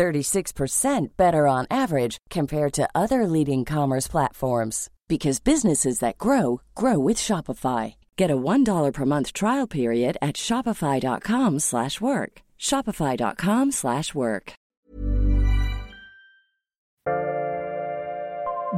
36% 0.00 1.08
better 1.18 1.46
on 1.46 1.66
average 1.70 2.16
compared 2.30 2.72
to 2.72 2.88
other 2.94 3.26
leading 3.26 3.66
commerce 3.66 4.08
platforms 4.08 4.88
because 5.08 5.40
businesses 5.40 5.98
that 5.98 6.16
grow 6.16 6.62
grow 6.74 6.98
with 6.98 7.18
Shopify. 7.18 7.96
Get 8.16 8.30
a 8.30 8.36
$1 8.36 8.92
per 8.94 9.04
month 9.04 9.34
trial 9.34 9.66
period 9.66 10.16
at 10.22 10.36
shopify.com/work. 10.36 12.32
shopify.com/work. 12.58 14.52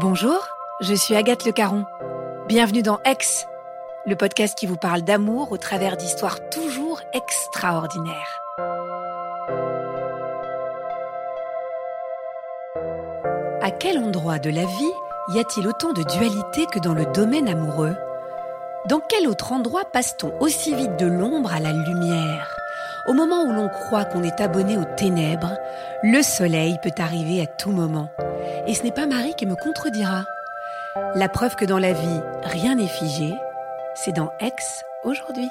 Bonjour, 0.01 0.41
je 0.81 0.95
suis 0.97 1.15
Agathe 1.15 1.45
Le 1.45 1.53
Caron. 1.53 1.85
Bienvenue 2.49 2.83
dans 2.83 2.99
Ex, 3.05 3.47
le 4.07 4.17
podcast 4.17 4.59
qui 4.59 4.67
vous 4.67 4.79
parle 4.79 5.03
d'amour 5.03 5.53
au 5.53 5.59
travers 5.59 5.97
d'histoires 5.97 6.41
toujours 6.51 7.01
extraordinaires. 7.13 8.42
À 13.65 13.71
quel 13.71 13.97
endroit 13.97 14.41
de 14.41 14.51
la 14.51 14.65
vie 14.65 14.93
y 15.29 15.39
a-t-il 15.39 15.69
autant 15.69 15.93
de 15.93 16.03
dualité 16.03 16.67
que 16.67 16.81
dans 16.81 16.95
le 16.95 17.07
domaine 17.15 17.49
amoureux? 17.49 17.95
Dans 18.89 18.99
quel 19.09 19.29
autre 19.29 19.53
endroit 19.53 19.85
passe-t-on 19.85 20.33
aussi 20.41 20.75
vite 20.75 20.97
de 20.99 21.07
l'ombre 21.07 21.53
à 21.53 21.61
la 21.61 21.71
lumière? 21.71 22.57
Au 23.07 23.13
moment 23.13 23.45
où 23.45 23.53
l'on 23.53 23.69
croit 23.69 24.05
qu'on 24.05 24.25
est 24.25 24.41
abonné 24.41 24.77
aux 24.77 24.97
ténèbres, 24.97 25.57
le 26.03 26.23
soleil 26.23 26.77
peut 26.83 26.91
arriver 26.99 27.41
à 27.41 27.47
tout 27.47 27.71
moment. 27.71 28.09
Et 28.67 28.75
ce 28.75 28.83
n'est 28.83 28.91
pas 28.91 29.07
Marie 29.07 29.37
qui 29.37 29.47
me 29.47 29.55
contredira. 29.55 30.25
La 31.15 31.29
preuve 31.29 31.55
que 31.55 31.65
dans 31.65 31.79
la 31.79 31.93
vie, 31.93 32.21
rien 32.43 32.75
n'est 32.75 32.89
figé, 32.89 33.33
c'est 33.95 34.13
dans 34.13 34.33
Aix 34.41 34.51
aujourd'hui. 35.05 35.49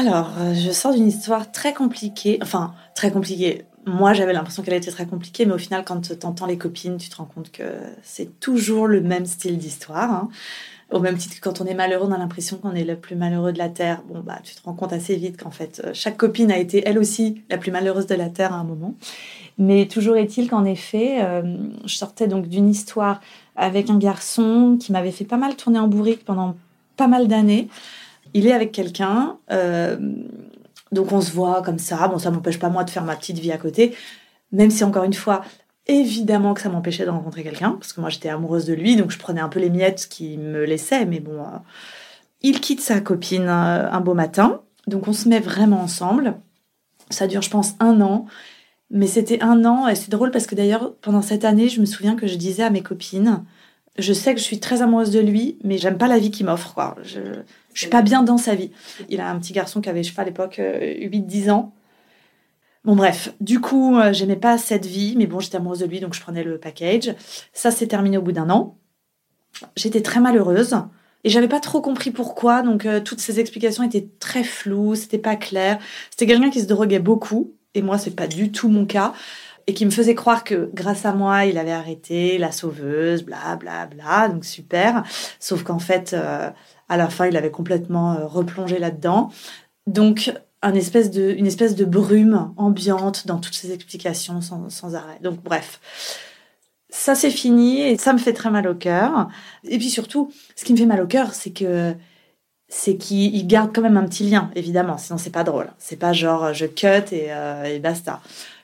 Alors, 0.00 0.30
euh, 0.38 0.54
je 0.54 0.70
sors 0.70 0.94
d'une 0.94 1.08
histoire 1.08 1.52
très 1.52 1.74
compliquée. 1.74 2.38
Enfin, 2.40 2.72
très 2.94 3.10
compliquée. 3.10 3.66
Moi, 3.84 4.14
j'avais 4.14 4.32
l'impression 4.32 4.62
qu'elle 4.62 4.72
était 4.72 4.90
très 4.90 5.04
compliquée, 5.04 5.44
mais 5.44 5.52
au 5.52 5.58
final, 5.58 5.84
quand 5.84 6.00
tu 6.00 6.26
entends 6.26 6.46
les 6.46 6.56
copines, 6.56 6.96
tu 6.96 7.10
te 7.10 7.16
rends 7.16 7.26
compte 7.26 7.50
que 7.50 7.64
c'est 8.02 8.40
toujours 8.40 8.86
le 8.86 9.02
même 9.02 9.26
style 9.26 9.58
d'histoire. 9.58 10.10
hein. 10.10 10.28
Au 10.90 11.00
même 11.00 11.18
titre 11.18 11.36
que 11.36 11.40
quand 11.42 11.60
on 11.60 11.66
est 11.66 11.74
malheureux, 11.74 12.08
on 12.08 12.12
a 12.12 12.18
l'impression 12.18 12.56
qu'on 12.56 12.74
est 12.74 12.84
le 12.84 12.96
plus 12.96 13.14
malheureux 13.14 13.52
de 13.52 13.58
la 13.58 13.68
Terre. 13.68 14.02
Bon, 14.08 14.20
bah, 14.20 14.38
tu 14.42 14.54
te 14.54 14.62
rends 14.64 14.72
compte 14.72 14.94
assez 14.94 15.16
vite 15.16 15.36
qu'en 15.36 15.50
fait, 15.50 15.82
euh, 15.84 15.90
chaque 15.92 16.16
copine 16.16 16.50
a 16.50 16.56
été 16.56 16.82
elle 16.86 16.98
aussi 16.98 17.42
la 17.50 17.58
plus 17.58 17.70
malheureuse 17.70 18.06
de 18.06 18.14
la 18.14 18.30
Terre 18.30 18.54
à 18.54 18.56
un 18.56 18.64
moment. 18.64 18.94
Mais 19.58 19.84
toujours 19.86 20.16
est-il 20.16 20.48
qu'en 20.48 20.64
effet, 20.64 21.18
euh, 21.22 21.42
je 21.84 21.94
sortais 21.94 22.26
donc 22.26 22.48
d'une 22.48 22.70
histoire 22.70 23.20
avec 23.54 23.90
un 23.90 23.98
garçon 23.98 24.78
qui 24.80 24.92
m'avait 24.92 25.12
fait 25.12 25.26
pas 25.26 25.36
mal 25.36 25.56
tourner 25.56 25.78
en 25.78 25.88
bourrique 25.88 26.24
pendant 26.24 26.56
pas 26.96 27.06
mal 27.06 27.28
d'années. 27.28 27.68
Il 28.34 28.46
est 28.46 28.52
avec 28.52 28.72
quelqu'un, 28.72 29.38
euh, 29.50 29.96
donc 30.92 31.12
on 31.12 31.20
se 31.20 31.32
voit 31.32 31.62
comme 31.62 31.78
ça. 31.78 32.08
Bon, 32.08 32.18
ça 32.18 32.30
m'empêche 32.30 32.58
pas 32.58 32.68
moi 32.68 32.84
de 32.84 32.90
faire 32.90 33.04
ma 33.04 33.16
petite 33.16 33.38
vie 33.38 33.52
à 33.52 33.58
côté, 33.58 33.96
même 34.52 34.70
si 34.70 34.84
encore 34.84 35.04
une 35.04 35.14
fois, 35.14 35.42
évidemment 35.86 36.54
que 36.54 36.60
ça 36.60 36.68
m'empêchait 36.68 37.04
de 37.04 37.10
rencontrer 37.10 37.42
quelqu'un, 37.42 37.72
parce 37.72 37.92
que 37.92 38.00
moi 38.00 38.10
j'étais 38.10 38.28
amoureuse 38.28 38.64
de 38.66 38.74
lui, 38.74 38.96
donc 38.96 39.10
je 39.10 39.18
prenais 39.18 39.40
un 39.40 39.48
peu 39.48 39.60
les 39.60 39.70
miettes 39.70 40.08
qu'il 40.08 40.38
me 40.40 40.64
laissait, 40.64 41.04
mais 41.06 41.20
bon, 41.20 41.40
euh, 41.40 41.58
il 42.42 42.60
quitte 42.60 42.80
sa 42.80 43.00
copine 43.00 43.48
euh, 43.48 43.90
un 43.90 44.00
beau 44.00 44.14
matin, 44.14 44.60
donc 44.86 45.08
on 45.08 45.12
se 45.12 45.28
met 45.28 45.40
vraiment 45.40 45.80
ensemble. 45.80 46.34
Ça 47.10 47.26
dure, 47.26 47.42
je 47.42 47.50
pense, 47.50 47.74
un 47.80 48.00
an. 48.00 48.26
Mais 48.92 49.06
c'était 49.06 49.40
un 49.40 49.64
an, 49.64 49.86
et 49.86 49.94
c'est 49.94 50.10
drôle 50.10 50.32
parce 50.32 50.46
que 50.46 50.56
d'ailleurs, 50.56 50.94
pendant 51.00 51.22
cette 51.22 51.44
année, 51.44 51.68
je 51.68 51.80
me 51.80 51.86
souviens 51.86 52.16
que 52.16 52.26
je 52.26 52.34
disais 52.36 52.64
à 52.64 52.70
mes 52.70 52.82
copines, 52.82 53.44
je 53.98 54.12
sais 54.12 54.34
que 54.34 54.40
je 54.40 54.44
suis 54.44 54.58
très 54.58 54.82
amoureuse 54.82 55.10
de 55.10 55.20
lui, 55.20 55.58
mais 55.62 55.78
j'aime 55.78 55.96
pas 55.96 56.08
la 56.08 56.18
vie 56.18 56.32
qu'il 56.32 56.46
m'offre, 56.46 56.74
quoi. 56.74 56.96
Je, 57.02 57.20
je 57.74 57.80
suis 57.80 57.90
pas 57.90 58.02
bien 58.02 58.22
dans 58.22 58.38
sa 58.38 58.54
vie. 58.54 58.70
Il 59.08 59.20
a 59.20 59.30
un 59.30 59.38
petit 59.38 59.52
garçon 59.52 59.80
qui 59.80 59.88
avait, 59.88 60.02
je 60.02 60.08
sais 60.10 60.14
pas, 60.14 60.22
à 60.22 60.26
l'époque, 60.26 60.58
euh, 60.58 60.94
8-10 61.08 61.50
ans. 61.50 61.74
Bon, 62.84 62.96
bref. 62.96 63.34
Du 63.40 63.60
coup, 63.60 63.98
euh, 63.98 64.12
j'aimais 64.12 64.36
pas 64.36 64.56
cette 64.56 64.86
vie, 64.86 65.14
mais 65.16 65.26
bon, 65.26 65.40
j'étais 65.40 65.56
amoureuse 65.56 65.80
de 65.80 65.86
lui, 65.86 66.00
donc 66.00 66.14
je 66.14 66.20
prenais 66.20 66.42
le 66.42 66.58
package. 66.58 67.14
Ça 67.52 67.70
s'est 67.70 67.86
terminé 67.86 68.16
au 68.16 68.22
bout 68.22 68.32
d'un 68.32 68.50
an. 68.50 68.78
J'étais 69.76 70.00
très 70.00 70.20
malheureuse. 70.20 70.76
Et 71.22 71.28
j'avais 71.28 71.48
pas 71.48 71.60
trop 71.60 71.82
compris 71.82 72.10
pourquoi, 72.10 72.62
donc 72.62 72.86
euh, 72.86 73.00
toutes 73.00 73.20
ces 73.20 73.40
explications 73.40 73.82
étaient 73.82 74.08
très 74.20 74.42
floues, 74.42 74.94
c'était 74.94 75.18
pas 75.18 75.36
clair. 75.36 75.78
C'était 76.10 76.26
quelqu'un 76.26 76.50
qui 76.50 76.60
se 76.60 76.66
droguait 76.66 76.98
beaucoup, 76.98 77.52
et 77.74 77.82
moi 77.82 77.98
c'est 77.98 78.16
pas 78.16 78.26
du 78.26 78.50
tout 78.50 78.68
mon 78.68 78.86
cas, 78.86 79.12
et 79.66 79.74
qui 79.74 79.84
me 79.84 79.90
faisait 79.90 80.14
croire 80.14 80.44
que 80.44 80.70
grâce 80.72 81.04
à 81.04 81.12
moi 81.12 81.44
il 81.44 81.58
avait 81.58 81.72
arrêté 81.72 82.38
la 82.38 82.52
sauveuse, 82.52 83.22
bla 83.22 83.56
bla 83.56 83.86
bla, 83.86 84.28
donc 84.28 84.46
super. 84.46 85.04
Sauf 85.38 85.62
qu'en 85.62 85.78
fait, 85.78 86.14
euh, 86.14 86.48
à 86.90 86.98
la 86.98 87.08
fin 87.08 87.26
il 87.26 87.36
avait 87.38 87.50
complètement 87.50 88.12
euh, 88.12 88.26
replongé 88.26 88.78
là-dedans. 88.78 89.30
Donc 89.86 90.34
une 90.62 90.76
espèce 90.76 91.10
de 91.10 91.84
brume 91.86 92.52
ambiante 92.58 93.26
dans 93.26 93.38
toutes 93.38 93.54
ces 93.54 93.72
explications 93.72 94.42
sans, 94.42 94.94
arrêt. 94.94 95.18
Donc 95.22 95.42
bref. 95.42 95.80
Ça 96.90 97.14
c'est 97.14 97.30
fini 97.30 97.80
et 97.80 97.96
ça 97.96 98.12
me 98.12 98.18
fait 98.18 98.34
très 98.34 98.50
mal 98.50 98.68
au 98.68 98.74
cœur. 98.74 99.28
Et 99.64 99.78
puis 99.78 99.88
surtout, 99.88 100.30
ce 100.56 100.64
qui 100.64 100.72
me 100.72 100.78
fait 100.78 100.86
mal 100.86 101.00
au 101.00 101.06
cœur, 101.06 101.32
c'est 101.32 101.52
que 101.52 101.94
c'est 102.68 102.96
qu'il 102.96 103.34
il 103.34 103.46
garde 103.46 103.70
quand 103.74 103.82
même 103.82 103.96
un 103.96 104.04
petit 104.04 104.28
lien, 104.28 104.50
évidemment. 104.54 104.98
Sinon 104.98 105.16
c'est 105.16 105.30
pas 105.30 105.44
drôle. 105.44 105.70
C'est 105.78 105.96
pas 105.96 106.12
genre 106.12 106.52
je 106.52 106.66
cut 106.66 107.14
et, 107.14 107.32
euh, 107.32 107.64
et 107.64 107.78
basta. 107.78 108.20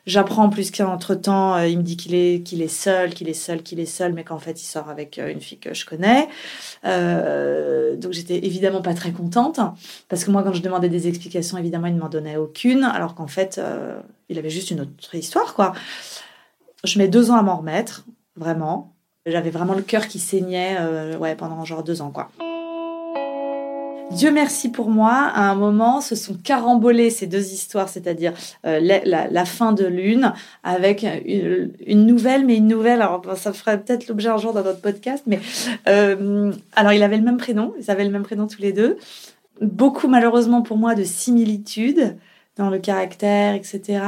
J'apprends 0.06 0.44
en 0.44 0.48
plus 0.50 0.70
qu'entre 0.70 1.16
temps, 1.16 1.56
euh, 1.56 1.66
il 1.66 1.78
me 1.78 1.82
dit 1.82 1.96
qu'il 1.96 2.14
est 2.14 2.42
qu'il 2.44 2.62
est 2.62 2.68
seul, 2.68 3.12
qu'il 3.12 3.28
est 3.28 3.34
seul, 3.34 3.62
qu'il 3.64 3.80
est 3.80 3.86
seul, 3.86 4.12
mais 4.12 4.22
qu'en 4.22 4.38
fait 4.38 4.62
il 4.62 4.64
sort 4.64 4.88
avec 4.88 5.18
euh, 5.18 5.32
une 5.32 5.40
fille 5.40 5.58
que 5.58 5.74
je 5.74 5.84
connais. 5.84 6.28
Euh, 6.84 7.96
donc 7.96 8.12
j'étais 8.12 8.36
évidemment 8.46 8.82
pas 8.82 8.94
très 8.94 9.10
contente 9.10 9.58
parce 10.08 10.24
que 10.24 10.30
moi 10.30 10.44
quand 10.44 10.52
je 10.52 10.62
demandais 10.62 10.88
des 10.88 11.08
explications, 11.08 11.58
évidemment 11.58 11.88
il 11.88 11.96
ne 11.96 12.00
m'en 12.00 12.08
donnait 12.08 12.36
aucune, 12.36 12.84
alors 12.84 13.16
qu'en 13.16 13.26
fait 13.26 13.58
euh, 13.58 14.00
il 14.28 14.38
avait 14.38 14.50
juste 14.50 14.70
une 14.70 14.82
autre 14.82 15.14
histoire 15.14 15.54
quoi. 15.54 15.72
Je 16.84 16.98
mets 17.00 17.08
deux 17.08 17.32
ans 17.32 17.36
à 17.36 17.42
m'en 17.42 17.56
remettre, 17.56 18.04
vraiment. 18.36 18.94
J'avais 19.26 19.50
vraiment 19.50 19.74
le 19.74 19.82
cœur 19.82 20.06
qui 20.06 20.20
saignait, 20.20 20.76
ouais, 21.16 21.34
pendant 21.34 21.64
genre 21.64 21.82
deux 21.82 22.00
ans, 22.00 22.10
quoi. 22.10 22.30
Dieu 24.12 24.30
merci 24.30 24.70
pour 24.70 24.88
moi, 24.88 25.12
à 25.12 25.50
un 25.50 25.54
moment, 25.54 26.00
se 26.00 26.14
sont 26.14 26.34
carambolées 26.34 27.10
ces 27.10 27.26
deux 27.26 27.52
histoires, 27.52 27.88
c'est-à-dire 27.88 28.32
euh, 28.64 28.80
la, 28.80 29.44
fin 29.44 29.72
de 29.72 29.84
l'une 29.84 30.32
avec 30.62 31.04
une, 31.24 31.72
une 31.86 32.06
nouvelle, 32.06 32.46
mais 32.46 32.56
une 32.56 32.68
nouvelle. 32.68 33.02
Alors, 33.02 33.22
ça 33.36 33.52
ferait 33.52 33.82
peut-être 33.82 34.08
l'objet 34.08 34.28
un 34.28 34.38
jour 34.38 34.52
dans 34.52 34.62
notre 34.62 34.80
podcast, 34.80 35.24
mais 35.26 35.40
euh, 35.88 36.52
alors 36.74 36.92
il 36.92 37.02
avait 37.02 37.16
le 37.16 37.24
même 37.24 37.36
prénom, 37.36 37.74
ils 37.80 37.90
avaient 37.90 38.04
le 38.04 38.10
même 38.10 38.22
prénom 38.22 38.46
tous 38.46 38.62
les 38.62 38.72
deux. 38.72 38.96
Beaucoup, 39.60 40.08
malheureusement 40.08 40.62
pour 40.62 40.76
moi, 40.76 40.94
de 40.94 41.04
similitudes 41.04 42.16
dans 42.56 42.70
le 42.70 42.78
caractère, 42.78 43.54
etc. 43.54 44.02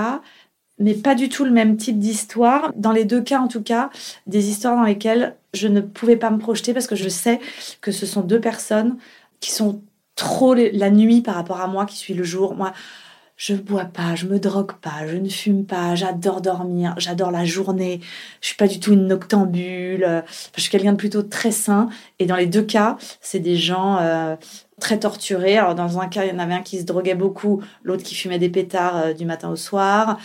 Mais 0.79 0.95
pas 0.95 1.15
du 1.15 1.29
tout 1.29 1.45
le 1.45 1.51
même 1.51 1.77
type 1.77 1.99
d'histoire. 1.99 2.73
Dans 2.77 2.93
les 2.93 3.05
deux 3.05 3.21
cas, 3.21 3.41
en 3.41 3.49
tout 3.49 3.63
cas, 3.63 3.91
des 4.27 4.49
histoires 4.49 4.77
dans 4.77 4.85
lesquelles 4.85 5.37
je 5.55 5.67
ne 5.67 5.81
pouvais 5.81 6.17
pas 6.17 6.31
me 6.31 6.39
projeter 6.39 6.73
parce 6.73 6.87
que 6.87 6.97
je 6.97 7.09
sais 7.09 7.41
que 7.81 7.91
ce 7.91 8.07
sont 8.07 8.21
deux 8.21 8.41
personnes 8.41 8.97
qui 9.41 9.51
sont 9.51 9.83
trop 10.19 10.55
la 10.55 10.91
nuit 10.91 11.23
par 11.23 11.37
rapport 11.37 11.61
à 11.61 11.69
moi 11.69 11.87
qui 11.87 11.97
suis 11.97 12.13
le 12.13 12.25
jour. 12.25 12.55
Moi, 12.55 12.73
je 13.37 13.55
bois 13.55 13.85
pas, 13.85 14.17
je 14.17 14.27
me 14.27 14.41
drogue 14.41 14.73
pas, 14.83 15.07
je 15.07 15.17
ne 15.17 15.29
fume 15.29 15.65
pas, 15.65 15.95
j'adore 15.95 16.41
dormir, 16.41 16.95
j'adore 16.99 17.31
la 17.31 17.45
journée. 17.45 18.01
Je 18.41 18.49
suis 18.49 18.57
pas 18.57 18.67
du 18.67 18.81
tout 18.81 18.93
une 18.93 19.07
noctambule. 19.07 20.03
euh, 20.05 20.23
Je 20.57 20.61
suis 20.61 20.71
quelqu'un 20.71 20.93
de 20.93 20.97
plutôt 20.97 21.23
très 21.23 21.53
sain. 21.53 21.89
Et 22.19 22.27
dans 22.27 22.35
les 22.35 22.47
deux 22.47 22.63
cas, 22.63 22.97
c'est 23.21 23.39
des 23.39 23.57
gens 23.57 23.99
euh, 24.01 24.35
très 24.81 24.99
torturés. 24.99 25.57
Alors 25.57 25.77
dans 25.77 26.01
un 26.01 26.09
cas, 26.09 26.25
il 26.25 26.33
y 26.33 26.35
en 26.35 26.41
avait 26.41 26.55
un 26.55 26.63
qui 26.63 26.81
se 26.81 26.85
droguait 26.85 27.15
beaucoup, 27.15 27.63
l'autre 27.85 28.03
qui 28.03 28.17
fumait 28.17 28.41
des 28.41 28.51
pétards 28.51 28.97
euh, 28.97 29.13
du 29.13 29.25
matin 29.25 29.49
au 29.51 29.57
soir. 29.57 30.19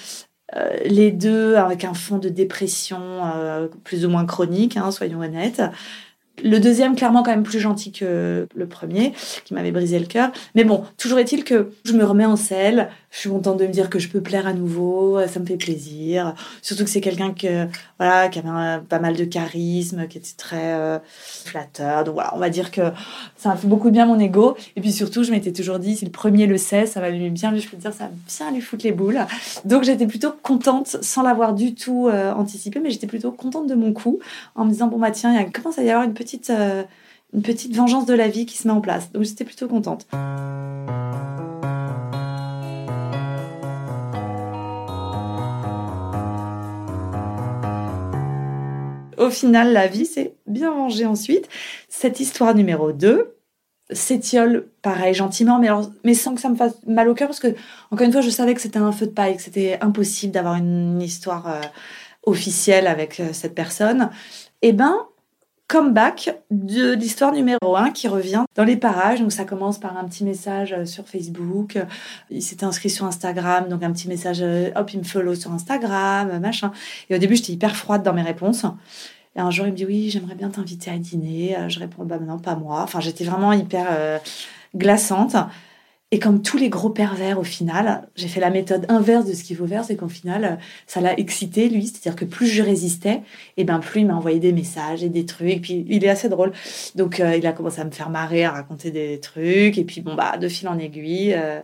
Les 0.85 1.11
deux 1.11 1.55
avec 1.55 1.83
un 1.83 1.95
fond 1.95 2.19
de 2.19 2.29
dépression 2.29 2.99
plus 3.83 4.05
ou 4.05 4.09
moins 4.09 4.23
chronique, 4.23 4.77
hein, 4.77 4.91
soyons 4.91 5.19
honnêtes. 5.19 5.63
Le 6.41 6.57
deuxième, 6.59 6.95
clairement, 6.95 7.21
quand 7.21 7.31
même 7.31 7.43
plus 7.43 7.59
gentil 7.59 7.91
que 7.91 8.47
le 8.55 8.67
premier, 8.67 9.13
qui 9.45 9.53
m'avait 9.53 9.71
brisé 9.71 9.99
le 9.99 10.05
cœur. 10.05 10.31
Mais 10.55 10.63
bon, 10.63 10.83
toujours 10.97 11.19
est-il 11.19 11.43
que 11.43 11.69
je 11.85 11.93
me 11.93 12.03
remets 12.03 12.25
en 12.25 12.35
selle. 12.35 12.89
Je 13.13 13.19
suis 13.19 13.29
contente 13.29 13.59
de 13.59 13.67
me 13.67 13.71
dire 13.71 13.91
que 13.91 13.99
je 13.99 14.09
peux 14.09 14.21
plaire 14.21 14.47
à 14.47 14.53
nouveau. 14.53 15.19
Ça 15.27 15.39
me 15.39 15.45
fait 15.45 15.55
plaisir. 15.55 16.33
Surtout 16.63 16.83
que 16.83 16.89
c'est 16.89 16.99
quelqu'un 16.99 17.31
que, 17.31 17.67
voilà, 17.99 18.27
qui 18.27 18.39
avait 18.39 18.81
pas 18.89 18.97
mal 18.97 19.15
de 19.15 19.23
charisme, 19.23 20.07
qui 20.07 20.17
était 20.17 20.33
très 20.35 20.73
euh, 20.73 20.97
flatteur. 21.05 22.05
Donc 22.05 22.15
voilà, 22.15 22.35
on 22.35 22.39
va 22.39 22.49
dire 22.49 22.71
que 22.71 22.81
ça 23.37 23.51
a 23.51 23.55
fait 23.55 23.67
beaucoup 23.67 23.89
de 23.89 23.93
bien 23.93 24.07
mon 24.07 24.19
ego. 24.19 24.57
Et 24.75 24.81
puis 24.81 24.91
surtout, 24.91 25.23
je 25.23 25.29
m'étais 25.29 25.53
toujours 25.53 25.77
dit, 25.77 25.95
si 25.95 26.05
le 26.05 26.11
premier 26.11 26.47
le 26.47 26.57
sait, 26.57 26.87
ça 26.87 27.01
va 27.01 27.11
lui 27.11 27.29
bien, 27.29 27.55
je 27.55 27.67
peux 27.67 27.77
dire, 27.77 27.93
ça 27.93 28.05
va 28.05 28.11
bien 28.27 28.51
lui 28.51 28.61
foutre 28.61 28.83
les 28.83 28.91
boules. 28.91 29.19
Donc 29.63 29.83
j'étais 29.83 30.07
plutôt 30.07 30.31
contente, 30.41 30.97
sans 31.03 31.21
l'avoir 31.21 31.53
du 31.53 31.75
tout 31.75 32.07
euh, 32.07 32.33
anticipé, 32.33 32.79
mais 32.79 32.89
j'étais 32.89 33.07
plutôt 33.07 33.31
contente 33.31 33.67
de 33.67 33.75
mon 33.75 33.93
coup, 33.93 34.19
en 34.55 34.65
me 34.65 34.71
disant, 34.71 34.87
bon 34.87 34.97
bah 34.97 35.11
tiens, 35.11 35.39
il 35.39 35.51
commence 35.51 35.77
à 35.77 35.83
y 35.83 35.91
avoir 35.91 36.03
une 36.03 36.15
petite, 36.15 36.49
euh, 36.49 36.81
une 37.31 37.43
petite 37.43 37.75
vengeance 37.75 38.07
de 38.07 38.15
la 38.15 38.27
vie 38.27 38.47
qui 38.47 38.57
se 38.57 38.67
met 38.67 38.73
en 38.73 38.81
place. 38.81 39.11
Donc 39.11 39.21
j'étais 39.21 39.45
plutôt 39.45 39.67
contente. 39.67 40.07
Au 49.23 49.29
final, 49.29 49.71
la 49.71 49.87
vie 49.87 50.05
s'est 50.05 50.35
bien 50.47 50.71
vengée 50.71 51.05
ensuite. 51.05 51.47
Cette 51.87 52.19
histoire 52.19 52.53
numéro 52.55 52.91
2 52.91 53.37
s'étiole 53.89 54.67
pareil 54.81 55.13
gentiment, 55.13 55.61
mais, 56.03 56.13
sans 56.13 56.35
que 56.35 56.41
ça 56.41 56.49
me 56.49 56.55
fasse 56.55 56.73
mal 56.85 57.07
au 57.07 57.13
cœur, 57.13 57.29
parce 57.29 57.39
que, 57.39 57.55
encore 57.89 58.05
une 58.05 58.11
fois, 58.11 58.21
je 58.21 58.29
savais 58.29 58.53
que 58.53 58.59
c'était 58.59 58.79
un 58.79 58.91
feu 58.91 59.05
de 59.05 59.11
paille, 59.11 59.37
que 59.37 59.41
c'était 59.41 59.77
impossible 59.79 60.33
d'avoir 60.33 60.55
une 60.55 61.01
histoire 61.01 61.47
euh, 61.47 61.61
officielle 62.23 62.87
avec 62.87 63.21
euh, 63.21 63.29
cette 63.31 63.55
personne. 63.55 64.09
Eh 64.61 64.73
ben, 64.73 64.97
comeback 65.67 66.37
de 66.51 66.93
l'histoire 66.93 67.31
numéro 67.31 67.77
1 67.77 67.91
qui 67.91 68.09
revient 68.09 68.43
dans 68.55 68.65
les 68.65 68.75
parages. 68.75 69.21
Donc 69.21 69.31
ça 69.31 69.45
commence 69.45 69.79
par 69.79 69.97
un 69.97 70.03
petit 70.03 70.25
message 70.25 70.73
euh, 70.73 70.85
sur 70.85 71.07
Facebook. 71.07 71.77
Il 72.29 72.41
s'était 72.41 72.65
inscrit 72.65 72.89
sur 72.89 73.05
Instagram, 73.05 73.69
donc 73.69 73.83
un 73.83 73.93
petit 73.93 74.09
message, 74.09 74.43
hop, 74.75 74.91
il 74.91 74.99
me 74.99 75.05
follow 75.05 75.33
sur 75.33 75.53
Instagram, 75.53 76.39
machin. 76.39 76.73
Et 77.09 77.15
au 77.15 77.19
début, 77.19 77.37
j'étais 77.37 77.53
hyper 77.53 77.75
froide 77.77 78.03
dans 78.03 78.13
mes 78.13 78.21
réponses. 78.21 78.65
Et 79.35 79.39
un 79.39 79.51
jour, 79.51 79.65
il 79.65 79.71
me 79.71 79.77
dit 79.77 79.85
oui, 79.85 80.09
j'aimerais 80.09 80.35
bien 80.35 80.49
t'inviter 80.49 80.91
à 80.91 80.97
dîner. 80.97 81.57
Euh, 81.57 81.69
je 81.69 81.79
réponds 81.79 82.05
bah 82.05 82.19
non, 82.19 82.39
pas 82.39 82.55
moi. 82.55 82.81
Enfin, 82.81 82.99
j'étais 82.99 83.23
vraiment 83.23 83.53
hyper 83.53 84.21
glaçante. 84.75 85.35
Et 86.13 86.19
comme 86.19 86.43
tous 86.43 86.57
les 86.57 86.69
gros 86.69 86.91
pervers 86.91 87.39
au 87.39 87.43
final, 87.43 88.07
j'ai 88.15 88.27
fait 88.27 88.39
la 88.39 88.51
méthode 88.51 88.85
inverse 88.87 89.25
de 89.25 89.33
ce 89.33 89.43
qu'il 89.43 89.57
faut 89.57 89.65
faire, 89.65 89.83
c'est 89.83 89.95
qu'au 89.95 90.07
final, 90.07 90.59
ça 90.85 91.01
l'a 91.01 91.19
excité 91.19 91.69
lui, 91.69 91.87
c'est-à-dire 91.87 92.15
que 92.15 92.23
plus 92.23 92.45
je 92.45 92.61
résistais, 92.61 93.21
et 93.57 93.63
ben 93.63 93.79
plus 93.79 94.01
il 94.01 94.05
m'a 94.05 94.13
envoyé 94.13 94.37
des 94.37 94.51
messages 94.51 95.03
et 95.03 95.09
des 95.09 95.25
trucs. 95.25 95.63
Puis 95.63 95.87
il 95.89 96.05
est 96.05 96.09
assez 96.09 96.29
drôle, 96.29 96.51
donc 96.93 97.19
euh, 97.19 97.35
il 97.35 97.47
a 97.47 97.51
commencé 97.51 97.81
à 97.81 97.85
me 97.85 97.89
faire 97.89 98.11
marrer, 98.11 98.45
à 98.45 98.51
raconter 98.51 98.91
des 98.91 99.19
trucs. 99.21 99.79
Et 99.79 99.83
puis 99.85 100.01
bon 100.01 100.13
bah 100.13 100.37
de 100.37 100.47
fil 100.47 100.67
en 100.67 100.77
aiguille, 100.77 101.33
euh, 101.33 101.37
euh, 101.39 101.61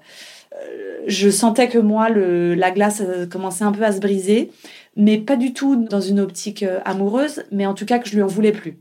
je 1.07 1.29
sentais 1.29 1.69
que 1.69 1.77
moi 1.77 2.09
la 2.09 2.71
glace 2.71 3.01
commençait 3.29 3.63
un 3.63 3.71
peu 3.71 3.83
à 3.83 3.91
se 3.91 3.99
briser, 3.99 4.51
mais 4.95 5.17
pas 5.17 5.35
du 5.35 5.53
tout 5.53 5.75
dans 5.75 6.01
une 6.01 6.19
optique 6.19 6.65
amoureuse, 6.85 7.43
mais 7.51 7.65
en 7.65 7.73
tout 7.73 7.85
cas 7.85 7.99
que 7.99 8.09
je 8.09 8.15
lui 8.15 8.23
en 8.23 8.27
voulais 8.27 8.51
plus. 8.51 8.77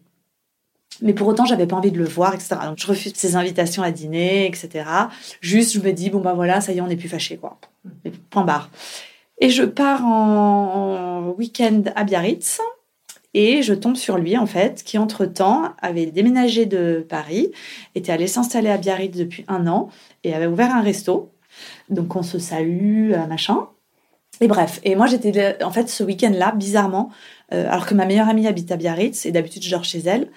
Mais 1.03 1.13
pour 1.13 1.29
autant, 1.29 1.45
j'avais 1.45 1.67
pas 1.67 1.77
envie 1.77 1.93
de 1.93 1.99
le 1.99 2.05
voir, 2.05 2.35
etc. 2.35 2.57
Donc, 2.65 2.79
je 2.79 2.87
refuse 2.87 3.15
ses 3.15 3.37
invitations 3.37 3.83
à 3.83 3.91
dîner, 3.91 4.47
etc. 4.47 4.85
Juste, 5.41 5.75
je 5.75 5.81
me 5.81 5.93
dis, 5.93 6.11
bon, 6.11 6.21
bah 6.21 6.35
voilà, 6.35 6.61
ça 6.61 6.73
y 6.73 6.79
est, 6.79 6.81
on 6.81 6.89
n'est 6.89 6.97
plus 6.97 7.09
fâchés, 7.09 7.37
quoi. 7.37 7.59
point 8.31 8.45
barre. 8.45 8.71
Et 9.41 9.51
je 9.51 9.63
pars 9.63 10.05
en, 10.05 11.35
week-end 11.39 11.83
à 11.95 12.05
Biarritz. 12.05 12.61
Et 13.35 13.63
je 13.63 13.75
tombe 13.75 13.95
sur 13.95 14.19
lui, 14.19 14.37
en 14.37 14.47
fait, 14.47 14.83
qui 14.83 14.99
entre-temps 14.99 15.75
avait 15.81 16.07
déménagé 16.07 16.67
de 16.67 17.07
Paris, 17.07 17.53
était 17.95 18.11
allé 18.11 18.27
s'installer 18.27 18.71
à 18.71 18.79
Biarritz 18.79 19.17
depuis 19.17 19.45
un 19.49 19.67
an 19.67 19.91
et 20.25 20.35
avait 20.35 20.47
ouvert 20.47 20.75
un 20.75 20.81
resto. 20.81 21.31
Donc 21.89 22.17
on 22.17 22.23
se 22.23 22.39
salue, 22.39 23.13
euh, 23.13 23.27
machin. 23.27 23.69
Et 24.41 24.49
bref, 24.49 24.81
et 24.85 24.95
moi 24.95 25.07
j'étais 25.07 25.63
en 25.63 25.71
fait 25.71 25.89
ce 25.89 26.05
week-end-là, 26.05 26.53
bizarrement, 26.53 27.11
euh, 27.53 27.69
alors 27.69 27.87
que 27.87 27.95
ma 27.95 28.07
meilleure 28.07 28.29
amie 28.29 28.47
habite 28.47 28.71
à 28.71 28.77
Biarritz 28.77 29.27
et 29.27 29.33
d'habitude 29.33 29.63
je 29.63 29.71
dors 29.71 29.85
chez 29.85 30.01
elle, 30.01 30.31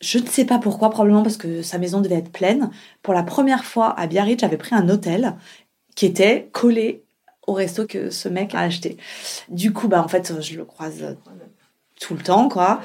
je 0.00 0.18
ne 0.18 0.26
sais 0.26 0.44
pas 0.44 0.58
pourquoi, 0.58 0.90
probablement 0.90 1.22
parce 1.22 1.36
que 1.36 1.62
sa 1.62 1.78
maison 1.78 2.00
devait 2.00 2.16
être 2.16 2.32
pleine. 2.32 2.70
Pour 3.02 3.14
la 3.14 3.22
première 3.22 3.64
fois 3.64 3.98
à 3.98 4.06
Biarritz, 4.06 4.40
j'avais 4.40 4.56
pris 4.56 4.74
un 4.74 4.88
hôtel 4.88 5.34
qui 5.94 6.06
était 6.06 6.48
collé 6.52 7.04
au 7.46 7.52
resto 7.52 7.86
que 7.86 8.10
ce 8.10 8.28
mec 8.28 8.54
a 8.54 8.60
acheté. 8.60 8.96
Du 9.48 9.72
coup, 9.72 9.88
bah 9.88 10.02
en 10.02 10.08
fait, 10.08 10.40
je 10.40 10.56
le 10.56 10.64
croise 10.64 11.16
tout 12.00 12.14
le 12.14 12.22
temps, 12.22 12.48
quoi. 12.48 12.80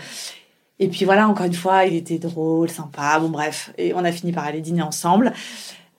Et 0.80 0.88
puis 0.88 1.06
voilà, 1.06 1.28
encore 1.28 1.46
une 1.46 1.54
fois, 1.54 1.86
il 1.86 1.96
était 1.96 2.20
drôle, 2.20 2.70
sympa, 2.70 3.20
bon 3.20 3.30
bref. 3.30 3.72
Et 3.78 3.94
on 3.94 4.06
a 4.06 4.12
fini 4.12 4.32
par 4.32 4.46
aller 4.46 4.62
dîner 4.62 4.82
ensemble 4.82 5.34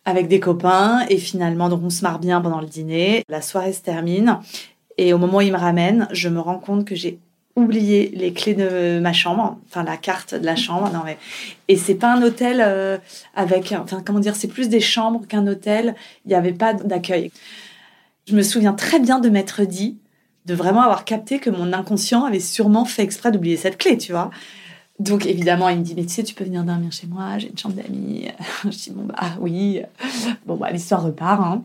avec 0.04 0.28
des 0.28 0.40
copains. 0.40 1.06
Et 1.08 1.18
finalement, 1.18 1.66
on 1.66 1.90
se 1.90 2.02
marre 2.02 2.18
bien 2.18 2.40
pendant 2.40 2.60
le 2.60 2.66
dîner. 2.66 3.24
La 3.28 3.42
soirée 3.42 3.72
se 3.72 3.82
termine. 3.82 4.38
Et 4.98 5.12
au 5.12 5.18
moment 5.18 5.38
où 5.38 5.42
il 5.42 5.52
me 5.52 5.58
ramène, 5.58 6.08
je 6.12 6.28
me 6.28 6.40
rends 6.40 6.58
compte 6.58 6.84
que 6.84 6.94
j'ai 6.94 7.18
oublié 7.56 8.10
les 8.14 8.32
clés 8.32 8.54
de 8.54 9.00
ma 9.00 9.12
chambre, 9.12 9.58
enfin 9.68 9.82
la 9.82 9.96
carte 9.96 10.34
de 10.34 10.44
la 10.44 10.56
chambre. 10.56 10.90
Non 10.92 11.00
mais 11.04 11.18
et 11.68 11.76
c'est 11.76 11.94
pas 11.94 12.12
un 12.14 12.22
hôtel 12.22 12.62
euh, 12.64 12.98
avec, 13.34 13.72
enfin 13.72 14.02
comment 14.04 14.20
dire, 14.20 14.36
c'est 14.36 14.48
plus 14.48 14.68
des 14.68 14.80
chambres 14.80 15.26
qu'un 15.26 15.46
hôtel. 15.46 15.94
Il 16.24 16.28
n'y 16.28 16.34
avait 16.34 16.52
pas 16.52 16.74
d'accueil. 16.74 17.30
Je 18.26 18.34
me 18.34 18.42
souviens 18.42 18.72
très 18.72 19.00
bien 19.00 19.18
de 19.18 19.28
m'être 19.28 19.64
dit, 19.64 19.98
de 20.46 20.54
vraiment 20.54 20.82
avoir 20.82 21.04
capté 21.04 21.38
que 21.38 21.50
mon 21.50 21.72
inconscient 21.72 22.24
avait 22.24 22.40
sûrement 22.40 22.84
fait 22.84 23.02
exprès 23.02 23.32
d'oublier 23.32 23.56
cette 23.56 23.78
clé, 23.78 23.98
tu 23.98 24.12
vois. 24.12 24.30
Donc 25.00 25.26
évidemment, 25.26 25.68
il 25.70 25.78
me 25.78 25.82
dit 25.82 25.94
mais 25.96 26.04
tu 26.04 26.10
sais, 26.10 26.22
tu 26.22 26.34
peux 26.34 26.44
venir 26.44 26.62
dormir 26.62 26.92
chez 26.92 27.06
moi, 27.06 27.38
j'ai 27.38 27.48
une 27.48 27.58
chambre 27.58 27.74
d'amis. 27.74 28.28
Je 28.64 28.68
dis 28.68 28.90
bon 28.90 29.04
bah 29.04 29.36
oui, 29.40 29.80
bon 30.46 30.56
bah 30.56 30.70
l'histoire 30.70 31.02
repart. 31.02 31.40
Hein. 31.40 31.64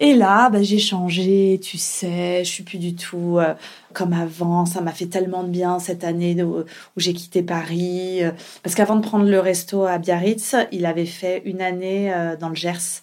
Et 0.00 0.14
là, 0.14 0.48
bah, 0.48 0.62
j'ai 0.62 0.78
changé, 0.78 1.58
tu 1.60 1.76
sais, 1.76 2.44
je 2.44 2.50
suis 2.50 2.62
plus 2.62 2.78
du 2.78 2.94
tout 2.94 3.38
euh, 3.38 3.54
comme 3.92 4.12
avant. 4.12 4.64
Ça 4.64 4.80
m'a 4.80 4.92
fait 4.92 5.06
tellement 5.06 5.42
de 5.42 5.48
bien 5.48 5.80
cette 5.80 6.04
année 6.04 6.40
où, 6.42 6.64
j'ai 6.96 7.12
quitté 7.12 7.42
Paris. 7.42 8.22
Euh, 8.24 8.30
parce 8.62 8.76
qu'avant 8.76 8.96
de 8.96 9.02
prendre 9.02 9.24
le 9.28 9.40
resto 9.40 9.84
à 9.84 9.98
Biarritz, 9.98 10.54
il 10.70 10.86
avait 10.86 11.04
fait 11.06 11.42
une 11.44 11.60
année 11.60 12.14
euh, 12.14 12.36
dans 12.36 12.48
le 12.48 12.54
Gers. 12.54 13.02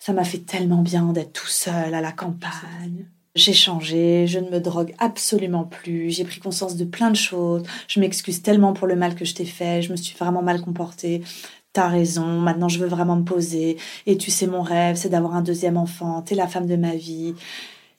Ça 0.00 0.12
m'a 0.12 0.24
fait 0.24 0.38
tellement 0.38 0.82
bien 0.82 1.04
d'être 1.12 1.32
tout 1.32 1.46
seul 1.46 1.94
à 1.94 2.00
la 2.00 2.12
campagne. 2.12 3.06
J'ai 3.36 3.52
changé, 3.52 4.26
je 4.28 4.38
ne 4.38 4.48
me 4.48 4.60
drogue 4.60 4.94
absolument 4.98 5.64
plus, 5.64 6.10
j'ai 6.10 6.22
pris 6.22 6.38
conscience 6.38 6.76
de 6.76 6.84
plein 6.84 7.10
de 7.10 7.16
choses, 7.16 7.64
je 7.88 7.98
m'excuse 7.98 8.42
tellement 8.42 8.72
pour 8.74 8.86
le 8.86 8.94
mal 8.94 9.16
que 9.16 9.24
je 9.24 9.34
t'ai 9.34 9.44
fait, 9.44 9.82
je 9.82 9.90
me 9.90 9.96
suis 9.96 10.16
vraiment 10.16 10.40
mal 10.40 10.60
comportée. 10.60 11.22
T'as 11.72 11.88
raison, 11.88 12.24
maintenant 12.24 12.68
je 12.68 12.78
veux 12.78 12.86
vraiment 12.86 13.16
me 13.16 13.24
poser, 13.24 13.76
et 14.06 14.16
tu 14.16 14.30
sais, 14.30 14.46
mon 14.46 14.62
rêve, 14.62 14.94
c'est 14.94 15.08
d'avoir 15.08 15.34
un 15.34 15.42
deuxième 15.42 15.76
enfant, 15.76 16.22
t'es 16.22 16.36
la 16.36 16.46
femme 16.46 16.68
de 16.68 16.76
ma 16.76 16.94
vie, 16.94 17.34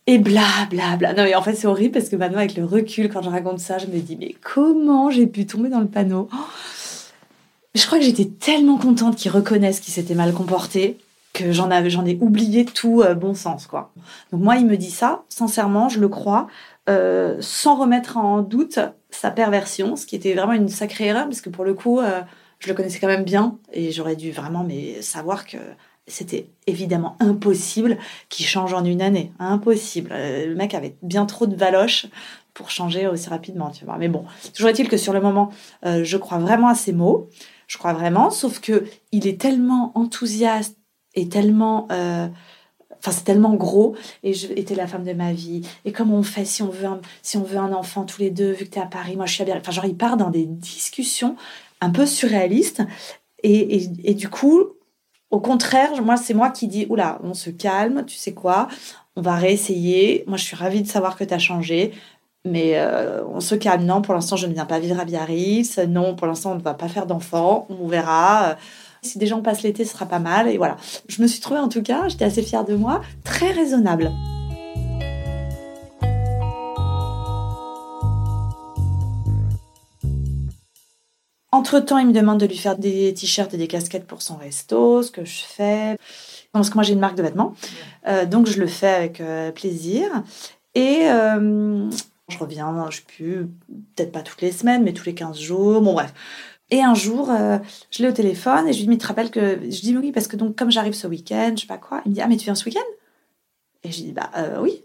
et 0.08 0.20
bla 0.20 0.48
bla 0.70 0.96
bla. 0.96 1.14
Non, 1.14 1.24
mais 1.24 1.36
en 1.36 1.42
fait, 1.42 1.56
c'est 1.56 1.68
horrible 1.68 1.92
parce 1.92 2.08
que 2.10 2.16
maintenant, 2.16 2.38
avec 2.38 2.56
le 2.56 2.64
recul, 2.64 3.10
quand 3.10 3.22
je 3.22 3.30
raconte 3.30 3.60
ça, 3.60 3.78
je 3.78 3.88
me 3.88 4.00
dis, 4.00 4.16
mais 4.16 4.36
comment 4.42 5.10
j'ai 5.10 5.28
pu 5.28 5.46
tomber 5.46 5.68
dans 5.68 5.82
le 5.82 5.88
panneau? 5.88 6.30
Oh. 6.32 6.38
Je 7.74 7.86
crois 7.86 7.98
que 7.98 8.06
j'étais 8.06 8.26
tellement 8.26 8.78
contente 8.78 9.18
qu'ils 9.18 9.32
reconnaissent 9.32 9.82
qu'ils 9.82 9.94
s'étaient 9.94 10.16
mal 10.16 10.34
comportés 10.34 10.98
que 11.36 11.52
j'en 11.52 11.70
j'en 11.90 12.06
ai 12.06 12.18
oublié 12.22 12.66
tout 12.66 13.02
euh, 13.02 13.14
bon 13.14 13.34
sens, 13.34 13.68
quoi. 13.68 13.92
Donc 14.32 14.42
moi, 14.42 14.56
il 14.56 14.66
me 14.66 14.78
dit 14.78 14.90
ça, 14.90 15.24
sincèrement, 15.30 15.90
je 15.90 16.00
le 16.00 16.08
crois, 16.08 16.48
euh, 16.90 17.36
sans 17.42 17.76
remettre 17.76 18.18
en 18.18 18.42
doute 18.42 18.80
sa 19.12 19.32
perversion, 19.32 19.96
ce 19.98 20.06
qui 20.06 20.16
était 20.16 20.34
vraiment 20.34 20.54
une 20.54 20.70
sacrée 20.70 21.08
erreur, 21.08 21.26
parce 21.26 21.42
que 21.42 21.50
pour 21.50 21.66
le 21.66 21.74
coup, 21.74 22.00
euh, 22.00 22.22
je 22.60 22.70
le 22.70 22.74
connaissais 22.74 23.00
quand 23.00 23.08
même 23.08 23.26
bien 23.26 23.58
et 23.74 23.92
j'aurais 23.92 24.16
dû 24.16 24.32
vraiment 24.32 24.64
mais 24.64 25.02
savoir 25.02 25.46
que 25.46 25.58
c'était 26.08 26.48
évidemment 26.68 27.18
impossible 27.20 27.98
qu'il 28.30 28.46
change 28.46 28.74
en 28.74 28.86
une 28.86 29.02
année. 29.02 29.34
Impossible. 29.40 30.12
Le 30.12 30.54
mec 30.56 30.74
avait 30.74 30.96
bien 31.02 31.26
trop 31.26 31.48
de 31.48 31.56
valoches 31.56 32.06
pour 32.54 32.70
changer 32.70 33.08
aussi 33.08 33.28
rapidement, 33.28 33.72
tu 33.72 33.84
vois. 33.84 33.98
Mais 33.98 34.08
bon, 34.08 34.24
toujours 34.54 34.70
est-il 34.70 34.88
que 34.88 34.98
sur 34.98 35.14
le 35.14 35.20
moment, 35.20 35.50
je 35.84 36.18
crois 36.18 36.38
vraiment 36.38 36.68
à 36.68 36.76
ces 36.76 36.94
mots. 36.94 37.28
Je 37.68 37.80
crois 37.80 37.94
vraiment, 37.94 38.30
sauf 38.30 38.62
que 38.62 38.86
il 39.12 39.28
est 39.28 39.42
tellement 39.42 39.92
enthousiaste 39.96 40.78
et 41.16 41.30
tellement... 41.30 41.88
Euh, 41.92 42.28
enfin, 42.98 43.12
c'est 43.12 43.24
tellement 43.24 43.54
gros. 43.54 43.96
Et 44.24 44.34
je 44.34 44.48
étais 44.54 44.76
la 44.76 44.88
femme 44.88 45.04
de 45.04 45.14
ma 45.14 45.34
vie. 45.34 45.62
Et 45.86 45.92
comment 45.92 46.18
on 46.18 46.24
fait 46.24 46.46
si 46.46 46.64
on 46.64 46.70
veut 46.70 46.88
un, 46.88 47.00
si 47.22 47.38
on 47.38 47.44
veut 47.44 47.58
un 47.58 47.74
enfant 47.74 48.04
tous 48.04 48.20
les 48.20 48.32
deux, 48.32 48.52
vu 48.52 48.66
que 48.66 48.72
tu 48.72 48.80
es 48.80 48.82
à 48.82 48.88
Paris, 48.88 49.16
moi 49.16 49.26
je 49.26 49.34
suis 49.34 49.44
à 49.44 49.46
Berlin. 49.46 49.62
Enfin, 49.62 49.72
genre, 49.72 49.86
il 49.86 49.96
part 49.96 50.18
dans 50.18 50.30
des 50.30 50.46
discussions 50.46 51.36
un 51.82 51.90
peu 51.90 52.06
surréaliste. 52.06 52.82
Et, 53.44 54.14
du 54.16 54.28
coup, 54.28 54.64
au 55.30 55.40
contraire, 55.40 56.02
moi, 56.02 56.18
c'est 56.18 56.34
moi 56.34 56.50
qui 56.50 56.68
dis, 56.68 56.88
oula, 56.90 57.20
on 57.24 57.36
se 57.36 57.52
calme, 57.52 58.04
tu 58.08 58.18
sais 58.18 58.34
quoi, 58.34 58.68
on 59.16 59.22
va 59.22 59.36
réessayer. 59.36 60.24
Moi, 60.26 60.38
je 60.38 60.46
suis 60.46 60.56
ravie 60.56 60.82
de 60.82 60.88
savoir 60.88 61.16
que 61.16 61.24
tu 61.24 61.34
as 61.34 61.40
changé. 61.40 61.92
Mais 62.44 62.74
euh, 62.76 63.24
on 63.28 63.40
se 63.42 63.56
calme. 63.56 63.86
Non, 63.86 64.02
pour 64.02 64.14
l'instant, 64.14 64.36
je 64.36 64.48
ne 64.48 64.54
viens 64.54 64.66
pas 64.66 64.80
vivre 64.80 65.00
à 65.00 65.06
Biarritz. 65.06 65.78
Non, 65.78 66.16
pour 66.16 66.28
l'instant, 66.28 66.54
on 66.54 66.56
ne 66.56 66.62
va 66.62 66.74
pas 66.74 66.88
faire 66.88 67.06
d'enfants. 67.06 67.68
On 67.70 67.88
verra. 67.88 68.58
Si 69.06 69.18
des 69.18 69.28
gens 69.28 69.42
passent 69.42 69.64
l'été, 69.64 69.86
ce 69.86 69.94
sera 69.94 70.06
pas 70.06 70.20
mal. 70.20 70.50
Et 70.50 70.58
voilà. 70.58 70.78
Je 71.08 71.22
me 71.22 71.28
suis 71.28 71.40
trouvée, 71.40 71.60
en 71.60 71.70
tout 71.70 71.84
cas, 71.84 72.08
j'étais 72.08 72.26
assez 72.26 72.42
fière 72.42 72.66
de 72.66 72.76
moi, 72.76 73.02
très 73.24 73.52
raisonnable. 73.52 74.12
Entre-temps, 81.56 82.00
il 82.00 82.08
me 82.08 82.12
demande 82.12 82.42
de 82.42 82.46
lui 82.46 82.58
faire 82.58 82.78
des 82.78 83.14
t-shirts 83.14 83.54
et 83.54 83.58
des 83.58 83.68
casquettes 83.68 84.06
pour 84.06 84.22
son 84.22 84.36
resto, 84.36 85.02
ce 85.02 85.10
que 85.10 85.24
je 85.24 85.40
fais. 85.48 85.98
Parce 86.52 86.70
que 86.70 86.76
moi, 86.76 86.84
j'ai 86.84 86.92
une 86.92 87.00
marque 87.00 87.16
de 87.16 87.24
vêtements. 87.24 87.56
Euh, 88.08 88.26
donc, 88.26 88.48
je 88.48 88.60
le 88.60 88.68
fais 88.68 88.94
avec 88.94 89.22
euh, 89.22 89.52
plaisir. 89.52 90.10
Et 90.74 91.04
euh, 91.04 91.90
je 92.28 92.38
reviens, 92.38 92.90
je 92.90 93.00
plus, 93.02 93.48
peut-être 93.96 94.12
pas 94.12 94.22
toutes 94.22 94.42
les 94.42 94.52
semaines, 94.52 94.84
mais 94.84 94.92
tous 94.92 95.06
les 95.06 95.14
15 95.14 95.40
jours. 95.40 95.82
Bon, 95.82 95.94
bref. 95.94 96.14
Et 96.72 96.82
un 96.82 96.96
jour, 96.96 97.32
je 97.92 98.02
l'ai 98.02 98.10
au 98.10 98.14
téléphone 98.14 98.68
et 98.68 98.74
je 98.74 98.80
lui 98.80 98.86
dis, 98.86 98.90
mais 98.90 98.96
tu 98.98 99.04
te 99.04 99.08
rappelles 99.08 99.32
que. 99.32 99.60
Je 99.62 99.82
dis 99.82 99.96
oui, 99.96 100.12
parce 100.12 100.28
que 100.28 100.36
donc, 100.36 100.56
comme 100.56 100.72
j'arrive 100.72 100.94
ce 100.94 101.08
week-end, 101.08 101.54
je 101.56 101.62
sais 101.62 101.68
pas 101.68 101.78
quoi, 101.78 102.02
il 102.06 102.10
me 102.10 102.16
dit, 102.16 102.22
ah, 102.22 102.28
mais 102.28 102.38
tu 102.38 102.46
viens 102.46 102.56
ce 102.56 102.66
week-end? 102.66 102.80
Et 103.84 103.92
je 103.92 104.02
dis, 104.02 104.12
bah 104.12 104.32
oui. 104.62 104.84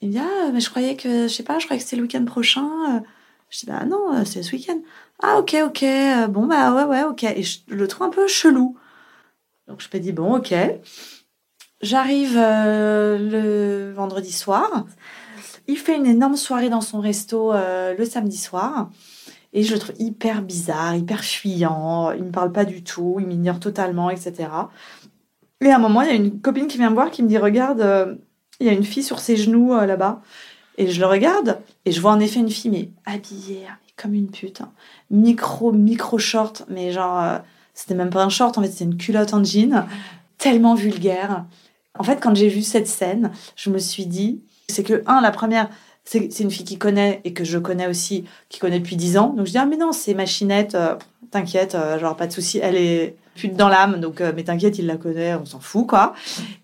Il 0.00 0.08
me 0.08 0.12
dit, 0.14 0.18
ah, 0.20 0.50
mais 0.52 0.60
je 0.60 0.68
croyais 0.70 0.96
que, 0.96 1.28
je 1.28 1.32
sais 1.32 1.42
pas, 1.42 1.58
je 1.58 1.64
croyais 1.64 1.78
que 1.78 1.84
c'était 1.84 1.96
le 1.96 2.02
week-end 2.02 2.24
prochain. 2.24 3.02
Je 3.48 3.60
dis, 3.60 3.66
bah 3.66 3.84
non, 3.86 4.24
c'est 4.26 4.42
ce 4.42 4.52
week-end. 4.52 4.80
Ah, 5.22 5.38
ok, 5.38 5.56
ok, 5.64 5.84
bon, 6.28 6.46
bah 6.46 6.74
ouais, 6.74 6.84
ouais, 6.84 7.04
ok. 7.04 7.24
Et 7.24 7.42
je 7.42 7.60
le 7.68 7.88
trouve 7.88 8.06
un 8.06 8.10
peu 8.10 8.28
chelou. 8.28 8.76
Donc 9.66 9.80
je 9.80 9.88
me 9.92 10.02
dis, 10.02 10.12
bon, 10.12 10.36
ok. 10.36 10.54
J'arrive 11.80 12.36
euh, 12.36 13.18
le 13.18 13.92
vendredi 13.92 14.32
soir. 14.32 14.84
Il 15.68 15.76
fait 15.76 15.96
une 15.96 16.06
énorme 16.06 16.36
soirée 16.36 16.70
dans 16.70 16.80
son 16.80 17.00
resto 17.00 17.52
euh, 17.52 17.94
le 17.96 18.04
samedi 18.04 18.36
soir. 18.36 18.90
Et 19.52 19.62
je 19.62 19.72
le 19.72 19.78
trouve 19.78 19.94
hyper 19.98 20.42
bizarre, 20.42 20.94
hyper 20.94 21.24
fuyant. 21.24 22.12
Il 22.12 22.20
ne 22.20 22.26
me 22.26 22.32
parle 22.32 22.52
pas 22.52 22.64
du 22.64 22.82
tout, 22.82 23.16
il 23.18 23.26
m'ignore 23.26 23.60
totalement, 23.60 24.10
etc. 24.10 24.48
Et 25.60 25.70
à 25.70 25.76
un 25.76 25.78
moment, 25.78 26.02
il 26.02 26.08
y 26.08 26.12
a 26.12 26.14
une 26.14 26.40
copine 26.40 26.66
qui 26.66 26.78
vient 26.78 26.90
me 26.90 26.94
voir 26.94 27.10
qui 27.10 27.22
me 27.22 27.28
dit 27.28 27.38
Regarde, 27.38 27.80
euh, 27.80 28.14
il 28.60 28.66
y 28.66 28.70
a 28.70 28.72
une 28.72 28.84
fille 28.84 29.02
sur 29.02 29.20
ses 29.20 29.36
genoux 29.36 29.74
là-bas. 29.74 30.20
Et 30.76 30.88
je 30.88 31.00
le 31.00 31.06
regarde 31.06 31.58
et 31.84 31.90
je 31.90 32.00
vois 32.00 32.12
en 32.12 32.20
effet 32.20 32.38
une 32.38 32.50
fille, 32.50 32.70
mais 32.70 32.90
habillée 33.04 33.66
comme 33.96 34.14
une 34.14 34.30
pute. 34.30 34.60
Hein. 34.60 34.70
Micro, 35.10 35.72
micro 35.72 36.18
short, 36.18 36.64
mais 36.68 36.92
genre 36.92 37.40
c'était 37.78 37.94
même 37.94 38.10
pas 38.10 38.24
un 38.24 38.28
short, 38.28 38.58
en 38.58 38.62
fait, 38.62 38.72
c'était 38.72 38.86
une 38.86 38.96
culotte 38.96 39.34
en 39.34 39.44
jean, 39.44 39.86
tellement 40.36 40.74
vulgaire. 40.74 41.44
En 41.96 42.02
fait, 42.02 42.20
quand 42.20 42.34
j'ai 42.34 42.48
vu 42.48 42.62
cette 42.62 42.88
scène, 42.88 43.30
je 43.54 43.70
me 43.70 43.78
suis 43.78 44.04
dit, 44.04 44.42
c'est 44.68 44.82
que, 44.82 45.04
un, 45.06 45.20
la 45.20 45.30
première, 45.30 45.70
c'est 46.08 46.40
une 46.40 46.50
fille 46.50 46.64
qui 46.64 46.78
connaît 46.78 47.20
et 47.24 47.34
que 47.34 47.44
je 47.44 47.58
connais 47.58 47.86
aussi, 47.86 48.24
qui 48.48 48.58
connaît 48.58 48.78
depuis 48.78 48.96
10 48.96 49.18
ans. 49.18 49.34
Donc 49.36 49.46
je 49.46 49.50
dis, 49.50 49.58
ah, 49.58 49.66
mais 49.66 49.76
non, 49.76 49.92
c'est 49.92 50.14
machinette, 50.14 50.74
euh, 50.74 50.94
t'inquiète, 51.30 51.74
euh, 51.74 51.98
genre 51.98 52.16
pas 52.16 52.26
de 52.26 52.32
souci, 52.32 52.58
elle 52.62 52.76
est 52.76 53.16
pute 53.34 53.54
dans 53.54 53.68
l'âme, 53.68 54.00
donc, 54.00 54.22
euh, 54.22 54.32
mais 54.34 54.42
t'inquiète, 54.42 54.78
il 54.78 54.86
la 54.86 54.96
connaît, 54.96 55.34
on 55.34 55.44
s'en 55.44 55.60
fout, 55.60 55.86
quoi. 55.86 56.14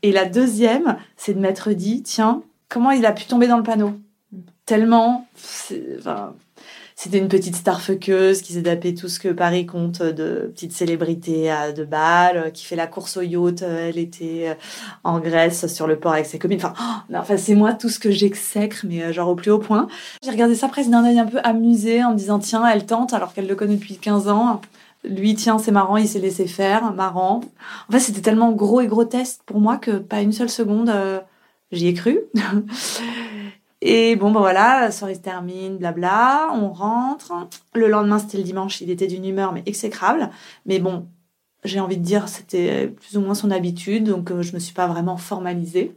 Et 0.03 0.13
la 0.13 0.25
deuxième, 0.25 0.97
c'est 1.17 1.35
de 1.35 1.41
m'être 1.41 1.73
dit, 1.73 2.03
tiens, 2.03 2.43
comment 2.71 2.91
il 2.91 3.05
a 3.05 3.13
pu 3.13 3.27
tomber 3.27 3.47
dans 3.47 3.59
le 3.59 3.63
panneau? 3.63 3.93
Tellement, 4.65 5.29
enfin, 5.99 6.33
c'était 6.97 7.19
une 7.19 7.29
petite 7.29 7.57
star 7.57 7.81
fuqueuse 7.81 8.41
qui 8.41 8.53
s'est 8.53 8.63
tapé 8.63 8.95
tout 8.95 9.09
ce 9.09 9.19
que 9.19 9.29
Paris 9.29 9.67
compte 9.67 10.01
de 10.01 10.51
petites 10.55 10.73
célébrités 10.73 11.53
de 11.77 11.85
Bâle, 11.85 12.53
qui 12.53 12.65
fait 12.65 12.77
la 12.77 12.87
course 12.87 13.17
au 13.17 13.23
yacht. 13.23 13.63
Elle 13.63 13.99
était 13.99 14.51
euh, 14.51 14.55
en 15.03 15.19
Grèce 15.19 15.67
sur 15.67 15.89
le 15.89 15.99
port 15.99 16.13
avec 16.13 16.27
ses 16.27 16.39
copines. 16.39 16.59
Enfin, 16.59 16.75
oh, 16.81 17.15
enfin 17.17 17.37
c'est 17.37 17.57
moi 17.57 17.73
tout 17.73 17.89
ce 17.89 17.99
que 17.99 18.13
j'exècre, 18.13 18.85
mais 18.89 19.03
euh, 19.03 19.13
genre 19.13 19.29
au 19.29 19.35
plus 19.35 19.51
haut 19.51 19.59
point. 19.59 19.89
J'ai 20.23 20.31
regardé 20.31 20.55
ça 20.55 20.69
presque 20.69 20.91
d'un 20.91 21.05
œil 21.05 21.19
un 21.19 21.27
peu 21.27 21.41
amusé 21.43 22.05
en 22.05 22.13
me 22.13 22.17
disant 22.17 22.39
tiens, 22.39 22.67
elle 22.67 22.87
tente 22.87 23.13
alors 23.13 23.35
qu'elle 23.35 23.49
le 23.49 23.57
connaît 23.57 23.77
depuis 23.77 23.97
15 23.97 24.29
ans. 24.29 24.61
Lui, 25.05 25.35
tiens, 25.35 25.59
c'est 25.59 25.73
marrant, 25.73 25.97
il 25.97 26.09
s'est 26.09 26.21
laissé 26.21 26.47
faire, 26.47 26.93
marrant. 26.95 27.41
En 27.89 27.93
fait, 27.93 28.01
c'était 28.01 28.23
tellement 28.23 28.53
gros 28.53 28.81
et 28.81 28.87
grotesque 28.87 29.41
pour 29.45 29.61
moi 29.61 29.77
que 29.77 29.99
pas 29.99 30.23
une 30.23 30.33
seule 30.33 30.49
seconde, 30.49 30.89
euh, 30.89 31.21
j'y 31.73 31.89
ai 31.89 31.95
cru. 31.95 32.21
Et 33.87 34.17
bon, 34.17 34.33
ben 34.33 34.41
voilà, 34.41 34.81
la 34.81 34.91
soirée 34.91 35.15
se 35.15 35.21
termine, 35.21 35.77
blabla, 35.77 36.49
on 36.55 36.73
rentre. 36.73 37.35
Le 37.75 37.87
lendemain, 37.87 38.19
c'était 38.19 38.39
le 38.39 38.43
dimanche, 38.43 38.81
il 38.81 38.91
était 38.91 39.07
d'une 39.07 39.27
humeur, 39.27 39.53
mais 39.53 39.63
exécrable. 39.67 40.31
Mais 40.65 40.79
bon, 40.79 41.07
j'ai 41.65 41.81
envie 41.81 41.99
de 41.99 42.03
dire, 42.03 42.29
c'était 42.29 42.89
plus 42.89 43.19
ou 43.19 43.21
moins 43.21 43.35
son 43.35 43.51
habitude, 43.51 44.05
donc 44.05 44.31
euh, 44.31 44.41
je 44.41 44.55
me 44.55 44.59
suis 44.59 44.73
pas 44.73 44.87
vraiment 44.87 45.19
formalisée. 45.19 45.95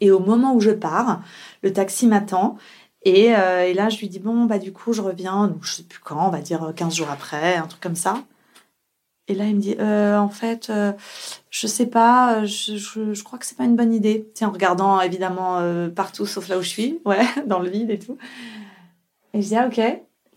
Et 0.00 0.10
au 0.10 0.18
moment 0.18 0.54
où 0.54 0.60
je 0.60 0.72
pars, 0.72 1.22
le 1.62 1.72
taxi 1.72 2.08
m'attend. 2.08 2.58
Et, 3.02 3.36
euh, 3.36 3.64
et, 3.64 3.74
là, 3.74 3.90
je 3.90 3.98
lui 3.98 4.08
dis, 4.08 4.18
bon, 4.18 4.46
bah 4.46 4.58
du 4.58 4.72
coup, 4.72 4.92
je 4.92 5.00
reviens, 5.00 5.46
donc 5.48 5.64
je 5.64 5.74
sais 5.74 5.82
plus 5.84 6.00
quand, 6.00 6.26
on 6.26 6.30
va 6.30 6.40
dire 6.40 6.72
15 6.74 6.96
jours 6.96 7.10
après, 7.12 7.56
un 7.56 7.68
truc 7.68 7.80
comme 7.80 7.96
ça. 7.96 8.24
Et 9.28 9.34
là, 9.34 9.44
il 9.44 9.56
me 9.56 9.60
dit, 9.60 9.76
euh, 9.78 10.16
en 10.16 10.30
fait, 10.30 10.70
euh, 10.70 10.92
je 11.50 11.66
sais 11.66 11.86
pas, 11.86 12.44
je, 12.46 12.76
je, 12.76 13.22
crois 13.22 13.38
que 13.38 13.44
c'est 13.44 13.58
pas 13.58 13.64
une 13.64 13.76
bonne 13.76 13.92
idée. 13.92 14.30
Tiens, 14.34 14.48
en 14.48 14.52
regardant 14.52 15.00
évidemment 15.00 15.58
euh, 15.58 15.88
partout 15.88 16.24
sauf 16.24 16.48
là 16.48 16.58
où 16.58 16.62
je 16.62 16.68
suis, 16.68 16.98
ouais, 17.04 17.20
dans 17.46 17.58
le 17.58 17.68
vide 17.68 17.90
et 17.90 17.98
tout. 17.98 18.16
Et 19.34 19.42
je 19.42 19.48
dis, 19.48 19.56
ah, 19.56 19.66
ok. 19.66 19.80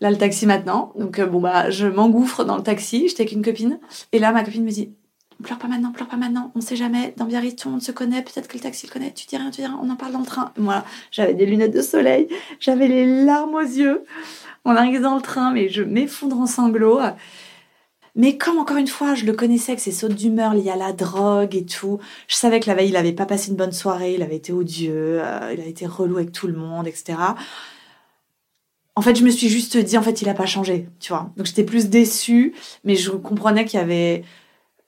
Là, 0.00 0.10
le 0.10 0.18
taxi 0.18 0.46
maintenant. 0.46 0.92
Donc, 0.98 1.20
bon, 1.20 1.40
bah, 1.40 1.70
je 1.70 1.86
m'engouffre 1.86 2.44
dans 2.44 2.56
le 2.56 2.62
taxi, 2.62 3.08
j'étais 3.08 3.22
avec 3.22 3.32
une 3.32 3.44
copine. 3.44 3.78
Et 4.10 4.18
là, 4.18 4.32
ma 4.32 4.44
copine 4.44 4.64
me 4.64 4.70
dit, 4.70 4.92
pleure 5.42 5.58
pas 5.58 5.68
maintenant, 5.68 5.92
pleure 5.92 6.08
pas 6.08 6.16
maintenant, 6.16 6.52
on 6.54 6.60
sait 6.60 6.76
jamais. 6.76 7.14
Dans 7.16 7.24
Biarritz, 7.24 7.64
monde 7.64 7.82
se 7.82 7.92
connaît, 7.92 8.22
peut-être 8.22 8.48
que 8.48 8.56
le 8.56 8.62
taxi 8.62 8.86
le 8.86 8.92
connaît. 8.92 9.12
Tu 9.12 9.26
dis 9.26 9.36
rien, 9.36 9.50
tu 9.50 9.60
dis 9.60 9.66
rien, 9.66 9.78
on 9.82 9.88
en 9.90 9.96
parle 9.96 10.12
dans 10.12 10.20
le 10.20 10.26
train. 10.26 10.52
Moi, 10.58 10.84
j'avais 11.10 11.34
des 11.34 11.46
lunettes 11.46 11.74
de 11.74 11.82
soleil, 11.82 12.28
j'avais 12.60 12.88
les 12.88 13.24
larmes 13.24 13.54
aux 13.54 13.60
yeux. 13.60 14.04
On 14.64 14.76
arrive 14.76 15.00
dans 15.00 15.16
le 15.16 15.22
train, 15.22 15.52
mais 15.52 15.68
je 15.68 15.82
m'effondre 15.82 16.38
en 16.38 16.46
sanglots. 16.46 17.00
Mais 18.14 18.36
comme 18.36 18.58
encore 18.58 18.76
une 18.76 18.88
fois, 18.88 19.14
je 19.14 19.24
le 19.24 19.32
connaissais 19.32 19.72
avec 19.72 19.80
ses 19.80 19.92
sautes 19.92 20.14
d'humeur 20.14 20.52
liées 20.52 20.70
à 20.70 20.76
la 20.76 20.92
drogue 20.92 21.54
et 21.56 21.64
tout, 21.64 21.98
je 22.28 22.36
savais 22.36 22.60
que 22.60 22.68
la 22.68 22.74
veille, 22.74 22.90
il 22.90 22.96
avait 22.96 23.12
pas 23.12 23.24
passé 23.24 23.50
une 23.50 23.56
bonne 23.56 23.72
soirée, 23.72 24.14
il 24.14 24.22
avait 24.22 24.36
été 24.36 24.52
odieux, 24.52 25.20
euh, 25.22 25.54
il 25.54 25.60
a 25.60 25.64
été 25.64 25.86
relou 25.86 26.16
avec 26.16 26.30
tout 26.30 26.46
le 26.46 26.52
monde, 26.52 26.86
etc. 26.86 27.16
En 28.94 29.00
fait, 29.00 29.16
je 29.16 29.24
me 29.24 29.30
suis 29.30 29.48
juste 29.48 29.78
dit, 29.78 29.96
en 29.96 30.02
fait, 30.02 30.20
il 30.20 30.28
a 30.28 30.34
pas 30.34 30.44
changé, 30.44 30.88
tu 31.00 31.12
vois. 31.12 31.30
Donc 31.38 31.46
j'étais 31.46 31.64
plus 31.64 31.88
déçue, 31.88 32.54
mais 32.84 32.96
je 32.96 33.10
comprenais 33.10 33.64
qu'il 33.64 33.80
y 33.80 33.82
avait... 33.82 34.24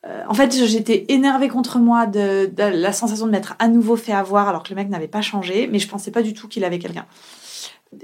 Euh, 0.07 0.23
en 0.29 0.35
fait, 0.35 0.53
j'étais 0.53 1.07
énervée 1.09 1.49
contre 1.49 1.79
moi 1.79 2.05
de, 2.05 2.51
de 2.55 2.63
la 2.63 2.93
sensation 2.93 3.25
de 3.25 3.31
m'être 3.31 3.55
à 3.59 3.69
nouveau 3.69 3.97
fait 3.97 4.13
avoir 4.13 4.49
alors 4.49 4.63
que 4.63 4.69
le 4.69 4.77
mec 4.77 4.91
n'avait 4.91 5.09
pas 5.09 5.23
changé, 5.23 5.67
mais 5.67 5.79
je 5.79 5.89
pensais 5.89 6.11
pas 6.11 6.21
du 6.21 6.35
tout 6.35 6.47
qu'il 6.47 6.63
avait 6.65 6.79
quelqu'un. 6.79 7.07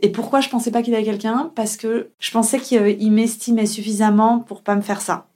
Et 0.03 0.11
pourquoi 0.11 0.41
je 0.41 0.49
pensais 0.49 0.71
pas 0.71 0.83
qu'il 0.83 0.95
avait 0.95 1.05
quelqu'un? 1.05 1.53
Parce 1.55 1.77
que 1.77 2.11
je 2.19 2.31
pensais 2.31 2.59
qu'il 2.59 3.13
m'estimait 3.13 3.67
suffisamment 3.67 4.39
pour 4.39 4.63
pas 4.63 4.75
me 4.75 4.81
faire 4.81 5.01
ça. 5.01 5.27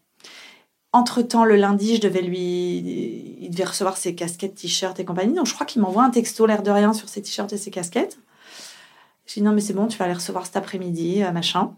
Entre-temps, 0.92 1.44
le 1.44 1.56
lundi, 1.56 1.96
je 1.96 2.00
devais 2.00 2.22
lui... 2.22 3.38
Il 3.40 3.50
devait 3.50 3.64
recevoir 3.64 3.96
ses 3.96 4.14
casquettes, 4.14 4.54
t-shirts 4.54 4.98
et 5.00 5.04
compagnie. 5.04 5.34
Donc 5.34 5.46
je 5.46 5.54
crois 5.54 5.66
qu'il 5.66 5.82
m'envoie 5.82 6.04
un 6.04 6.10
texto, 6.10 6.46
l'air 6.46 6.62
de 6.62 6.70
rien, 6.70 6.92
sur 6.92 7.08
ses 7.08 7.20
t-shirts 7.20 7.52
et 7.52 7.58
ses 7.58 7.70
casquettes. 7.70 8.18
Je 9.26 9.34
dis 9.34 9.42
non, 9.42 9.52
mais 9.52 9.60
c'est 9.60 9.72
bon, 9.72 9.86
tu 9.86 9.98
vas 9.98 10.06
les 10.06 10.12
recevoir 10.12 10.46
cet 10.46 10.56
après-midi, 10.56 11.22
euh, 11.22 11.32
machin. 11.32 11.72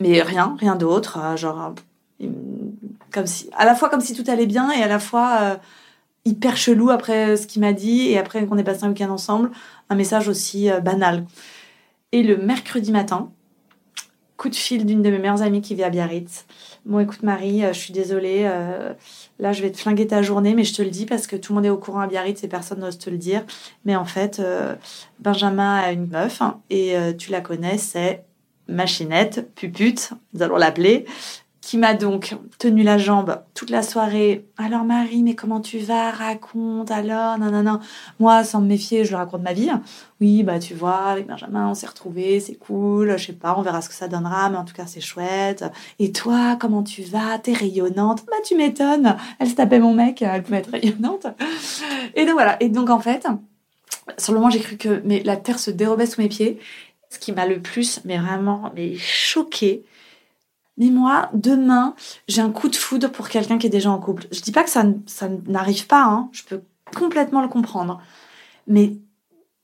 Mais 0.00 0.22
rien, 0.22 0.56
rien 0.60 0.76
d'autre. 0.76 1.18
Euh, 1.18 1.36
genre, 1.36 1.74
comme 3.10 3.26
si... 3.26 3.50
À 3.56 3.64
la 3.64 3.74
fois 3.74 3.88
comme 3.88 4.00
si 4.00 4.14
tout 4.14 4.30
allait 4.30 4.46
bien 4.46 4.70
et 4.70 4.82
à 4.82 4.88
la 4.88 4.98
fois... 4.98 5.38
Euh, 5.40 5.56
hyper 6.28 6.56
chelou 6.56 6.90
après 6.90 7.36
ce 7.36 7.46
qu'il 7.46 7.60
m'a 7.60 7.72
dit 7.72 8.08
et 8.08 8.18
après 8.18 8.44
qu'on 8.46 8.58
ait 8.58 8.64
passé 8.64 8.82
un 8.82 8.88
week-end 8.88 9.10
ensemble, 9.10 9.52
un 9.90 9.94
message 9.94 10.26
aussi 10.26 10.68
banal. 10.82 11.24
Et 12.12 12.22
le 12.22 12.36
mercredi 12.36 12.92
matin, 12.92 13.32
coup 14.36 14.48
de 14.48 14.54
fil 14.54 14.84
d'une 14.86 15.02
de 15.02 15.10
mes 15.10 15.18
meilleures 15.18 15.42
amies 15.42 15.60
qui 15.60 15.74
vit 15.74 15.82
à 15.82 15.90
Biarritz. 15.90 16.46
Bon, 16.84 17.00
écoute 17.00 17.22
Marie, 17.22 17.64
euh, 17.64 17.72
je 17.72 17.78
suis 17.78 17.92
désolée, 17.92 18.42
euh, 18.44 18.92
là 19.38 19.52
je 19.52 19.62
vais 19.62 19.72
te 19.72 19.78
flinguer 19.78 20.06
ta 20.06 20.22
journée, 20.22 20.54
mais 20.54 20.64
je 20.64 20.74
te 20.74 20.82
le 20.82 20.90
dis 20.90 21.06
parce 21.06 21.26
que 21.26 21.36
tout 21.36 21.52
le 21.52 21.56
monde 21.56 21.66
est 21.66 21.70
au 21.70 21.78
courant 21.78 22.00
à 22.00 22.06
Biarritz 22.06 22.44
et 22.44 22.48
personne 22.48 22.80
n'ose 22.80 22.98
te 22.98 23.10
le 23.10 23.18
dire. 23.18 23.44
Mais 23.84 23.96
en 23.96 24.04
fait, 24.04 24.38
euh, 24.38 24.74
Benjamin 25.20 25.76
a 25.76 25.92
une 25.92 26.06
meuf 26.06 26.42
hein, 26.42 26.60
et 26.70 26.94
tu 27.18 27.30
la 27.30 27.40
connais, 27.40 27.78
c'est 27.78 28.24
Machinette, 28.68 29.54
Pupute, 29.54 30.10
nous 30.34 30.42
allons 30.42 30.56
l'appeler 30.56 31.06
qui 31.66 31.78
m'a 31.78 31.94
donc 31.94 32.36
tenu 32.60 32.84
la 32.84 32.96
jambe 32.96 33.42
toute 33.54 33.70
la 33.70 33.82
soirée. 33.82 34.46
Alors 34.56 34.84
Marie, 34.84 35.24
mais 35.24 35.34
comment 35.34 35.60
tu 35.60 35.78
vas? 35.78 36.12
Raconte 36.12 36.92
alors, 36.92 37.38
non, 37.40 37.50
non, 37.50 37.64
non. 37.64 37.80
Moi, 38.20 38.44
sans 38.44 38.60
me 38.60 38.68
méfier, 38.68 39.04
je 39.04 39.08
lui 39.08 39.16
raconte 39.16 39.42
ma 39.42 39.52
vie. 39.52 39.68
Oui, 40.20 40.44
bah 40.44 40.60
tu 40.60 40.74
vois, 40.74 41.06
avec 41.06 41.26
Benjamin, 41.26 41.68
on 41.68 41.74
s'est 41.74 41.88
retrouvés, 41.88 42.38
c'est 42.38 42.54
cool, 42.54 43.18
je 43.18 43.26
sais 43.26 43.32
pas, 43.32 43.56
on 43.58 43.62
verra 43.62 43.82
ce 43.82 43.88
que 43.88 43.96
ça 43.96 44.06
donnera, 44.06 44.48
mais 44.48 44.58
en 44.58 44.64
tout 44.64 44.74
cas, 44.74 44.86
c'est 44.86 45.00
chouette. 45.00 45.64
Et 45.98 46.12
toi, 46.12 46.56
comment 46.60 46.84
tu 46.84 47.02
vas? 47.02 47.36
T'es 47.40 47.52
rayonnante? 47.52 48.24
Bah 48.26 48.36
tu 48.44 48.54
m'étonnes. 48.54 49.16
Elle 49.40 49.48
se 49.48 49.56
tapait 49.56 49.80
mon 49.80 49.92
mec, 49.92 50.22
elle 50.22 50.44
pouvait 50.44 50.58
être 50.58 50.70
rayonnante. 50.70 51.26
Et 52.14 52.26
donc 52.26 52.34
voilà. 52.34 52.62
Et 52.62 52.68
donc 52.68 52.90
en 52.90 53.00
fait, 53.00 53.26
sur 54.18 54.32
le 54.32 54.38
moment, 54.38 54.50
j'ai 54.50 54.60
cru 54.60 54.76
que 54.76 55.02
mais 55.04 55.24
la 55.24 55.36
terre 55.36 55.58
se 55.58 55.72
dérobait 55.72 56.06
sous 56.06 56.20
mes 56.20 56.28
pieds. 56.28 56.60
Ce 57.10 57.18
qui 57.18 57.32
m'a 57.32 57.44
le 57.44 57.60
plus, 57.60 58.00
mais 58.04 58.18
vraiment, 58.18 58.70
mais 58.76 58.94
choqué, 58.96 59.84
mais 60.78 60.90
moi, 60.90 61.30
demain, 61.32 61.94
j'ai 62.28 62.42
un 62.42 62.50
coup 62.50 62.68
de 62.68 62.76
foudre 62.76 63.10
pour 63.10 63.28
quelqu'un 63.28 63.58
qui 63.58 63.66
est 63.66 63.70
déjà 63.70 63.90
en 63.90 63.98
couple. 63.98 64.26
Je 64.30 64.40
dis 64.40 64.52
pas 64.52 64.62
que 64.62 64.70
ça, 64.70 64.84
ça 65.06 65.28
n'arrive 65.46 65.86
pas, 65.86 66.04
hein. 66.04 66.28
je 66.32 66.42
peux 66.44 66.62
complètement 66.94 67.42
le 67.42 67.48
comprendre. 67.48 68.00
Mais 68.66 68.92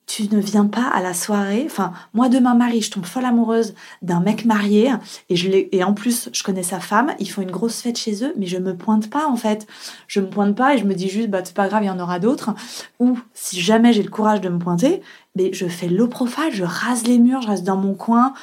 tu 0.05 0.23
ne 0.31 0.39
viens 0.39 0.65
pas 0.65 0.87
à 0.87 1.01
la 1.01 1.13
soirée. 1.13 1.63
Enfin, 1.65 1.93
moi, 2.13 2.29
demain, 2.29 2.55
Marie, 2.55 2.81
je 2.81 2.91
tombe 2.91 3.05
folle 3.05 3.25
amoureuse 3.25 3.73
d'un 4.01 4.19
mec 4.19 4.45
marié 4.45 4.91
et, 5.29 5.83
en 5.83 5.93
plus, 5.93 6.29
je 6.33 6.43
connais 6.43 6.63
sa 6.63 6.79
femme. 6.79 7.13
Ils 7.19 7.29
font 7.29 7.41
une 7.41 7.51
grosse 7.51 7.81
fête 7.81 7.97
chez 7.97 8.23
eux, 8.23 8.33
mais 8.37 8.45
je 8.45 8.57
me 8.57 8.75
pointe 8.75 9.09
pas, 9.09 9.27
en 9.27 9.35
fait. 9.35 9.65
Je 10.07 10.19
me 10.19 10.27
pointe 10.27 10.55
pas 10.55 10.75
et 10.75 10.77
je 10.77 10.85
me 10.85 10.93
dis 10.93 11.09
juste, 11.09 11.29
bah, 11.29 11.41
c'est 11.43 11.55
pas 11.55 11.67
grave, 11.67 11.83
il 11.83 11.87
y 11.87 11.89
en 11.89 11.99
aura 11.99 12.19
d'autres. 12.19 12.53
Ou 12.99 13.17
si 13.33 13.59
jamais 13.59 13.93
j'ai 13.93 14.03
le 14.03 14.09
courage 14.09 14.41
de 14.41 14.49
me 14.49 14.59
pointer, 14.59 15.01
mais 15.35 15.53
je 15.53 15.67
fais 15.67 15.87
l'eau 15.87 16.07
profile, 16.07 16.51
je 16.51 16.63
rase 16.63 17.07
les 17.07 17.17
murs, 17.17 17.41
je 17.41 17.47
reste 17.47 17.63
dans 17.63 17.77
mon 17.77 17.93
coin. 17.93 18.33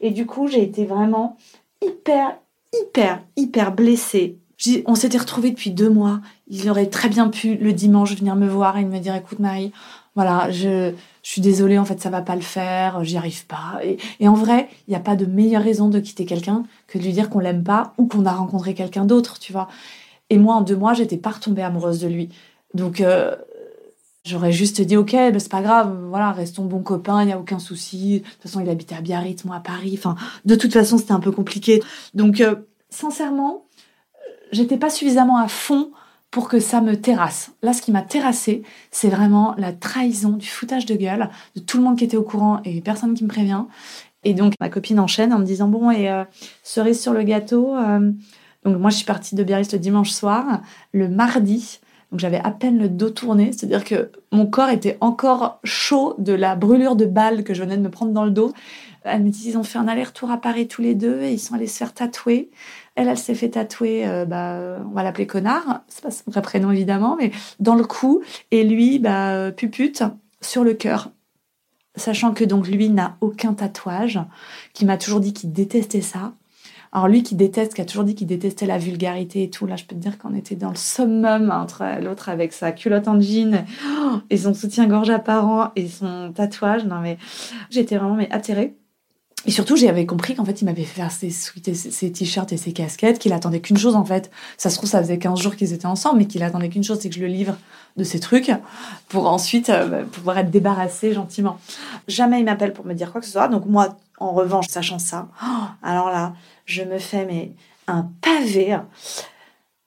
Et 0.00 0.10
du 0.10 0.24
coup, 0.24 0.48
j'ai 0.48 0.62
été 0.62 0.86
vraiment 0.86 1.36
hyper, 1.82 2.38
hyper, 2.72 3.22
hyper 3.36 3.72
blessée. 3.72 4.38
On 4.84 4.94
s'était 4.94 5.18
retrouvés 5.18 5.50
depuis 5.50 5.70
deux 5.70 5.88
mois. 5.88 6.20
Il 6.46 6.68
aurait 6.68 6.90
très 6.90 7.08
bien 7.08 7.28
pu 7.28 7.56
le 7.56 7.72
dimanche 7.72 8.14
venir 8.14 8.36
me 8.36 8.46
voir 8.46 8.76
et 8.76 8.84
me 8.84 8.98
dire 8.98 9.14
écoute 9.14 9.38
Marie, 9.38 9.72
voilà, 10.14 10.50
je, 10.50 10.92
je 11.22 11.30
suis 11.30 11.40
désolée, 11.40 11.78
en 11.78 11.84
fait, 11.84 12.00
ça 12.00 12.10
va 12.10 12.22
pas 12.22 12.34
le 12.34 12.40
faire, 12.40 13.04
j'y 13.04 13.16
arrive 13.16 13.46
pas. 13.46 13.80
Et, 14.18 14.28
en 14.28 14.34
vrai, 14.34 14.68
il 14.86 14.90
n'y 14.90 14.96
a 14.96 15.00
pas 15.00 15.16
de 15.16 15.26
meilleure 15.26 15.62
raison 15.62 15.88
de 15.88 16.00
quitter 16.00 16.24
quelqu'un 16.24 16.64
que 16.86 16.98
de 16.98 17.04
lui 17.04 17.12
dire 17.12 17.30
qu'on 17.30 17.38
l'aime 17.38 17.62
pas 17.62 17.94
ou 17.98 18.06
qu'on 18.06 18.26
a 18.26 18.32
rencontré 18.32 18.74
quelqu'un 18.74 19.04
d'autre, 19.04 19.38
tu 19.38 19.52
vois. 19.52 19.68
Et 20.30 20.38
moi, 20.38 20.54
en 20.54 20.62
deux 20.62 20.76
mois, 20.76 20.94
j'étais 20.94 21.16
pas 21.16 21.30
retombée 21.30 21.62
amoureuse 21.62 22.00
de 22.00 22.08
lui. 22.08 22.30
Donc, 22.74 23.00
euh, 23.00 23.36
j'aurais 24.24 24.52
juste 24.52 24.80
dit, 24.80 24.96
ok, 24.96 25.12
ben, 25.12 25.38
c'est 25.38 25.50
pas 25.50 25.62
grave, 25.62 25.96
voilà, 26.08 26.32
restons 26.32 26.64
bons 26.64 26.82
copains, 26.82 27.22
il 27.22 27.26
n'y 27.26 27.32
a 27.32 27.38
aucun 27.38 27.58
souci. 27.58 28.20
De 28.20 28.24
toute 28.24 28.42
façon, 28.42 28.60
il 28.60 28.68
habitait 28.68 28.94
à 28.94 29.00
Biarritz, 29.00 29.44
moi 29.44 29.56
à 29.56 29.60
Paris. 29.60 29.94
Enfin, 29.96 30.16
de 30.44 30.54
toute 30.54 30.72
façon, 30.72 30.98
c'était 30.98 31.12
un 31.12 31.20
peu 31.20 31.32
compliqué. 31.32 31.82
Donc, 32.14 32.40
euh, 32.40 32.56
sincèrement, 32.90 33.64
j'étais 34.52 34.76
pas 34.76 34.90
suffisamment 34.90 35.38
à 35.38 35.48
fond 35.48 35.90
pour 36.30 36.48
que 36.48 36.60
ça 36.60 36.80
me 36.80 37.00
terrasse. 37.00 37.52
Là, 37.62 37.72
ce 37.72 37.82
qui 37.82 37.90
m'a 37.90 38.02
terrassé, 38.02 38.62
c'est 38.90 39.08
vraiment 39.08 39.54
la 39.58 39.72
trahison, 39.72 40.30
du 40.30 40.46
foutage 40.46 40.86
de 40.86 40.94
gueule 40.94 41.28
de 41.56 41.60
tout 41.60 41.78
le 41.78 41.82
monde 41.82 41.98
qui 41.98 42.04
était 42.04 42.16
au 42.16 42.22
courant 42.22 42.60
et 42.64 42.80
personne 42.80 43.14
qui 43.14 43.24
me 43.24 43.28
prévient. 43.28 43.64
Et 44.22 44.34
donc, 44.34 44.54
ma 44.60 44.68
copine 44.68 45.00
enchaîne 45.00 45.32
en 45.32 45.38
me 45.38 45.44
disant 45.44 45.66
Bon, 45.66 45.90
et 45.90 46.10
euh, 46.10 46.24
cerise 46.62 47.00
sur 47.00 47.12
le 47.12 47.22
gâteau. 47.22 47.74
Euh, 47.74 48.12
donc, 48.64 48.78
moi, 48.78 48.90
je 48.90 48.96
suis 48.96 49.06
partie 49.06 49.34
de 49.34 49.42
Biarritz 49.42 49.72
le 49.72 49.78
dimanche 49.78 50.10
soir. 50.10 50.60
Le 50.92 51.08
mardi, 51.08 51.80
donc 52.10 52.18
j'avais 52.18 52.40
à 52.42 52.50
peine 52.50 52.78
le 52.78 52.88
dos 52.88 53.10
tourné, 53.10 53.52
c'est-à-dire 53.52 53.84
que 53.84 54.10
mon 54.32 54.46
corps 54.46 54.70
était 54.70 54.98
encore 55.00 55.60
chaud 55.62 56.14
de 56.18 56.32
la 56.32 56.56
brûlure 56.56 56.96
de 56.96 57.06
balle 57.06 57.44
que 57.44 57.54
je 57.54 57.62
venais 57.62 57.76
de 57.76 57.82
me 57.82 57.90
prendre 57.90 58.12
dans 58.12 58.24
le 58.24 58.32
dos. 58.32 58.52
Elle 59.02 59.22
me 59.22 59.30
dit 59.30 59.48
Ils 59.48 59.56
ont 59.56 59.62
fait 59.62 59.78
un 59.78 59.86
aller-retour 59.86 60.30
à 60.30 60.38
Paris 60.38 60.66
tous 60.66 60.82
les 60.82 60.94
deux 60.94 61.22
et 61.22 61.32
ils 61.32 61.38
sont 61.38 61.54
allés 61.54 61.68
se 61.68 61.78
faire 61.78 61.94
tatouer. 61.94 62.50
Elle, 62.96 63.08
elle 63.08 63.16
s'est 63.16 63.34
fait 63.34 63.50
tatouer, 63.50 64.06
euh, 64.06 64.24
bah, 64.24 64.78
on 64.84 64.94
va 64.94 65.02
l'appeler 65.02 65.26
connard, 65.26 65.82
c'est 65.88 66.02
pas 66.02 66.10
son 66.10 66.30
vrai 66.30 66.42
prénom 66.42 66.70
évidemment, 66.70 67.16
mais 67.18 67.30
dans 67.60 67.76
le 67.76 67.84
cou, 67.84 68.22
et 68.50 68.64
lui, 68.64 68.98
bah, 68.98 69.30
euh, 69.30 69.50
pupute 69.52 70.02
sur 70.40 70.64
le 70.64 70.74
cœur. 70.74 71.10
Sachant 71.96 72.32
que 72.32 72.44
donc 72.44 72.66
lui 72.66 72.88
n'a 72.88 73.16
aucun 73.20 73.54
tatouage, 73.54 74.18
qui 74.74 74.84
m'a 74.84 74.96
toujours 74.96 75.20
dit 75.20 75.32
qu'il 75.32 75.52
détestait 75.52 76.00
ça. 76.00 76.32
Alors 76.92 77.06
lui 77.06 77.22
qui 77.22 77.36
déteste, 77.36 77.74
qui 77.74 77.80
a 77.80 77.84
toujours 77.84 78.04
dit 78.04 78.14
qu'il 78.14 78.26
détestait 78.26 78.66
la 78.66 78.78
vulgarité 78.78 79.44
et 79.44 79.50
tout, 79.50 79.66
là 79.66 79.76
je 79.76 79.84
peux 79.84 79.94
te 79.94 80.00
dire 80.00 80.18
qu'on 80.18 80.34
était 80.34 80.56
dans 80.56 80.70
le 80.70 80.76
summum 80.76 81.50
entre 81.52 81.84
l'autre 82.02 82.28
avec 82.28 82.52
sa 82.52 82.72
culotte 82.72 83.06
en 83.06 83.20
jean 83.20 83.64
et 84.30 84.36
son 84.36 84.54
soutien-gorge 84.54 85.10
apparent 85.10 85.70
et 85.76 85.86
son 85.88 86.32
tatouage. 86.34 86.84
Non 86.84 87.00
mais 87.00 87.18
j'étais 87.70 87.96
vraiment 87.96 88.16
mais 88.16 88.30
atterrée. 88.32 88.76
Et 89.46 89.50
surtout, 89.50 89.74
j'avais 89.74 90.04
compris 90.04 90.34
qu'en 90.34 90.44
fait, 90.44 90.60
il 90.60 90.66
m'avait 90.66 90.84
fait 90.84 91.00
faire 91.00 91.10
ses, 91.10 92.12
t-shirts 92.12 92.52
et 92.52 92.58
ses 92.58 92.72
casquettes, 92.72 93.18
qu'il 93.18 93.32
attendait 93.32 93.60
qu'une 93.60 93.78
chose, 93.78 93.96
en 93.96 94.04
fait. 94.04 94.30
Ça 94.58 94.68
se 94.68 94.76
trouve, 94.76 94.88
ça 94.88 95.00
faisait 95.00 95.18
15 95.18 95.40
jours 95.40 95.56
qu'ils 95.56 95.72
étaient 95.72 95.86
ensemble, 95.86 96.18
mais 96.18 96.26
qu'il 96.26 96.42
attendait 96.42 96.68
qu'une 96.68 96.84
chose, 96.84 96.98
c'est 97.00 97.08
que 97.08 97.14
je 97.14 97.22
le 97.22 97.26
livre 97.26 97.56
de 97.96 98.04
ces 98.04 98.20
trucs 98.20 98.52
pour 99.08 99.26
ensuite 99.26 99.70
euh, 99.70 99.86
bah, 99.86 100.02
pouvoir 100.02 100.36
être 100.38 100.50
débarrassé 100.50 101.14
gentiment. 101.14 101.56
Jamais 102.06 102.40
il 102.40 102.44
m'appelle 102.44 102.74
pour 102.74 102.84
me 102.84 102.92
dire 102.92 103.12
quoi 103.12 103.22
que 103.22 103.26
ce 103.26 103.32
soit. 103.32 103.48
Donc 103.48 103.64
moi, 103.64 103.96
en 104.20 104.32
revanche, 104.32 104.66
sachant 104.68 104.98
ça, 104.98 105.28
alors 105.82 106.10
là, 106.10 106.34
je 106.66 106.82
me 106.82 106.98
fais 106.98 107.54
un 107.86 108.08
pavé. 108.20 108.78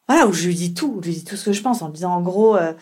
Voilà, 0.08 0.28
où 0.28 0.34
je 0.34 0.48
lui 0.48 0.56
dis 0.56 0.74
tout, 0.74 1.00
je 1.02 1.08
lui 1.08 1.16
dis 1.16 1.24
tout 1.24 1.38
ce 1.38 1.46
que 1.46 1.54
je 1.54 1.62
pense 1.62 1.82
en 1.82 1.90
disant 1.90 2.13
en 2.13 2.22
gros, 2.22 2.58
euh, 2.58 2.74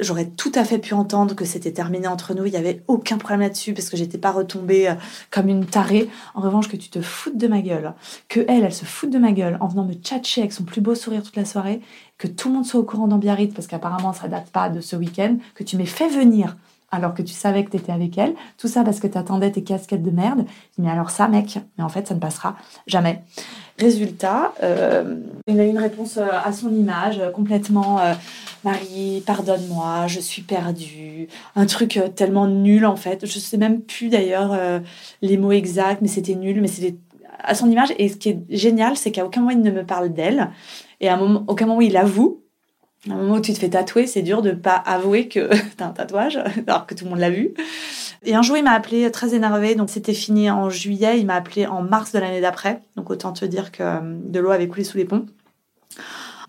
j'aurais 0.00 0.28
tout 0.30 0.52
à 0.54 0.64
fait 0.64 0.78
pu 0.78 0.94
entendre 0.94 1.34
que 1.34 1.44
c'était 1.44 1.72
terminé 1.72 2.06
entre 2.06 2.34
nous. 2.34 2.44
Il 2.44 2.50
n'y 2.50 2.58
avait 2.58 2.82
aucun 2.88 3.18
problème 3.18 3.40
là-dessus 3.40 3.72
parce 3.72 3.88
que 3.88 3.96
j'étais 3.96 4.18
pas 4.18 4.32
retombée 4.32 4.88
euh, 4.88 4.94
comme 5.30 5.48
une 5.48 5.64
tarée. 5.64 6.10
En 6.34 6.42
revanche, 6.42 6.68
que 6.68 6.76
tu 6.76 6.90
te 6.90 7.00
foutes 7.00 7.38
de 7.38 7.46
ma 7.46 7.62
gueule, 7.62 7.94
que 8.28 8.40
elle, 8.48 8.64
elle 8.64 8.74
se 8.74 8.84
foute 8.84 9.10
de 9.10 9.18
ma 9.18 9.32
gueule 9.32 9.56
en 9.60 9.68
venant 9.68 9.84
me 9.84 9.94
tchatcher 9.94 10.42
avec 10.42 10.52
son 10.52 10.64
plus 10.64 10.80
beau 10.80 10.94
sourire 10.94 11.22
toute 11.22 11.36
la 11.36 11.44
soirée, 11.44 11.80
que 12.18 12.26
tout 12.26 12.48
le 12.48 12.54
monde 12.54 12.66
soit 12.66 12.80
au 12.80 12.84
courant 12.84 13.08
dans 13.08 13.20
parce 13.54 13.66
qu'apparemment 13.66 14.12
ça 14.12 14.28
date 14.28 14.50
pas 14.50 14.68
de 14.68 14.80
ce 14.80 14.96
week-end, 14.96 15.36
que 15.54 15.64
tu 15.64 15.76
m'aies 15.76 15.86
fait 15.86 16.08
venir 16.08 16.56
alors 16.94 17.14
que 17.14 17.22
tu 17.22 17.32
savais 17.32 17.64
que 17.64 17.70
tu 17.70 17.76
étais 17.76 17.92
avec 17.92 18.16
elle. 18.18 18.34
Tout 18.58 18.68
ça 18.68 18.82
parce 18.84 19.00
que 19.00 19.06
tu 19.06 19.18
attendais 19.18 19.50
tes 19.50 19.62
casquettes 19.62 20.02
de 20.02 20.10
merde. 20.10 20.44
Mais 20.78 20.90
alors 20.90 21.10
ça, 21.10 21.28
mec, 21.28 21.58
mais 21.76 21.84
en 21.84 21.88
fait, 21.88 22.08
ça 22.08 22.14
ne 22.14 22.20
passera 22.20 22.56
jamais. 22.86 23.22
Résultat, 23.78 24.54
euh, 24.62 25.16
il 25.48 25.58
a 25.60 25.64
eu 25.64 25.70
une 25.70 25.78
réponse 25.78 26.16
euh, 26.16 26.28
à 26.44 26.52
son 26.52 26.72
image, 26.72 27.20
complètement 27.34 27.98
Marie, 28.64 29.22
pardonne-moi, 29.26 30.06
je 30.06 30.20
suis 30.20 30.42
perdue. 30.42 31.28
Un 31.54 31.66
truc 31.66 31.98
euh, 31.98 32.08
tellement 32.08 32.46
nul 32.46 32.86
en 32.86 32.96
fait. 32.96 33.26
Je 33.26 33.38
sais 33.38 33.58
même 33.58 33.82
plus 33.82 34.08
d'ailleurs 34.08 34.52
euh, 34.52 34.80
les 35.20 35.36
mots 35.36 35.52
exacts, 35.52 36.00
mais 36.00 36.08
c'était 36.08 36.34
nul, 36.34 36.60
mais 36.60 36.68
c'était 36.68 36.96
à 37.40 37.54
son 37.54 37.70
image. 37.70 37.92
Et 37.98 38.08
ce 38.08 38.16
qui 38.16 38.30
est 38.30 38.40
génial, 38.48 38.96
c'est 38.96 39.10
qu'à 39.12 39.26
aucun 39.26 39.40
moment 39.40 39.52
il 39.52 39.60
ne 39.60 39.70
me 39.70 39.84
parle 39.84 40.12
d'elle. 40.12 40.50
Et 41.00 41.08
à 41.08 41.16
un 41.16 41.44
aucun 41.46 41.66
moment 41.66 41.82
il 41.82 41.96
avoue. 41.96 42.40
Un 43.10 43.16
moment 43.16 43.34
où 43.34 43.40
tu 43.40 43.52
te 43.52 43.58
fais 43.58 43.68
tatouer, 43.68 44.06
c'est 44.06 44.22
dur 44.22 44.40
de 44.40 44.52
pas 44.52 44.76
avouer 44.76 45.28
que 45.28 45.50
t'as 45.76 45.86
un 45.86 45.90
tatouage, 45.90 46.38
alors 46.66 46.86
que 46.86 46.94
tout 46.94 47.04
le 47.04 47.10
monde 47.10 47.20
l'a 47.20 47.30
vu. 47.30 47.52
Et 48.24 48.34
un 48.34 48.42
jour, 48.42 48.56
il 48.56 48.64
m'a 48.64 48.72
appelé 48.72 49.10
très 49.10 49.34
énervé. 49.34 49.74
Donc, 49.74 49.90
c'était 49.90 50.14
fini 50.14 50.50
en 50.50 50.70
juillet. 50.70 51.20
Il 51.20 51.26
m'a 51.26 51.34
appelé 51.34 51.66
en 51.66 51.82
mars 51.82 52.12
de 52.12 52.18
l'année 52.18 52.40
d'après. 52.40 52.80
Donc, 52.96 53.10
autant 53.10 53.32
te 53.32 53.44
dire 53.44 53.72
que 53.72 53.82
euh, 53.82 54.00
de 54.02 54.40
l'eau 54.40 54.50
avait 54.50 54.68
coulé 54.68 54.84
sous 54.84 54.96
les 54.96 55.04
ponts. 55.04 55.26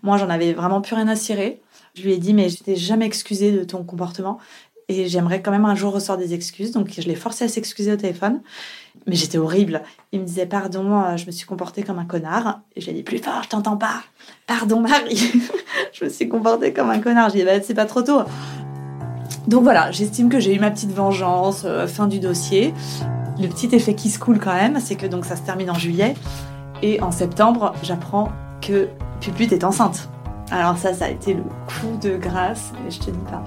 Moi, 0.02 0.16
j'en 0.16 0.30
avais 0.30 0.54
vraiment 0.54 0.80
plus 0.80 0.94
rien 0.94 1.08
à 1.08 1.16
cirer. 1.16 1.60
Je 1.94 2.02
lui 2.02 2.12
ai 2.12 2.18
dit, 2.18 2.32
mais 2.32 2.48
je 2.48 2.62
t'ai 2.62 2.76
jamais 2.76 3.06
excusé 3.06 3.52
de 3.52 3.64
ton 3.64 3.84
comportement 3.84 4.38
et 4.88 5.08
j'aimerais 5.08 5.42
quand 5.42 5.50
même 5.50 5.64
un 5.64 5.74
jour 5.74 5.92
ressortir 5.92 6.26
des 6.26 6.34
excuses. 6.34 6.70
Donc 6.70 6.92
je 6.96 7.06
l'ai 7.06 7.14
forcé 7.14 7.44
à 7.44 7.48
s'excuser 7.48 7.92
au 7.92 7.96
téléphone. 7.96 8.40
Mais 9.06 9.14
j'étais 9.14 9.38
horrible. 9.38 9.82
Il 10.12 10.20
me 10.20 10.24
disait, 10.24 10.46
pardon, 10.46 11.00
euh, 11.00 11.16
je 11.16 11.26
me 11.26 11.30
suis 11.30 11.46
comportée 11.46 11.82
comme 11.82 11.98
un 11.98 12.04
connard. 12.04 12.60
Et 12.74 12.80
je 12.80 12.86
lui 12.86 12.92
ai 12.92 12.94
dit, 12.96 13.02
plus 13.02 13.18
fort, 13.18 13.42
je 13.44 13.48
t'entends 13.48 13.76
pas. 13.76 14.02
Pardon, 14.46 14.80
Marie. 14.80 15.42
je 15.92 16.04
me 16.04 16.10
suis 16.10 16.28
comportée 16.28 16.72
comme 16.72 16.90
un 16.90 16.98
connard. 16.98 17.28
Je 17.28 17.34
lui 17.34 17.40
ai 17.42 17.44
dit, 17.44 17.50
bah, 17.50 17.64
c'est 17.64 17.74
pas 17.74 17.86
trop 17.86 18.02
tôt. 18.02 18.22
Donc 19.46 19.62
voilà, 19.62 19.92
j'estime 19.92 20.28
que 20.28 20.40
j'ai 20.40 20.54
eu 20.54 20.58
ma 20.58 20.70
petite 20.70 20.90
vengeance, 20.90 21.62
euh, 21.64 21.86
fin 21.86 22.08
du 22.08 22.18
dossier. 22.18 22.74
Le 23.40 23.48
petit 23.48 23.68
effet 23.74 23.94
qui 23.94 24.10
se 24.10 24.18
coule 24.18 24.40
quand 24.40 24.54
même, 24.54 24.80
c'est 24.80 24.96
que 24.96 25.06
donc 25.06 25.24
ça 25.24 25.36
se 25.36 25.42
termine 25.42 25.70
en 25.70 25.78
juillet. 25.78 26.14
Et 26.82 27.00
en 27.00 27.12
septembre, 27.12 27.74
j'apprends 27.82 28.30
que 28.60 28.88
Pupute 29.20 29.52
est 29.52 29.64
enceinte. 29.64 30.08
Alors 30.50 30.76
ça, 30.78 30.94
ça 30.94 31.06
a 31.06 31.08
été 31.10 31.34
le 31.34 31.42
coup 31.42 31.96
de 32.00 32.16
grâce, 32.16 32.72
mais 32.82 32.90
je 32.90 32.98
te 32.98 33.10
dis 33.10 33.24
pas. 33.30 33.42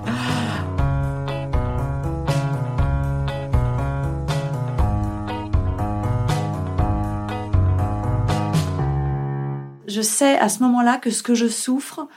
Je 9.90 10.02
sais 10.02 10.38
à 10.38 10.50
ce 10.50 10.62
moment-là 10.64 10.98
que 10.98 11.10
ce 11.10 11.24
que 11.24 11.34
je 11.34 11.48
souffre, 11.48 12.08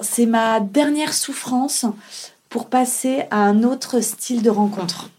c'est 0.00 0.24
ma 0.24 0.58
dernière 0.58 1.12
souffrance 1.12 1.84
pour 2.48 2.70
passer 2.70 3.24
à 3.30 3.42
un 3.42 3.62
autre 3.62 4.00
style 4.00 4.42
de 4.42 4.48
rencontre. 4.48 5.10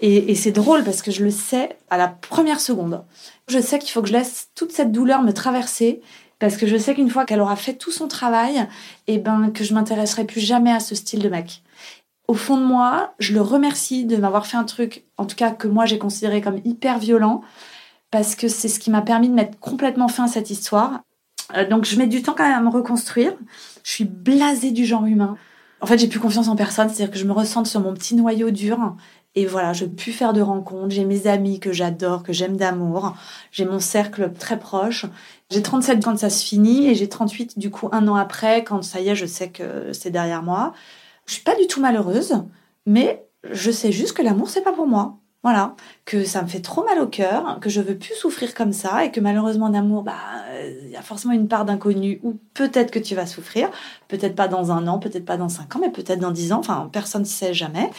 Et, 0.00 0.34
c'est 0.34 0.52
drôle 0.52 0.84
parce 0.84 1.02
que 1.02 1.10
je 1.10 1.24
le 1.24 1.30
sais 1.30 1.76
à 1.90 1.96
la 1.96 2.06
première 2.06 2.60
seconde. 2.60 3.02
Je 3.48 3.58
sais 3.58 3.78
qu'il 3.78 3.90
faut 3.90 4.02
que 4.02 4.08
je 4.08 4.12
laisse 4.12 4.50
toute 4.54 4.70
cette 4.70 4.92
douleur 4.92 5.22
me 5.22 5.32
traverser 5.32 6.02
parce 6.38 6.56
que 6.56 6.66
je 6.66 6.76
sais 6.76 6.94
qu'une 6.94 7.10
fois 7.10 7.24
qu'elle 7.24 7.40
aura 7.40 7.56
fait 7.56 7.74
tout 7.74 7.90
son 7.90 8.06
travail, 8.06 8.68
eh 9.08 9.18
ben, 9.18 9.50
que 9.50 9.64
je 9.64 9.74
m'intéresserai 9.74 10.24
plus 10.24 10.40
jamais 10.40 10.72
à 10.72 10.80
ce 10.80 10.94
style 10.94 11.20
de 11.20 11.30
mec. 11.30 11.62
Au 12.28 12.34
fond 12.34 12.58
de 12.58 12.64
moi, 12.64 13.14
je 13.18 13.32
le 13.32 13.40
remercie 13.40 14.04
de 14.04 14.16
m'avoir 14.16 14.46
fait 14.46 14.58
un 14.58 14.64
truc, 14.64 15.04
en 15.16 15.24
tout 15.24 15.36
cas 15.36 15.50
que 15.50 15.66
moi 15.66 15.86
j'ai 15.86 15.98
considéré 15.98 16.42
comme 16.42 16.60
hyper 16.64 16.98
violent, 16.98 17.40
parce 18.10 18.34
que 18.34 18.48
c'est 18.48 18.68
ce 18.68 18.78
qui 18.78 18.90
m'a 18.90 19.02
permis 19.02 19.28
de 19.28 19.34
mettre 19.34 19.58
complètement 19.58 20.08
fin 20.08 20.24
à 20.24 20.28
cette 20.28 20.50
histoire. 20.50 21.00
Euh, 21.56 21.68
donc 21.68 21.84
je 21.84 21.96
mets 21.96 22.06
du 22.06 22.22
temps 22.22 22.34
quand 22.36 22.44
même 22.44 22.58
à 22.58 22.60
me 22.60 22.70
reconstruire. 22.70 23.32
Je 23.84 23.90
suis 23.90 24.04
blasée 24.04 24.70
du 24.70 24.84
genre 24.84 25.06
humain. 25.06 25.36
En 25.80 25.86
fait, 25.86 25.98
j'ai 25.98 26.08
plus 26.08 26.20
confiance 26.20 26.48
en 26.48 26.56
personne, 26.56 26.88
c'est-à-dire 26.88 27.12
que 27.12 27.18
je 27.18 27.26
me 27.26 27.32
ressente 27.32 27.66
sur 27.66 27.80
mon 27.80 27.92
petit 27.92 28.14
noyau 28.14 28.50
dur 28.50 28.96
et 29.36 29.44
voilà, 29.44 29.74
je 29.74 29.84
peux 29.84 30.12
faire 30.12 30.32
de 30.32 30.40
rencontres. 30.40 30.94
J'ai 30.94 31.04
mes 31.04 31.26
amis 31.26 31.60
que 31.60 31.70
j'adore, 31.70 32.22
que 32.22 32.32
j'aime 32.32 32.56
d'amour. 32.56 33.14
J'ai 33.52 33.66
mon 33.66 33.78
cercle 33.78 34.32
très 34.32 34.58
proche. 34.58 35.04
J'ai 35.50 35.60
37 35.62 36.02
quand 36.02 36.18
ça 36.18 36.30
se 36.30 36.42
finit 36.44 36.88
et 36.88 36.94
j'ai 36.94 37.08
38 37.08 37.58
du 37.58 37.70
coup 37.70 37.88
un 37.92 38.08
an 38.08 38.16
après 38.16 38.64
quand 38.64 38.82
ça 38.82 39.00
y 39.00 39.10
est, 39.10 39.14
je 39.14 39.26
sais 39.26 39.50
que 39.50 39.92
c'est 39.92 40.10
derrière 40.10 40.42
moi. 40.42 40.72
Je 41.26 41.34
suis 41.34 41.42
pas 41.42 41.54
du 41.54 41.66
tout 41.66 41.80
malheureuse, 41.80 42.42
mais 42.86 43.26
je 43.50 43.70
sais 43.70 43.92
juste 43.92 44.16
que 44.16 44.22
l'amour 44.22 44.48
c'est 44.48 44.62
pas 44.62 44.72
pour 44.72 44.86
moi. 44.86 45.18
Voilà, 45.46 45.76
que 46.04 46.24
ça 46.24 46.42
me 46.42 46.48
fait 46.48 46.58
trop 46.58 46.82
mal 46.82 46.98
au 46.98 47.06
cœur, 47.06 47.60
que 47.60 47.70
je 47.70 47.80
veux 47.80 47.96
plus 47.96 48.16
souffrir 48.16 48.52
comme 48.52 48.72
ça 48.72 49.04
et 49.04 49.12
que 49.12 49.20
malheureusement 49.20 49.70
d'amour, 49.70 50.02
bah, 50.02 50.16
il 50.82 50.90
y 50.90 50.96
a 50.96 51.02
forcément 51.02 51.34
une 51.34 51.46
part 51.46 51.64
d'inconnu 51.64 52.18
où 52.24 52.36
peut-être 52.52 52.90
que 52.90 52.98
tu 52.98 53.14
vas 53.14 53.26
souffrir, 53.26 53.70
peut-être 54.08 54.34
pas 54.34 54.48
dans 54.48 54.72
un 54.72 54.88
an, 54.88 54.98
peut-être 54.98 55.24
pas 55.24 55.36
dans 55.36 55.48
cinq 55.48 55.76
ans, 55.76 55.78
mais 55.80 55.90
peut-être 55.90 56.18
dans 56.18 56.32
dix 56.32 56.52
ans. 56.52 56.58
Enfin, 56.58 56.90
personne 56.92 57.22
ne 57.22 57.26
sait 57.28 57.54
jamais. 57.54 57.90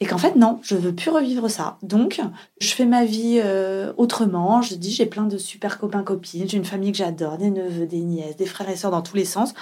Et 0.00 0.04
qu'en 0.04 0.18
fait, 0.18 0.36
non, 0.36 0.60
je 0.60 0.76
veux 0.76 0.94
plus 0.94 1.08
revivre 1.08 1.50
ça. 1.50 1.78
Donc, 1.82 2.20
je 2.60 2.68
fais 2.68 2.84
ma 2.84 3.06
vie 3.06 3.40
euh, 3.42 3.94
autrement. 3.96 4.60
Je 4.60 4.74
dis, 4.74 4.92
j'ai 4.92 5.06
plein 5.06 5.24
de 5.24 5.38
super 5.38 5.78
copains, 5.78 6.02
copines. 6.02 6.46
J'ai 6.46 6.58
une 6.58 6.66
famille 6.66 6.92
que 6.92 6.98
j'adore, 6.98 7.38
des 7.38 7.48
neveux, 7.48 7.86
des 7.86 8.00
nièces, 8.00 8.36
des 8.36 8.44
frères 8.44 8.68
et 8.68 8.76
sœurs 8.76 8.90
dans 8.90 9.00
tous 9.00 9.16
les 9.16 9.24
sens. 9.24 9.54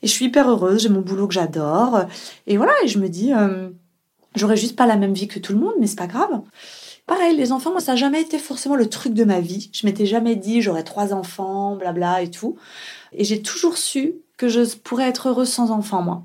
Et 0.00 0.06
je 0.06 0.12
suis 0.12 0.24
hyper 0.24 0.48
heureuse. 0.48 0.84
J'ai 0.84 0.88
mon 0.88 1.02
boulot 1.02 1.28
que 1.28 1.34
j'adore. 1.34 2.06
Et 2.46 2.56
voilà, 2.56 2.72
et 2.82 2.88
je 2.88 2.98
me 2.98 3.10
dis, 3.10 3.34
euh, 3.34 3.68
j'aurais 4.34 4.56
juste 4.56 4.76
pas 4.76 4.86
la 4.86 4.96
même 4.96 5.14
vie 5.14 5.28
que 5.28 5.38
tout 5.38 5.52
le 5.52 5.58
monde, 5.58 5.74
mais 5.80 5.86
c'est 5.86 5.96
pas 5.96 6.06
grave. 6.06 6.42
Pareil, 7.06 7.36
les 7.36 7.52
enfants, 7.52 7.72
moi, 7.72 7.80
ça 7.80 7.92
n'a 7.92 7.96
jamais 7.96 8.20
été 8.20 8.38
forcément 8.38 8.76
le 8.76 8.88
truc 8.88 9.12
de 9.12 9.24
ma 9.24 9.40
vie. 9.40 9.70
Je 9.72 9.86
m'étais 9.86 10.06
jamais 10.06 10.36
dit 10.36 10.62
j'aurais 10.62 10.84
trois 10.84 11.12
enfants, 11.12 11.76
blabla 11.76 12.22
et 12.22 12.30
tout. 12.30 12.56
Et 13.12 13.24
j'ai 13.24 13.42
toujours 13.42 13.76
su 13.76 14.14
que 14.36 14.48
je 14.48 14.62
pourrais 14.76 15.08
être 15.08 15.28
heureuse 15.28 15.48
sans 15.48 15.70
enfants, 15.70 16.02
moi. 16.02 16.22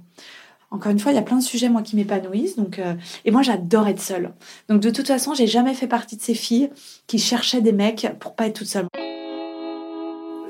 Encore 0.70 0.92
une 0.92 1.00
fois, 1.00 1.14
il 1.14 1.16
y 1.16 1.20
a 1.20 1.24
plein 1.24 1.38
de 1.38 1.44
sujets 1.44 1.70
moi 1.70 1.82
qui 1.82 1.96
m'épanouissent, 1.96 2.58
donc 2.58 2.78
euh, 2.80 2.94
et 3.24 3.32
moi 3.32 3.42
j'adore 3.42 3.88
être 3.88 4.02
seule. 4.02 4.34
Donc 4.68 4.82
de 4.82 4.90
toute 4.90 5.08
façon, 5.08 5.34
j'ai 5.34 5.48
jamais 5.48 5.74
fait 5.74 5.88
partie 5.88 6.18
de 6.18 6.22
ces 6.22 6.34
filles 6.34 6.70
qui 7.08 7.20
cherchaient 7.20 7.62
des 7.62 7.72
mecs 7.72 8.08
pour 8.20 8.36
pas 8.36 8.48
être 8.48 8.58
toute 8.58 8.68
seule. 8.68 8.88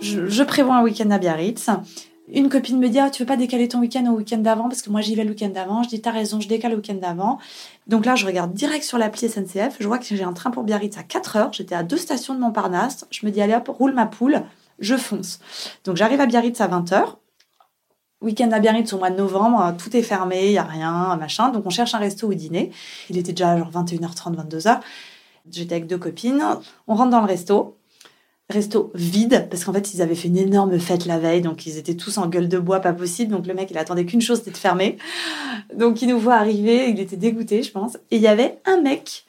Je, 0.01 0.27
je 0.27 0.43
prévois 0.43 0.77
un 0.77 0.83
week-end 0.83 1.11
à 1.11 1.19
Biarritz. 1.19 1.69
Une 2.29 2.49
copine 2.49 2.77
me 2.77 2.89
dit 2.89 2.99
ah, 2.99 3.09
tu 3.09 3.21
veux 3.23 3.25
pas 3.25 3.37
décaler 3.37 3.69
ton 3.69 3.79
week-end 3.79 4.05
au 4.11 4.17
week-end 4.17 4.39
d'avant? 4.39 4.67
Parce 4.67 4.81
que 4.81 4.89
moi 4.89 4.99
j'y 4.99 5.15
vais 5.15 5.23
le 5.23 5.29
week-end 5.29 5.47
d'avant. 5.49 5.83
Je 5.83 5.89
dis 5.89 6.01
t'as 6.01 6.11
raison, 6.11 6.41
je 6.41 6.47
décale 6.49 6.71
le 6.71 6.77
week-end 6.77 6.95
d'avant. 6.95 7.39
Donc 7.87 8.05
là 8.05 8.15
je 8.15 8.25
regarde 8.25 8.53
direct 8.53 8.83
sur 8.83 8.97
l'appli 8.97 9.29
SNCF, 9.29 9.77
je 9.79 9.87
vois 9.87 9.97
que 9.97 10.05
j'ai 10.05 10.23
un 10.23 10.33
train 10.33 10.51
pour 10.51 10.63
Biarritz 10.63 10.97
à 10.97 11.03
4 11.03 11.35
heures. 11.37 11.53
J'étais 11.53 11.75
à 11.75 11.83
deux 11.83 11.97
stations 11.97 12.33
de 12.33 12.39
Montparnasse. 12.39 13.05
Je 13.11 13.25
me 13.25 13.31
dis 13.31 13.41
allez 13.41 13.55
hop 13.55 13.69
roule 13.69 13.93
ma 13.93 14.05
poule, 14.05 14.43
je 14.79 14.95
fonce. 14.97 15.39
Donc 15.85 15.95
j'arrive 15.95 16.19
à 16.19 16.25
Biarritz 16.25 16.59
à 16.59 16.67
20 16.67 16.91
heures. 16.91 17.17
Week-end 18.19 18.51
à 18.51 18.59
Biarritz 18.59 18.91
au 18.91 18.97
mois 18.97 19.11
de 19.11 19.15
novembre, 19.15 19.75
tout 19.77 19.95
est 19.95 20.01
fermé, 20.01 20.47
il 20.47 20.53
y 20.53 20.57
a 20.57 20.63
rien, 20.63 21.15
machin. 21.15 21.49
Donc 21.49 21.65
on 21.65 21.69
cherche 21.69 21.93
un 21.93 21.99
resto 21.99 22.27
ou 22.27 22.33
dîner. 22.33 22.71
Il 23.09 23.17
était 23.17 23.31
déjà 23.31 23.57
genre 23.57 23.71
21h30, 23.71 24.35
22h. 24.35 24.79
J'étais 25.49 25.75
avec 25.75 25.87
deux 25.87 25.97
copines. 25.97 26.43
On 26.87 26.95
rentre 26.95 27.11
dans 27.11 27.21
le 27.21 27.27
resto 27.27 27.77
resto 28.49 28.91
vide 28.95 29.47
parce 29.49 29.65
qu'en 29.65 29.73
fait 29.73 29.93
ils 29.93 30.01
avaient 30.01 30.15
fait 30.15 30.29
une 30.29 30.37
énorme 30.37 30.79
fête 30.79 31.05
la 31.05 31.19
veille 31.19 31.41
donc 31.41 31.65
ils 31.65 31.77
étaient 31.77 31.95
tous 31.95 32.17
en 32.17 32.27
gueule 32.27 32.47
de 32.47 32.57
bois 32.57 32.79
pas 32.79 32.93
possible. 32.93 33.31
Donc 33.31 33.45
le 33.45 33.53
mec 33.53 33.69
il 33.71 33.77
attendait 33.77 34.05
qu'une 34.05 34.21
chose 34.21 34.39
c'était 34.39 34.51
de 34.51 34.57
fermer. 34.57 34.97
Donc 35.73 36.01
il 36.01 36.09
nous 36.09 36.19
voit 36.19 36.35
arriver 36.35 36.89
il 36.89 36.99
était 36.99 37.17
dégoûté 37.17 37.63
je 37.63 37.71
pense. 37.71 37.97
Et 38.11 38.17
il 38.17 38.21
y 38.21 38.27
avait 38.27 38.59
un 38.65 38.81
mec 38.81 39.25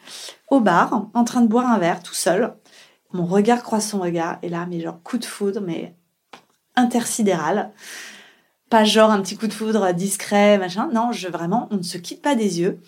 au 0.50 0.60
bar 0.60 1.08
en 1.14 1.24
train 1.24 1.40
de 1.40 1.48
boire 1.48 1.66
un 1.66 1.78
verre 1.78 2.02
tout 2.02 2.14
seul. 2.14 2.54
Mon 3.12 3.26
regard 3.26 3.62
croise 3.62 3.86
son 3.86 4.00
regard 4.00 4.38
et 4.42 4.48
là 4.48 4.66
mais 4.68 4.80
genre 4.80 5.02
coup 5.02 5.18
de 5.18 5.24
foudre 5.24 5.60
mais 5.60 5.94
intersidéral. 6.76 7.72
Pas 8.70 8.84
genre 8.84 9.10
un 9.10 9.20
petit 9.20 9.36
coup 9.36 9.48
de 9.48 9.52
foudre 9.52 9.92
discret 9.94 10.58
machin. 10.58 10.90
Non 10.92 11.10
je 11.10 11.26
vraiment 11.26 11.68
on 11.72 11.78
ne 11.78 11.82
se 11.82 11.98
quitte 11.98 12.22
pas 12.22 12.36
des 12.36 12.60
yeux. 12.60 12.80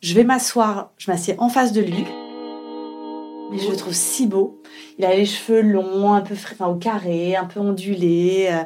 Je 0.00 0.14
vais 0.14 0.24
m'asseoir 0.24 0.92
je 0.96 1.10
m'assieds 1.10 1.34
en 1.38 1.48
face 1.48 1.72
de 1.72 1.80
lui 1.80 2.04
je 3.58 3.70
le 3.70 3.76
trouve 3.76 3.94
si 3.94 4.26
beau. 4.26 4.62
Il 4.98 5.04
a 5.04 5.14
les 5.14 5.26
cheveux 5.26 5.62
longs, 5.62 6.12
un 6.12 6.20
peu 6.20 6.34
enfin, 6.34 6.66
au 6.66 6.76
carré, 6.76 7.36
un 7.36 7.44
peu 7.44 7.60
ondulés, 7.60 8.48
euh, 8.50 8.62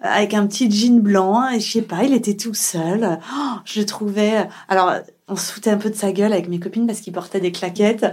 avec 0.00 0.34
un 0.34 0.46
petit 0.46 0.70
jean 0.70 1.00
blanc. 1.00 1.48
Et 1.50 1.60
je 1.60 1.72
sais 1.72 1.82
pas, 1.82 2.04
il 2.04 2.14
était 2.14 2.36
tout 2.36 2.54
seul. 2.54 3.18
Oh, 3.34 3.54
je 3.64 3.80
le 3.80 3.86
trouvais. 3.86 4.48
Alors, 4.68 4.92
on 5.28 5.36
se 5.36 5.52
foutait 5.52 5.70
un 5.70 5.78
peu 5.78 5.90
de 5.90 5.94
sa 5.94 6.12
gueule 6.12 6.32
avec 6.32 6.48
mes 6.48 6.60
copines 6.60 6.86
parce 6.86 7.00
qu'il 7.00 7.12
portait 7.12 7.40
des 7.40 7.52
claquettes. 7.52 8.06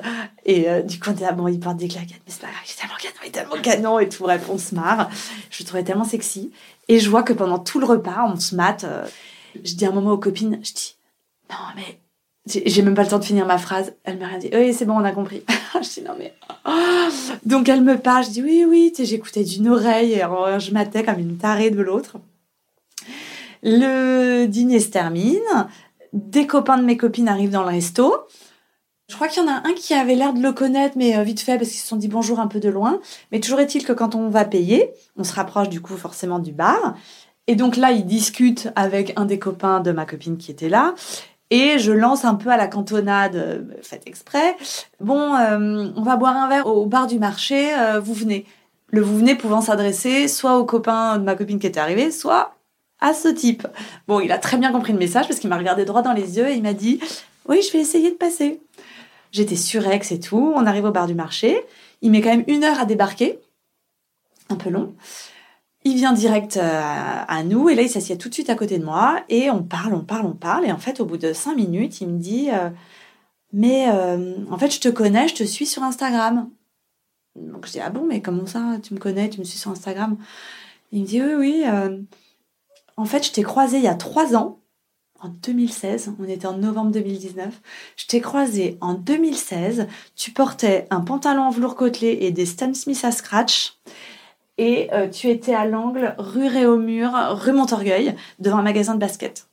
Et 0.46 0.70
euh, 0.70 0.82
du 0.82 1.00
coup, 1.00 1.10
on 1.10 1.14
était 1.14 1.32
bon, 1.34 1.48
il 1.48 1.60
porte 1.60 1.78
des 1.78 1.88
claquettes, 1.88 2.22
mais 2.26 2.34
c'est 2.34 2.42
pas 2.42 2.48
grave, 2.48 2.64
il 2.66 2.72
est 2.72 2.80
tellement 2.80 2.98
canon, 2.98 3.16
il 3.24 3.28
est 3.28 3.32
tellement 3.32 3.62
canon 3.62 4.00
et 4.00 4.10
tout. 4.10 4.24
Bref, 4.24 4.50
on 4.50 4.58
se 4.58 4.76
marre. 4.76 5.10
Je 5.50 5.64
le 5.64 5.68
trouvais 5.68 5.84
tellement 5.84 6.06
sexy. 6.06 6.52
Et 6.88 7.00
je 7.00 7.10
vois 7.10 7.24
que 7.24 7.34
pendant 7.34 7.60
tout 7.60 7.80
le 7.80 7.86
repas, 7.86 8.26
on 8.28 8.40
se 8.40 8.56
mate. 8.56 8.84
Euh, 8.84 9.06
je 9.64 9.76
dis 9.76 9.86
un 9.86 9.92
moment 9.92 10.12
aux 10.12 10.18
copines, 10.18 10.60
je 10.64 10.74
dis 10.74 10.96
non 11.50 11.58
mais 11.76 12.00
j'ai 12.46 12.82
même 12.82 12.94
pas 12.94 13.04
le 13.04 13.10
temps 13.10 13.20
de 13.20 13.24
finir 13.24 13.46
ma 13.46 13.58
phrase. 13.58 13.94
Elle 14.04 14.20
m'a 14.20 14.28
rien 14.28 14.38
dit. 14.38 14.50
Oui, 14.54 14.74
c'est 14.74 14.86
bon, 14.86 14.96
on 14.96 15.04
a 15.04 15.12
compris. 15.12 15.44
je 15.76 15.88
dis 15.88 16.02
non 16.02 16.14
mais. 16.18 16.34
Donc 17.46 17.70
elle 17.70 17.82
me 17.82 17.98
parle. 17.98 18.26
Je 18.26 18.32
dis 18.32 18.44
oui, 18.44 18.66
oui. 18.68 18.94
J'écoutais 18.98 19.44
d'une 19.44 19.70
oreille 19.70 20.14
et 20.14 20.24
je 20.60 20.74
matais 20.74 21.04
comme 21.04 21.20
une 21.20 21.38
tarée 21.38 21.70
de 21.70 21.82
l'autre. 21.82 22.18
Le 23.64 24.46
dîner 24.46 24.82
se 24.82 24.90
termine. 24.90 25.40
Des 26.12 26.46
copains 26.46 26.78
de 26.78 26.84
mes 26.84 26.98
copines 26.98 27.30
arrivent 27.30 27.52
dans 27.52 27.64
le 27.64 27.70
resto. 27.70 28.14
Je 29.10 29.16
crois 29.16 29.28
qu'il 29.28 29.44
y 29.44 29.46
en 29.46 29.50
a 29.50 29.68
un 29.68 29.74
qui 29.74 29.94
avait 29.94 30.16
l'air 30.16 30.34
de 30.34 30.42
le 30.42 30.52
connaître, 30.54 30.98
mais 30.98 31.18
euh, 31.18 31.24
vite 31.24 31.42
fait, 31.42 31.58
parce 31.58 31.70
qu'ils 31.70 31.80
se 31.80 31.88
sont 31.88 31.98
dit 31.98 32.08
bonjour 32.08 32.40
un 32.40 32.48
peu 32.48 32.60
de 32.60 32.70
loin. 32.70 33.00
Mais 33.32 33.40
toujours 33.40 33.60
est-il 33.60 33.86
que 33.86 33.94
quand 33.94 34.16
on 34.16 34.30
va 34.30 34.46
payer, 34.46 34.92
on 35.18 35.24
se 35.24 35.34
rapproche 35.34 35.70
du 35.70 35.82
coup 35.82 35.98
forcément 35.98 36.40
du 36.40 36.52
bar. 36.52 36.96
Et 37.48 37.56
donc 37.56 37.76
là, 37.76 37.92
il 37.92 38.06
discute 38.06 38.70
avec 38.76 39.14
un 39.18 39.26
des 39.26 39.40
copains 39.40 39.82
de 39.82 39.92
ma 39.92 40.06
copine 40.06 40.38
qui 40.38 40.52
était 40.52 40.70
là. 40.70 40.96
Et 41.54 41.78
je 41.78 41.92
lance 41.92 42.26
un 42.26 42.34
peu 42.34 42.50
à 42.50 42.58
la 42.58 42.68
cantonade, 42.68 43.36
euh, 43.36 43.62
faites 43.84 44.08
exprès. 44.08 44.58
Bon, 45.00 45.36
euh, 45.36 45.92
on 45.96 46.02
va 46.02 46.16
boire 46.16 46.36
un 46.36 46.50
verre 46.50 46.66
au 46.66 46.88
bar 46.88 47.06
du 47.06 47.20
marché, 47.20 47.76
euh, 47.76 48.00
vous 48.00 48.16
venez. 48.16 48.48
Le 48.88 49.02
vous 49.02 49.20
venez 49.20 49.36
pouvant 49.36 49.62
s'adresser 49.62 50.28
soit 50.28 50.58
au 50.58 50.66
copain 50.66 51.20
de 51.20 51.24
ma 51.24 51.36
copine 51.36 51.60
qui 51.60 51.68
était 51.68 51.80
arrivé, 51.80 52.10
soit 52.10 52.56
à 53.00 53.14
ce 53.14 53.28
type. 53.28 53.68
Bon, 54.08 54.20
il 54.20 54.32
a 54.32 54.40
très 54.40 54.58
bien 54.58 54.72
compris 54.72 54.94
le 54.94 54.98
message 54.98 55.28
parce 55.28 55.40
qu'il 55.40 55.52
m'a 55.52 55.58
regardé 55.60 55.86
droit 55.86 56.02
dans 56.02 56.14
les 56.14 56.38
yeux 56.38 56.48
et 56.48 56.56
il 56.56 56.64
m'a 56.64 56.74
dit 56.74 57.00
Oui, 57.48 57.62
je 57.62 57.72
vais 57.72 57.82
essayer 57.82 58.10
de 58.10 58.16
passer. 58.16 58.60
J'étais 59.32 59.56
surex 59.56 60.12
et 60.12 60.20
tout. 60.20 60.54
On 60.56 60.66
arrive 60.66 60.86
au 60.86 60.92
bar 60.92 61.06
du 61.06 61.14
marché. 61.14 61.64
Il 62.02 62.10
met 62.10 62.22
quand 62.22 62.32
même 62.32 62.46
une 62.48 62.64
heure 62.64 62.80
à 62.80 62.86
débarquer. 62.86 63.38
Un 64.50 64.56
peu 64.56 64.72
long. 64.72 64.96
Il 65.86 65.96
vient 65.96 66.14
direct 66.14 66.58
euh, 66.58 66.62
à 66.64 67.44
nous 67.44 67.70
et 67.70 67.76
là 67.76 67.82
il 67.82 67.90
s'assied 67.90 68.18
tout 68.18 68.30
de 68.30 68.34
suite 68.34 68.50
à 68.50 68.56
côté 68.56 68.80
de 68.80 68.86
moi 68.86 69.22
et 69.28 69.50
on 69.50 69.64
parle, 69.64 69.94
on 69.94 70.04
parle, 70.04 70.26
on 70.26 70.34
parle 70.34 70.66
et 70.66 70.72
en 70.72 70.78
fait 70.78 71.02
au 71.02 71.06
bout 71.06 71.18
de 71.18 71.34
cinq 71.34 71.56
minutes 71.56 72.00
il 72.00 72.08
me 72.08 72.20
dit 72.20 72.50
euh, 72.52 72.70
mais 73.52 73.90
euh, 73.90 74.36
en 74.50 74.58
fait 74.58 74.74
je 74.74 74.80
te 74.80 74.88
connais, 74.90 75.28
je 75.28 75.36
te 75.36 75.44
suis 75.44 75.66
sur 75.66 75.84
Instagram. 75.84 76.50
Donc 77.36 77.66
je 77.68 77.74
dis 77.74 77.80
ah 77.82 77.90
bon 77.90 78.06
mais 78.08 78.22
comment 78.22 78.46
ça 78.46 78.78
tu 78.82 78.94
me 78.94 79.00
connais, 79.00 79.30
tu 79.30 79.40
me 79.40 79.46
suis 79.46 79.60
sur 79.60 79.72
Instagram? 79.72 80.18
Il 80.94 81.02
me 81.02 81.06
dit 81.06 81.22
oui 81.22 81.34
oui 81.34 81.66
en 82.96 83.06
fait 83.06 83.26
je 83.26 83.32
t'ai 83.32 83.44
croisé 83.44 83.78
il 83.78 83.84
y 83.84 83.88
a 83.88 83.96
trois 83.96 84.36
ans 84.36 84.60
en 85.24 85.30
2016, 85.30 86.16
on 86.20 86.28
était 86.28 86.48
en 86.48 86.58
novembre 86.58 86.92
2019. 86.92 87.62
Je 87.96 88.08
t'ai 88.08 88.20
croisé 88.20 88.78
en 88.82 88.94
2016. 88.94 89.88
Tu 90.18 90.32
portais 90.32 90.86
un 90.90 91.00
pantalon 91.00 91.44
en 91.44 91.50
velours 91.50 91.78
côtelé 91.78 92.18
et 92.22 92.32
des 92.32 92.46
Stan 92.46 92.74
Smith 92.74 93.00
à 93.06 93.12
scratch 93.12 93.80
et 94.58 94.90
euh, 94.94 95.08
tu 95.08 95.30
étais 95.30 95.54
à 95.54 95.66
l'angle 95.66 96.16
rue 96.18 96.48
Réaumur, 96.48 97.12
rue 97.32 97.54
Montorgueil, 97.54 98.16
devant 98.40 98.58
un 98.58 98.64
magasin 98.64 98.94
de 98.94 99.00
basket. 99.00 99.48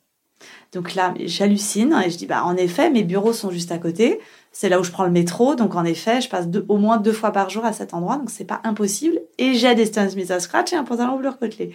Donc 0.71 0.95
là, 0.95 1.13
j'hallucine 1.25 1.99
et 2.05 2.09
je 2.09 2.17
dis 2.17 2.25
bah 2.25 2.43
en 2.45 2.55
effet, 2.55 2.89
mes 2.89 3.03
bureaux 3.03 3.33
sont 3.33 3.51
juste 3.51 3.71
à 3.71 3.77
côté. 3.77 4.19
C'est 4.51 4.69
là 4.69 4.79
où 4.79 4.83
je 4.83 4.91
prends 4.91 5.03
le 5.03 5.11
métro, 5.11 5.55
donc 5.55 5.75
en 5.75 5.83
effet, 5.83 6.21
je 6.21 6.29
passe 6.29 6.45
au 6.67 6.77
moins 6.77 6.97
deux 6.97 7.13
fois 7.13 7.31
par 7.31 7.49
jour 7.49 7.65
à 7.65 7.73
cet 7.73 7.93
endroit, 7.93 8.17
donc 8.17 8.29
c'est 8.29 8.45
pas 8.45 8.61
impossible. 8.63 9.19
Et 9.37 9.53
j'ai 9.53 9.75
des 9.75 9.85
Stan 9.85 10.09
Smith 10.09 10.31
à 10.31 10.39
scratch 10.39 10.71
et 10.73 10.75
un 10.77 10.83
pantalon 10.83 11.17
bleu 11.17 11.31
côtelé. 11.31 11.73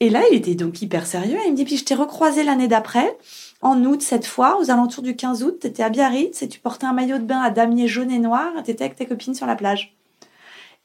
Et 0.00 0.10
là, 0.10 0.22
il 0.30 0.36
était 0.36 0.54
donc 0.54 0.80
hyper 0.82 1.06
sérieux. 1.06 1.38
Et 1.38 1.46
il 1.46 1.52
me 1.52 1.56
dit 1.56 1.64
puis 1.64 1.76
je 1.76 1.84
t'ai 1.84 1.94
recroisé 1.94 2.42
l'année 2.42 2.68
d'après, 2.68 3.16
en 3.60 3.82
août 3.84 4.02
cette 4.02 4.26
fois, 4.26 4.58
aux 4.60 4.70
alentours 4.70 5.02
du 5.02 5.16
15 5.16 5.42
août, 5.42 5.58
t'étais 5.60 5.82
à 5.82 5.90
Biarritz 5.90 6.42
et 6.42 6.48
tu 6.48 6.60
portais 6.60 6.86
un 6.86 6.92
maillot 6.92 7.18
de 7.18 7.24
bain 7.24 7.40
à 7.40 7.50
damier 7.50 7.88
jaune 7.88 8.10
et 8.10 8.18
noir. 8.18 8.50
T'étais 8.64 8.84
avec 8.84 8.96
tes 8.96 9.06
copines 9.06 9.34
sur 9.34 9.46
la 9.46 9.56
plage. 9.56 9.94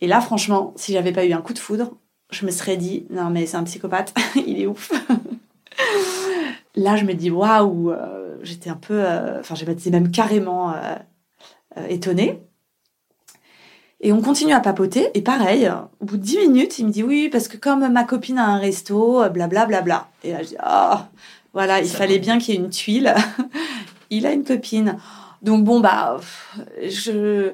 Et 0.02 0.08
là, 0.08 0.22
franchement, 0.22 0.74
si 0.76 0.94
j'avais 0.94 1.12
pas 1.12 1.26
eu 1.26 1.34
un 1.34 1.42
coup 1.42 1.54
de 1.54 1.60
foudre, 1.60 1.98
je 2.32 2.46
me 2.46 2.52
serais 2.52 2.78
dit, 2.78 3.06
non, 3.10 3.30
mais 3.30 3.46
c'est 3.46 3.58
un 3.58 3.64
psychopathe, 3.64 4.14
il 4.36 4.62
est 4.62 4.68
ouf. 4.68 4.92
là, 6.76 6.96
je 6.96 7.06
me 7.06 7.14
dis, 7.14 7.32
waouh, 7.32 7.92
euh, 7.92 8.38
j'étais 8.44 8.70
un 8.70 8.76
peu, 8.76 9.04
euh, 9.04 9.40
enfin, 9.40 9.56
j'étais 9.56 9.90
même 9.90 10.12
carrément 10.12 10.74
euh, 10.74 11.88
étonnée. 11.90 12.42
Et 14.02 14.14
on 14.14 14.22
continue 14.22 14.54
à 14.54 14.62
papoter, 14.62 15.10
et 15.14 15.22
pareil, 15.22 15.70
au 16.00 16.06
bout 16.06 16.16
de 16.16 16.24
10 16.24 16.48
minutes, 16.48 16.80
il 16.80 16.86
me 16.86 16.92
dit, 16.92 17.04
oui, 17.04 17.28
parce 17.30 17.50
que 17.50 17.58
comme 17.58 17.86
ma 17.92 18.06
copine 18.06 18.38
a 18.38 18.46
un 18.46 18.58
resto, 18.58 19.30
blablabla. 19.30 19.66
Bla, 19.66 19.82
bla. 19.82 20.08
Et 20.24 20.32
là, 20.32 20.42
je 20.42 20.48
dis, 20.50 20.58
oh, 20.66 20.96
voilà, 21.52 21.82
il 21.82 21.90
fallait 21.90 22.20
bien 22.20 22.38
qu'il 22.38 22.56
y 22.56 22.58
ait 22.58 22.62
une 22.62 22.70
tuile. 22.70 23.14
il 24.10 24.26
a 24.26 24.32
une 24.32 24.46
copine. 24.46 24.98
Donc 25.42 25.66
bon, 25.66 25.82
bah, 25.82 26.18
je 26.82 27.54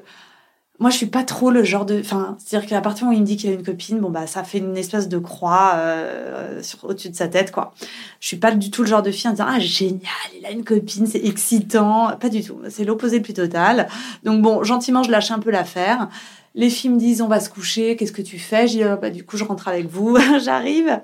moi, 0.78 0.90
je 0.90 0.96
suis 0.96 1.06
pas 1.06 1.24
trop 1.24 1.50
le 1.50 1.64
genre 1.64 1.86
de. 1.86 1.98
Enfin, 2.00 2.36
c'est-à-dire 2.38 2.68
qu'à 2.68 2.80
partir 2.82 3.00
du 3.00 3.04
moment 3.06 3.16
où 3.16 3.18
il 3.18 3.22
me 3.22 3.26
dit 3.26 3.36
qu'il 3.36 3.48
a 3.48 3.54
une 3.54 3.62
copine, 3.62 3.98
bon, 3.98 4.10
bah, 4.10 4.26
ça 4.26 4.44
fait 4.44 4.58
une 4.58 4.76
espèce 4.76 5.08
de 5.08 5.16
croix 5.16 5.72
euh, 5.76 6.60
au-dessus 6.82 7.08
de 7.08 7.16
sa 7.16 7.28
tête, 7.28 7.50
quoi. 7.50 7.72
Je 8.20 8.26
suis 8.26 8.36
pas 8.36 8.50
du 8.50 8.70
tout 8.70 8.82
le 8.82 8.88
genre 8.88 9.02
de 9.02 9.10
fille 9.10 9.28
en 9.28 9.32
disant 9.32 9.46
Ah, 9.48 9.58
génial, 9.58 10.02
il 10.38 10.44
a 10.44 10.50
une 10.50 10.64
copine, 10.64 11.06
c'est 11.06 11.24
excitant. 11.24 12.14
Pas 12.18 12.28
du 12.28 12.42
tout. 12.42 12.58
C'est 12.68 12.84
l'opposé 12.84 13.20
plus 13.20 13.32
total. 13.32 13.88
Donc, 14.22 14.42
bon, 14.42 14.62
gentiment, 14.64 15.02
je 15.02 15.10
lâche 15.10 15.30
un 15.30 15.38
peu 15.38 15.50
l'affaire. 15.50 16.08
Les 16.54 16.68
filles 16.68 16.90
me 16.90 16.98
disent 16.98 17.22
On 17.22 17.28
va 17.28 17.40
se 17.40 17.48
coucher, 17.48 17.96
qu'est-ce 17.96 18.12
que 18.12 18.22
tu 18.22 18.38
fais? 18.38 18.66
Je 18.66 18.72
dis 18.72 18.84
oh, 18.84 18.98
bah, 19.00 19.08
Du 19.08 19.24
coup, 19.24 19.38
je 19.38 19.44
rentre 19.44 19.68
avec 19.68 19.86
vous, 19.88 20.18
j'arrive. 20.44 21.00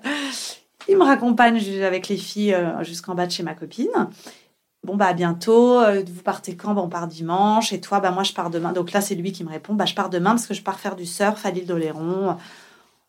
Il 0.88 0.98
me 0.98 1.04
raccompagne 1.04 1.58
avec 1.82 2.08
les 2.08 2.16
filles 2.16 2.54
euh, 2.54 2.82
jusqu'en 2.82 3.14
bas 3.14 3.26
de 3.26 3.32
chez 3.32 3.42
ma 3.42 3.54
copine 3.54 4.08
bon 4.84 4.96
bah 4.96 5.06
à 5.06 5.12
bientôt, 5.14 5.78
euh, 5.80 6.02
vous 6.06 6.22
partez 6.22 6.56
quand? 6.56 6.74
Bah, 6.74 6.82
On 6.82 6.88
part 6.88 7.06
dimanche. 7.06 7.72
Et 7.72 7.80
toi, 7.80 8.00
bah 8.00 8.10
moi 8.10 8.22
je 8.22 8.32
pars 8.32 8.50
demain. 8.50 8.72
Donc 8.72 8.92
là 8.92 9.00
c'est 9.00 9.14
lui 9.14 9.32
qui 9.32 9.44
me 9.44 9.50
répond, 9.50 9.74
bah 9.74 9.86
je 9.86 9.94
pars 9.94 10.10
demain 10.10 10.30
parce 10.30 10.46
que 10.46 10.54
je 10.54 10.62
pars 10.62 10.78
faire 10.80 10.96
du 10.96 11.06
surf 11.06 11.44
à 11.46 11.50
l'île 11.50 11.66
d'Oléron. 11.66 12.36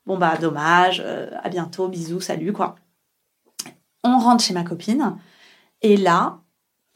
Bon 0.05 0.17
bah 0.17 0.37
dommage, 0.37 1.01
euh, 1.05 1.29
à 1.43 1.49
bientôt, 1.49 1.87
bisous, 1.87 2.21
salut 2.21 2.53
quoi. 2.53 2.75
On 4.03 4.17
rentre 4.19 4.43
chez 4.43 4.53
ma 4.53 4.63
copine 4.63 5.17
et 5.81 5.97
là 5.97 6.39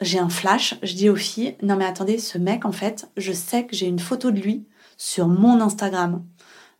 j'ai 0.00 0.18
un 0.18 0.28
flash. 0.28 0.76
Je 0.82 0.94
dis 0.94 1.08
aux 1.08 1.16
filles, 1.16 1.56
non 1.62 1.76
mais 1.76 1.84
attendez, 1.86 2.18
ce 2.18 2.38
mec 2.38 2.64
en 2.64 2.72
fait, 2.72 3.10
je 3.16 3.32
sais 3.32 3.66
que 3.66 3.74
j'ai 3.74 3.86
une 3.86 3.98
photo 3.98 4.30
de 4.30 4.40
lui 4.40 4.66
sur 4.96 5.28
mon 5.28 5.60
Instagram. 5.60 6.24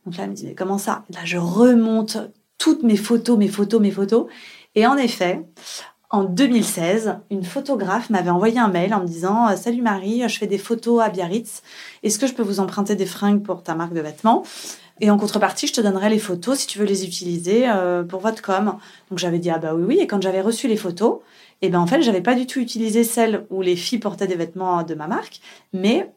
Donc 0.05 0.17
là 0.17 0.23
elle 0.23 0.29
me 0.31 0.35
dit 0.35 0.45
mais 0.45 0.55
comment 0.55 0.77
ça? 0.77 1.03
Là 1.09 1.19
je 1.25 1.37
remonte 1.37 2.17
toutes 2.57 2.83
mes 2.83 2.97
photos, 2.97 3.37
mes 3.37 3.47
photos, 3.47 3.81
mes 3.81 3.91
photos. 3.91 4.27
Et 4.75 4.85
en 4.85 4.97
effet, 4.97 5.45
en 6.09 6.23
2016, 6.23 7.19
une 7.29 7.43
photographe 7.43 8.09
m'avait 8.09 8.31
envoyé 8.31 8.57
un 8.57 8.67
mail 8.67 8.93
en 8.93 9.01
me 9.01 9.05
disant 9.05 9.55
Salut 9.55 9.81
Marie, 9.81 10.27
je 10.27 10.39
fais 10.39 10.47
des 10.47 10.57
photos 10.57 11.01
à 11.01 11.09
Biarritz. 11.09 11.61
Est-ce 12.01 12.17
que 12.17 12.25
je 12.25 12.33
peux 12.33 12.41
vous 12.41 12.59
emprunter 12.59 12.95
des 12.95 13.05
fringues 13.05 13.43
pour 13.43 13.61
ta 13.61 13.75
marque 13.75 13.93
de 13.93 14.01
vêtements? 14.01 14.43
Et 15.01 15.11
en 15.11 15.17
contrepartie, 15.17 15.67
je 15.67 15.73
te 15.73 15.81
donnerai 15.81 16.09
les 16.09 16.19
photos 16.19 16.57
si 16.59 16.67
tu 16.67 16.79
veux 16.79 16.85
les 16.85 17.05
utiliser 17.05 17.67
pour 18.09 18.19
votre 18.21 18.41
com. 18.41 18.77
Donc 19.09 19.19
j'avais 19.19 19.39
dit 19.39 19.49
Ah 19.51 19.59
bah 19.59 19.73
oui, 19.75 19.83
oui. 19.87 19.97
Et 19.99 20.07
quand 20.07 20.21
j'avais 20.21 20.41
reçu 20.41 20.67
les 20.67 20.77
photos, 20.77 21.19
et 21.61 21.67
eh 21.67 21.69
ben 21.69 21.79
en 21.79 21.87
fait, 21.87 22.01
j'avais 22.01 22.21
pas 22.21 22.35
du 22.35 22.47
tout 22.47 22.59
utilisé 22.59 23.03
celles 23.03 23.45
où 23.49 23.61
les 23.61 23.75
filles 23.75 23.99
portaient 23.99 24.27
des 24.27 24.35
vêtements 24.35 24.83
de 24.83 24.95
ma 24.95 25.07
marque, 25.07 25.41
mais 25.73 26.11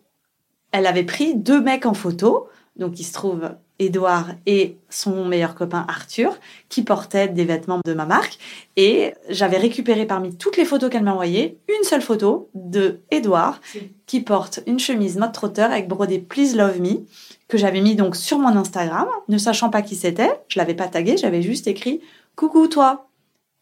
elle 0.72 0.86
avait 0.86 1.04
pris 1.04 1.34
deux 1.34 1.60
mecs 1.60 1.84
en 1.84 1.94
photo. 1.94 2.48
Donc 2.76 2.98
il 2.98 3.04
se 3.04 3.12
trouve 3.12 3.50
Edouard 3.78 4.30
et 4.46 4.76
son 4.88 5.24
meilleur 5.24 5.54
copain 5.54 5.84
Arthur, 5.88 6.38
qui 6.68 6.82
portaient 6.82 7.28
des 7.28 7.44
vêtements 7.44 7.80
de 7.84 7.94
ma 7.94 8.06
marque. 8.06 8.38
Et 8.76 9.14
j'avais 9.28 9.58
récupéré 9.58 10.06
parmi 10.06 10.36
toutes 10.36 10.56
les 10.56 10.64
photos 10.64 10.90
qu'elle 10.90 11.02
m'a 11.02 11.12
envoyées, 11.12 11.58
une 11.68 11.84
seule 11.84 12.02
photo 12.02 12.48
de 12.54 13.00
Edouard, 13.10 13.60
qui 14.06 14.20
porte 14.20 14.60
une 14.66 14.78
chemise 14.78 15.16
mode 15.16 15.32
trotteur 15.32 15.70
avec 15.70 15.88
brodé 15.88 16.18
Please 16.18 16.56
Love 16.56 16.80
Me, 16.80 17.04
que 17.48 17.58
j'avais 17.58 17.80
mis 17.80 17.96
donc 17.96 18.16
sur 18.16 18.38
mon 18.38 18.56
Instagram, 18.56 19.08
ne 19.28 19.38
sachant 19.38 19.70
pas 19.70 19.82
qui 19.82 19.96
c'était. 19.96 20.30
Je 20.48 20.58
l'avais 20.58 20.74
pas 20.74 20.88
tagué, 20.88 21.16
j'avais 21.16 21.42
juste 21.42 21.66
écrit 21.66 22.00
Coucou 22.36 22.68
toi. 22.68 23.08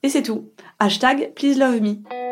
Et 0.02 0.08
c'est 0.08 0.22
tout. 0.22 0.50
Hashtag 0.78 1.32
Please 1.34 1.58
Love 1.58 1.80
Me 1.80 2.29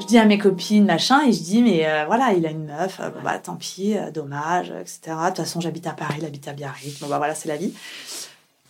je 0.00 0.06
dis 0.06 0.18
à 0.18 0.24
mes 0.24 0.38
copines, 0.38 0.84
machin, 0.84 1.22
et 1.26 1.32
je 1.32 1.42
dis, 1.42 1.62
mais 1.62 1.86
euh, 1.86 2.04
voilà, 2.06 2.32
il 2.32 2.46
a 2.46 2.50
une 2.50 2.66
meuf, 2.66 3.00
euh, 3.00 3.10
bon 3.10 3.20
bah 3.24 3.38
tant 3.38 3.56
pis, 3.56 3.96
euh, 3.96 4.10
dommage, 4.10 4.70
etc. 4.70 5.00
De 5.06 5.26
toute 5.28 5.36
façon, 5.38 5.60
j'habite 5.60 5.86
à 5.86 5.92
Paris, 5.92 6.16
il 6.18 6.24
habite 6.24 6.46
à 6.48 6.52
Biarritz, 6.52 7.00
bon 7.00 7.08
bah 7.08 7.18
voilà, 7.18 7.34
c'est 7.34 7.48
la 7.48 7.56
vie. 7.56 7.72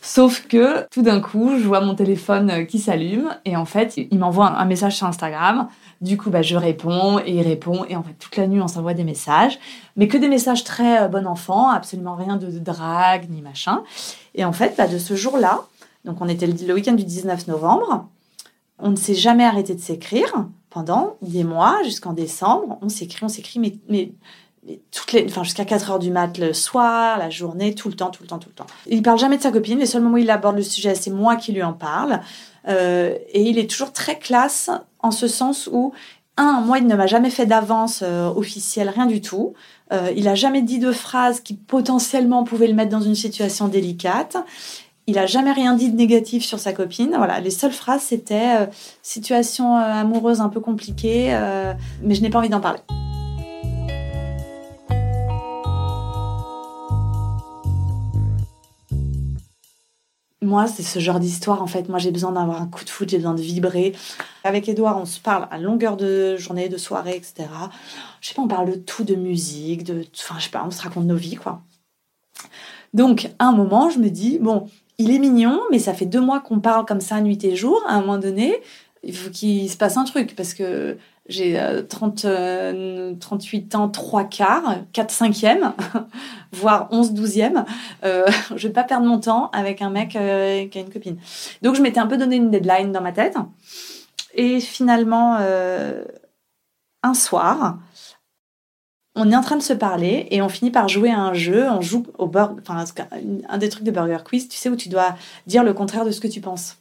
Sauf 0.01 0.47
que 0.47 0.87
tout 0.91 1.03
d'un 1.03 1.21
coup, 1.21 1.59
je 1.59 1.67
vois 1.67 1.81
mon 1.81 1.97
téléphone 1.97 2.67
qui 2.67 2.79
s'allume, 2.79 3.37
et 3.45 3.57
en 3.57 3.65
fait, 3.65 3.97
il 3.97 4.19
m'envoie 4.19 4.47
un 4.47 4.65
message 4.65 4.95
sur 4.97 5.07
Instagram. 5.07 5.69
Du 6.01 6.17
coup, 6.17 6.31
bah, 6.31 6.43
je 6.43 6.55
réponds, 6.55 7.19
et 7.19 7.33
il 7.33 7.43
répond, 7.43 7.85
et 7.89 7.97
en 7.97 8.05
fait, 8.05 8.13
toute 8.13 8.37
la 8.37 8.47
nuit, 8.47 8.61
on 8.61 8.69
s'envoie 8.69 8.95
des 8.95 9.03
messages, 9.03 9.59
mais 9.97 10.07
que 10.07 10.17
des 10.17 10.29
messages 10.29 10.63
très 10.63 11.09
bon 11.09 11.27
enfant, 11.27 11.71
absolument 11.71 12.15
rien 12.15 12.37
de, 12.37 12.47
drague, 12.59 13.29
ni 13.31 13.43
machin. 13.43 13.83
Et 14.37 14.45
en 14.45 14.53
fait, 14.53 14.75
bah, 14.79 14.87
de 14.87 14.99
ce 14.99 15.17
jour-là, 15.17 15.63
donc 16.05 16.21
on 16.21 16.29
était 16.29 16.47
le 16.47 16.75
week-end 16.75 16.93
du 16.93 17.05
19 17.05 17.49
novembre, 17.49 18.07
on 18.79 18.91
ne 18.91 18.97
s'est 18.97 19.15
jamais 19.15 19.45
arrêté 19.45 19.75
de 19.75 19.81
s'écrire 19.81 20.47
pendant 20.77 21.17
des 21.23 21.43
mois, 21.43 21.83
jusqu'en 21.85 22.13
décembre. 22.13 22.79
On 22.83 22.91
s'écrit, 22.91 23.25
on 23.25 23.31
s'écrit, 23.31 23.59
mais, 23.59 23.77
mais, 23.89 24.13
toutes 24.91 25.13
les, 25.13 25.25
enfin, 25.25 25.43
jusqu'à 25.43 25.65
4 25.65 25.91
heures 25.91 25.99
du 25.99 26.11
mat 26.11 26.37
le 26.37 26.53
soir, 26.53 27.17
la 27.17 27.31
journée, 27.31 27.75
tout 27.75 27.89
le 27.89 27.95
temps, 27.95 28.11
tout 28.11 28.23
le 28.23 28.29
temps, 28.29 28.39
tout 28.39 28.51
le 28.51 28.55
temps. 28.55 28.67
Il 28.87 29.01
parle 29.01 29.19
jamais 29.19 29.39
de 29.39 29.43
sa 29.43 29.51
copine. 29.51 29.79
Les 29.79 29.87
seuls 29.87 30.03
moments 30.03 30.17
où 30.17 30.19
il 30.19 30.31
aborde 30.31 30.55
le 30.55 30.63
sujet, 30.63 30.95
c'est 30.95 31.09
moi 31.09 31.37
qui 31.37 31.53
lui 31.53 31.63
en 31.63 31.73
parle. 31.73 32.21
Euh, 32.69 33.17
et 33.31 33.41
il 33.41 33.59
est 33.59 33.71
toujours 33.71 33.91
très 33.91 34.19
classe 34.19 34.69
en 34.99 35.13
ce 35.13 35.29
sens 35.29 35.67
où, 35.73 35.95
un, 36.37 36.61
moi, 36.61 36.77
il 36.77 36.87
ne 36.87 36.95
m'a 36.95 37.07
jamais 37.07 37.31
fait 37.31 37.47
d'avance 37.47 38.03
euh, 38.03 38.29
officielle, 38.29 38.91
rien 38.91 39.07
du 39.07 39.23
tout. 39.23 39.55
Euh, 39.95 40.13
il 40.15 40.29
a 40.29 40.35
jamais 40.35 40.61
dit 40.61 40.79
de 40.79 40.93
phrase 40.93 41.41
qui 41.41 41.55
potentiellement 41.55 42.45
pouvait 42.45 42.67
le 42.67 42.75
mettre 42.75 42.91
dans 42.91 43.01
une 43.01 43.15
situation 43.15 43.69
délicate. 43.69 44.37
Il 45.09 45.19
a 45.19 45.27
jamais 45.27 45.53
rien 45.53 45.75
dit 45.75 45.89
de 45.89 45.97
négatif 45.97 46.45
sur 46.45 46.59
sa 46.59 46.73
copine. 46.73 47.15
Voilà, 47.17 47.39
les 47.39 47.51
seules 47.51 47.73
phrases 47.73 48.03
c'était 48.03 48.57
euh, 48.59 48.67
situation 49.03 49.77
euh, 49.77 49.81
amoureuse 49.81 50.41
un 50.41 50.49
peu 50.49 50.59
compliquée, 50.59 51.33
euh, 51.33 51.75
mais 52.03 52.17
je 52.17 52.23
n'ai 52.23 52.31
pas 52.31 52.41
envie 52.41 52.49
d'en 52.49 52.61
parler. 52.61 52.81
Moi, 60.43 60.67
c'est 60.67 60.83
ce 60.83 60.99
genre 60.99 61.21
d'histoire 61.21 61.63
en 61.63 61.69
fait. 61.69 61.89
Moi, 61.89 62.01
j'ai 62.01 62.11
besoin 62.11 62.33
d'avoir 62.33 62.61
un 62.61 62.67
coup 62.67 62.85
de 62.85 62.91
foot, 62.91 63.09
j'ai 63.09 63.19
besoin 63.19 63.35
de 63.35 63.41
vibrer. 63.41 63.95
Avec 64.43 64.69
Edouard, 64.69 64.99
on 64.99 65.05
se 65.05 65.21
parle 65.21 65.47
à 65.53 65.59
longueur 65.59 65.97
de 65.97 66.37
journée, 66.37 66.69
de 66.69 66.77
soirée, 66.77 67.15
etc. 67.15 67.49
Je 68.21 68.29
sais 68.29 68.35
pas, 68.35 68.43
on 68.43 68.49
parle 68.49 68.73
de 68.73 68.77
tout, 68.77 69.05
de 69.05 69.15
musique, 69.15 69.85
de, 69.85 70.05
enfin, 70.19 70.35
je 70.39 70.45
sais 70.45 70.51
pas, 70.51 70.65
on 70.67 70.73
se 70.73 70.83
raconte 70.83 71.05
nos 71.05 71.17
vies, 71.17 71.37
quoi. 71.37 71.63
Donc, 72.93 73.31
à 73.39 73.47
un 73.47 73.53
moment, 73.53 73.91
je 73.91 73.99
me 73.99 74.09
dis, 74.09 74.39
bon, 74.39 74.69
il 74.99 75.11
est 75.11 75.19
mignon, 75.19 75.61
mais 75.71 75.79
ça 75.79 75.95
fait 75.95 76.07
deux 76.07 76.21
mois 76.21 76.41
qu'on 76.41 76.61
parle 76.61 76.85
comme 76.87 77.01
ça 77.01 77.21
nuit 77.21 77.45
et 77.45 77.57
jour. 77.57 77.83
À 77.87 77.95
un 77.95 78.01
moment 78.01 78.19
donné, 78.19 78.61
il 79.03 79.15
faut 79.15 79.31
qu'il 79.31 79.71
se 79.71 79.77
passe 79.77 79.97
un 79.97 80.05
truc 80.05 80.35
parce 80.37 80.55
que 80.55 80.97
j'ai 81.29 81.61
30, 81.89 82.25
euh, 82.25 83.15
38 83.19 83.75
euh, 83.75 83.79
ans, 83.79 83.89
3 83.89 84.25
quarts, 84.25 84.77
4 84.93 85.11
cinquièmes, 85.11 85.73
voire 86.53 86.89
11 86.93 87.13
douzièmes. 87.13 87.65
Euh, 88.05 88.27
je 88.57 88.69
vais 88.69 88.73
pas 88.73 88.85
perdre 88.85 89.07
mon 89.07 89.19
temps 89.19 89.51
avec 89.53 89.83
un 89.83 89.91
mec 89.91 90.17
euh, 90.17 90.67
qui 90.69 90.79
a 90.79 90.81
une 90.81 90.93
copine. 90.93 91.19
Donc 91.63 91.75
je 91.75 91.83
m'étais 91.83 92.01
un 92.01 92.07
peu 92.07 92.17
donné 92.17 92.37
une 92.37 92.51
deadline 92.51 92.93
dans 92.93 93.03
ma 93.03 93.13
tête. 93.13 93.37
Et 94.35 94.61
finalement, 94.61 95.39
un 97.03 97.15
soir, 97.15 97.79
on 99.17 99.31
est 99.31 99.37
en 99.37 99.41
train 99.41 99.57
de 99.57 99.63
se 99.63 99.73
parler 99.73 100.29
et 100.31 100.43
on 100.43 100.49
finit 100.49 100.71
par 100.71 100.89
jouer 100.89 101.11
à 101.11 101.19
un 101.19 101.33
jeu. 101.33 101.69
On 101.69 101.81
joue 101.81 102.05
au 102.19 102.27
burger, 102.27 102.61
enfin, 102.61 102.85
un 103.49 103.59
des 103.59 103.69
trucs 103.69 103.85
de 103.85 103.91
Burger 103.91 104.19
Quiz, 104.25 104.49
tu 104.49 104.57
sais, 104.57 104.69
où 104.69 104.77
tu 104.77 104.89
dois 104.89 105.17
dire 105.47 105.65
le 105.65 105.73
contraire 105.73 106.05
de 106.05 106.11
ce 106.11 106.21
que 106.21 106.29
tu 106.29 106.41
penses. 106.41 106.77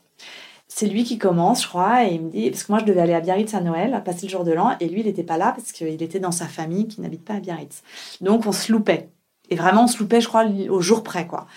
C'est 0.68 0.88
lui 0.88 1.06
qui 1.06 1.18
commence, 1.18 1.64
je 1.64 1.68
crois, 1.70 2.04
et 2.04 2.16
il 2.16 2.22
me 2.22 2.30
dit, 2.30 2.50
parce 2.50 2.64
que 2.64 2.72
moi 2.72 2.80
je 2.80 2.86
devais 2.86 3.00
aller 3.00 3.14
à 3.14 3.22
Biarritz 3.22 3.54
à 3.54 3.62
Noël, 3.62 4.02
passer 4.04 4.26
le 4.26 4.32
jour 4.32 4.44
de 4.44 4.52
l'an, 4.52 4.76
et 4.82 4.90
lui 4.90 5.00
il 5.00 5.06
n'était 5.06 5.24
pas 5.24 5.38
là 5.38 5.54
parce 5.56 5.72
qu'il 5.72 6.02
était 6.02 6.20
dans 6.20 6.34
sa 6.34 6.48
famille 6.48 6.88
qui 6.88 7.00
n'habite 7.00 7.24
pas 7.24 7.36
à 7.36 7.40
Biarritz. 7.40 7.82
Donc 8.20 8.46
on 8.46 8.52
se 8.52 8.72
loupait. 8.72 9.10
Et 9.50 9.56
vraiment 9.56 9.86
on 9.86 9.88
se 9.88 10.00
loupait, 10.00 10.20
je 10.20 10.28
crois, 10.28 10.46
au 10.70 10.82
jour 10.82 11.04
près, 11.04 11.28
quoi. 11.28 11.48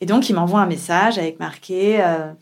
Et 0.00 0.06
donc 0.06 0.28
il 0.28 0.34
m'envoie 0.34 0.60
un 0.60 0.66
message 0.66 1.18
avec 1.18 1.40
marqué 1.40 2.00
euh, 2.00 2.32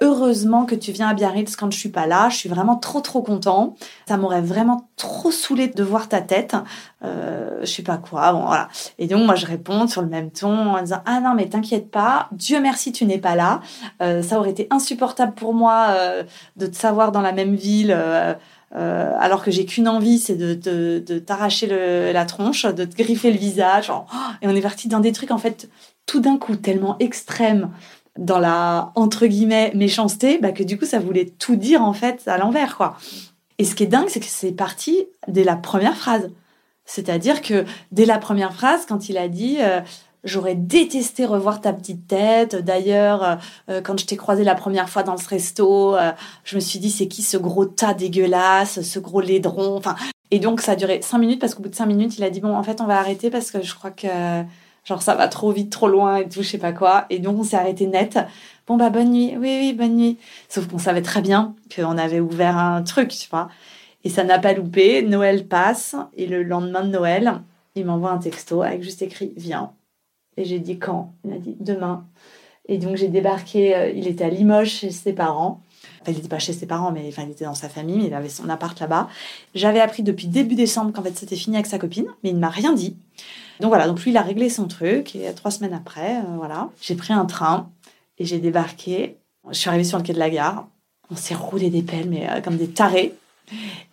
heureusement 0.00 0.64
que 0.64 0.74
tu 0.74 0.92
viens 0.92 1.08
à 1.08 1.14
Biarritz 1.14 1.56
quand 1.56 1.70
je 1.70 1.78
suis 1.78 1.88
pas 1.88 2.06
là. 2.06 2.28
Je 2.28 2.36
suis 2.36 2.48
vraiment 2.48 2.76
trop 2.76 3.00
trop 3.00 3.22
content. 3.22 3.76
Ça 4.08 4.16
m'aurait 4.16 4.40
vraiment 4.40 4.88
trop 4.96 5.30
saoulé 5.30 5.68
de 5.68 5.82
voir 5.82 6.08
ta 6.08 6.20
tête. 6.20 6.56
Euh, 7.04 7.60
je 7.60 7.66
sais 7.66 7.82
pas 7.82 7.98
quoi. 7.98 8.32
Bon 8.32 8.46
voilà. 8.46 8.68
Et 8.98 9.06
donc 9.06 9.24
moi 9.26 9.34
je 9.34 9.46
réponds 9.46 9.86
sur 9.86 10.02
le 10.02 10.08
même 10.08 10.30
ton 10.30 10.74
en 10.74 10.80
disant 10.80 11.02
ah 11.06 11.20
non 11.20 11.34
mais 11.34 11.48
t'inquiète 11.48 11.90
pas. 11.90 12.28
Dieu 12.32 12.60
merci 12.60 12.92
tu 12.92 13.04
n'es 13.04 13.18
pas 13.18 13.34
là. 13.34 13.60
Euh, 14.02 14.22
ça 14.22 14.38
aurait 14.38 14.50
été 14.50 14.66
insupportable 14.70 15.34
pour 15.34 15.54
moi 15.54 15.86
euh, 15.90 16.24
de 16.56 16.66
te 16.66 16.76
savoir 16.76 17.12
dans 17.12 17.22
la 17.22 17.32
même 17.32 17.54
ville. 17.54 17.94
Euh, 17.96 18.34
euh, 18.76 19.12
alors 19.18 19.42
que 19.42 19.50
j'ai 19.50 19.66
qu'une 19.66 19.88
envie, 19.88 20.20
c'est 20.20 20.36
de, 20.36 20.54
de, 20.54 21.02
de 21.04 21.18
t'arracher 21.18 21.66
la 22.12 22.24
tronche, 22.24 22.66
de 22.66 22.84
te 22.84 22.94
griffer 22.96 23.32
le 23.32 23.38
visage. 23.38 23.90
et 24.42 24.46
on 24.46 24.54
est 24.54 24.60
parti 24.60 24.86
dans 24.86 25.00
des 25.00 25.10
trucs 25.10 25.32
en 25.32 25.38
fait 25.38 25.68
tout 26.06 26.20
d'un 26.20 26.38
coup 26.38 26.56
tellement 26.56 26.96
extrêmes 26.98 27.70
dans 28.18 28.38
la 28.38 28.92
entre 28.94 29.26
guillemets 29.26 29.72
méchanceté, 29.74 30.38
bah, 30.38 30.52
que 30.52 30.62
du 30.62 30.78
coup 30.78 30.84
ça 30.84 30.98
voulait 30.98 31.26
tout 31.26 31.56
dire 31.56 31.82
en 31.82 31.92
fait 31.92 32.26
à 32.26 32.38
l'envers 32.38 32.76
quoi. 32.76 32.96
Et 33.58 33.64
ce 33.64 33.74
qui 33.74 33.82
est 33.82 33.88
dingue, 33.88 34.08
c'est 34.08 34.20
que 34.20 34.26
c'est 34.26 34.52
parti 34.52 35.06
dès 35.28 35.44
la 35.44 35.54
première 35.54 35.96
phrase. 35.96 36.30
C'est-à-dire 36.86 37.42
que 37.42 37.66
dès 37.92 38.06
la 38.06 38.18
première 38.18 38.54
phrase, 38.54 38.86
quand 38.86 39.08
il 39.08 39.18
a 39.18 39.28
dit 39.28 39.58
euh, 39.60 39.80
J'aurais 40.22 40.54
détesté 40.54 41.24
revoir 41.24 41.62
ta 41.62 41.72
petite 41.72 42.06
tête. 42.06 42.54
D'ailleurs, 42.54 43.22
euh, 43.22 43.36
euh, 43.70 43.80
quand 43.80 43.98
je 43.98 44.04
t'ai 44.04 44.16
croisé 44.18 44.44
la 44.44 44.54
première 44.54 44.90
fois 44.90 45.02
dans 45.02 45.16
ce 45.16 45.26
resto, 45.26 45.96
je 46.44 46.56
me 46.56 46.60
suis 46.60 46.78
dit 46.78 46.90
c'est 46.90 47.08
qui 47.08 47.22
ce 47.22 47.38
gros 47.38 47.64
tas 47.64 47.94
dégueulasse, 47.94 48.82
ce 48.82 48.98
gros 48.98 49.20
laidron. 49.22 49.76
Enfin, 49.76 49.96
et 50.30 50.38
donc 50.38 50.60
ça 50.60 50.72
a 50.72 50.76
duré 50.76 51.00
cinq 51.02 51.18
minutes 51.18 51.40
parce 51.40 51.54
qu'au 51.54 51.62
bout 51.62 51.70
de 51.70 51.74
cinq 51.74 51.86
minutes, 51.86 52.18
il 52.18 52.24
a 52.24 52.30
dit 52.30 52.40
bon 52.40 52.54
en 52.54 52.62
fait 52.62 52.80
on 52.80 52.86
va 52.86 52.98
arrêter 52.98 53.30
parce 53.30 53.50
que 53.50 53.62
je 53.62 53.74
crois 53.74 53.90
que 53.90 54.08
genre 54.90 55.02
ça 55.02 55.14
va 55.14 55.28
trop 55.28 55.52
vite, 55.52 55.70
trop 55.70 55.86
loin 55.86 56.16
et 56.16 56.28
tout, 56.28 56.42
je 56.42 56.48
sais 56.48 56.58
pas 56.58 56.72
quoi. 56.72 57.06
Et 57.10 57.20
donc 57.20 57.38
on 57.38 57.44
s'est 57.44 57.56
arrêté 57.56 57.86
net. 57.86 58.18
Bon 58.66 58.76
bah 58.76 58.90
bonne 58.90 59.10
nuit, 59.10 59.36
oui 59.38 59.58
oui 59.60 59.72
bonne 59.72 59.94
nuit. 59.96 60.18
Sauf 60.48 60.66
qu'on 60.66 60.78
savait 60.78 61.02
très 61.02 61.22
bien 61.22 61.54
qu'on 61.74 61.96
avait 61.96 62.18
ouvert 62.18 62.58
un 62.58 62.82
truc, 62.82 63.10
tu 63.10 63.28
vois. 63.30 63.48
Et 64.02 64.08
ça 64.08 64.24
n'a 64.24 64.40
pas 64.40 64.52
loupé. 64.52 65.02
Noël 65.02 65.46
passe 65.46 65.94
et 66.16 66.26
le 66.26 66.42
lendemain 66.42 66.82
de 66.82 66.88
Noël, 66.88 67.40
il 67.76 67.84
m'envoie 67.86 68.10
un 68.10 68.18
texto 68.18 68.62
avec 68.62 68.82
juste 68.82 69.00
écrit 69.02 69.32
viens. 69.36 69.70
Et 70.36 70.44
j'ai 70.44 70.58
dit 70.58 70.78
quand? 70.78 71.14
Il 71.24 71.30
m'a 71.30 71.38
dit 71.38 71.56
demain. 71.60 72.04
Et 72.66 72.78
donc 72.78 72.96
j'ai 72.96 73.08
débarqué. 73.08 73.76
Euh, 73.76 73.90
il 73.90 74.08
était 74.08 74.24
à 74.24 74.28
Limoges 74.28 74.70
chez 74.70 74.90
ses 74.90 75.12
parents. 75.12 75.60
Enfin, 76.02 76.10
il 76.12 76.16
n'était 76.16 76.28
pas 76.28 76.40
chez 76.40 76.52
ses 76.52 76.66
parents, 76.66 76.90
mais 76.90 77.04
enfin, 77.08 77.22
il 77.24 77.30
était 77.30 77.44
dans 77.44 77.54
sa 77.54 77.68
famille, 77.68 77.98
mais 77.98 78.06
il 78.06 78.14
avait 78.14 78.28
son 78.28 78.48
appart 78.48 78.78
là-bas. 78.80 79.08
J'avais 79.54 79.80
appris 79.80 80.02
depuis 80.02 80.26
début 80.26 80.56
décembre 80.56 80.92
qu'en 80.92 81.02
fait 81.02 81.16
c'était 81.16 81.36
fini 81.36 81.56
avec 81.56 81.66
sa 81.66 81.78
copine, 81.78 82.06
mais 82.24 82.30
il 82.30 82.34
ne 82.34 82.40
m'a 82.40 82.48
rien 82.48 82.72
dit. 82.72 82.96
Donc 83.60 83.68
voilà, 83.68 83.86
donc 83.86 84.02
lui, 84.02 84.10
il 84.10 84.16
a 84.16 84.22
réglé 84.22 84.48
son 84.48 84.66
truc 84.66 85.14
et 85.14 85.32
trois 85.34 85.50
semaines 85.50 85.74
après, 85.74 86.18
euh, 86.18 86.36
voilà, 86.36 86.70
j'ai 86.80 86.94
pris 86.94 87.12
un 87.12 87.26
train 87.26 87.70
et 88.18 88.24
j'ai 88.24 88.38
débarqué. 88.38 89.16
Je 89.50 89.58
suis 89.58 89.68
arrivée 89.68 89.84
sur 89.84 89.98
le 89.98 90.04
quai 90.04 90.12
de 90.12 90.18
la 90.18 90.30
gare. 90.30 90.66
On 91.10 91.16
s'est 91.16 91.34
roulé 91.34 91.70
des 91.70 91.82
pelles, 91.82 92.08
mais 92.08 92.28
euh, 92.30 92.40
comme 92.40 92.56
des 92.56 92.68
tarés. 92.68 93.14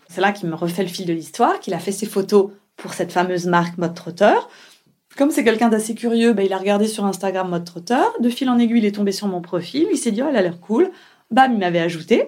C'est 0.10 0.22
là 0.22 0.32
qu'il 0.32 0.50
me 0.50 0.56
refait 0.56 0.84
le 0.84 0.90
fil 0.90 1.06
de 1.06 1.14
l'histoire, 1.14 1.60
qu'il 1.60 1.74
a 1.74 1.80
fait 1.80 1.92
ses 1.92 2.06
photos 2.06 2.52
pour 2.76 2.94
cette 2.94 3.12
fameuse 3.12 3.46
marque 3.46 3.78
Mode 3.78 3.94
Trotteur. 3.94 4.50
Comme 5.18 5.32
c'est 5.32 5.44
quelqu'un 5.44 5.70
d'assez 5.70 5.96
curieux, 5.96 6.34
bah, 6.34 6.44
il 6.44 6.54
a 6.54 6.58
regardé 6.58 6.88
sur 6.88 7.06
Instagram 7.06 7.50
Mode 7.50 7.66
Trotteur. 7.66 8.14
De 8.20 8.30
fil 8.30 8.50
en 8.50 8.60
aiguille, 8.60 8.80
il 8.80 8.86
est 8.86 8.96
tombé 8.96 9.12
sur 9.12 9.28
mon 9.28 9.42
profil. 9.42 9.88
Il 9.92 9.98
s'est 9.98 10.12
dit, 10.12 10.22
oh, 10.22 10.28
elle 10.30 10.38
a 10.38 10.42
l'air 10.42 10.60
cool. 10.60 10.92
Bam, 11.32 11.52
il 11.52 11.60
m'avait 11.60 11.80
ajouté. 11.80 12.28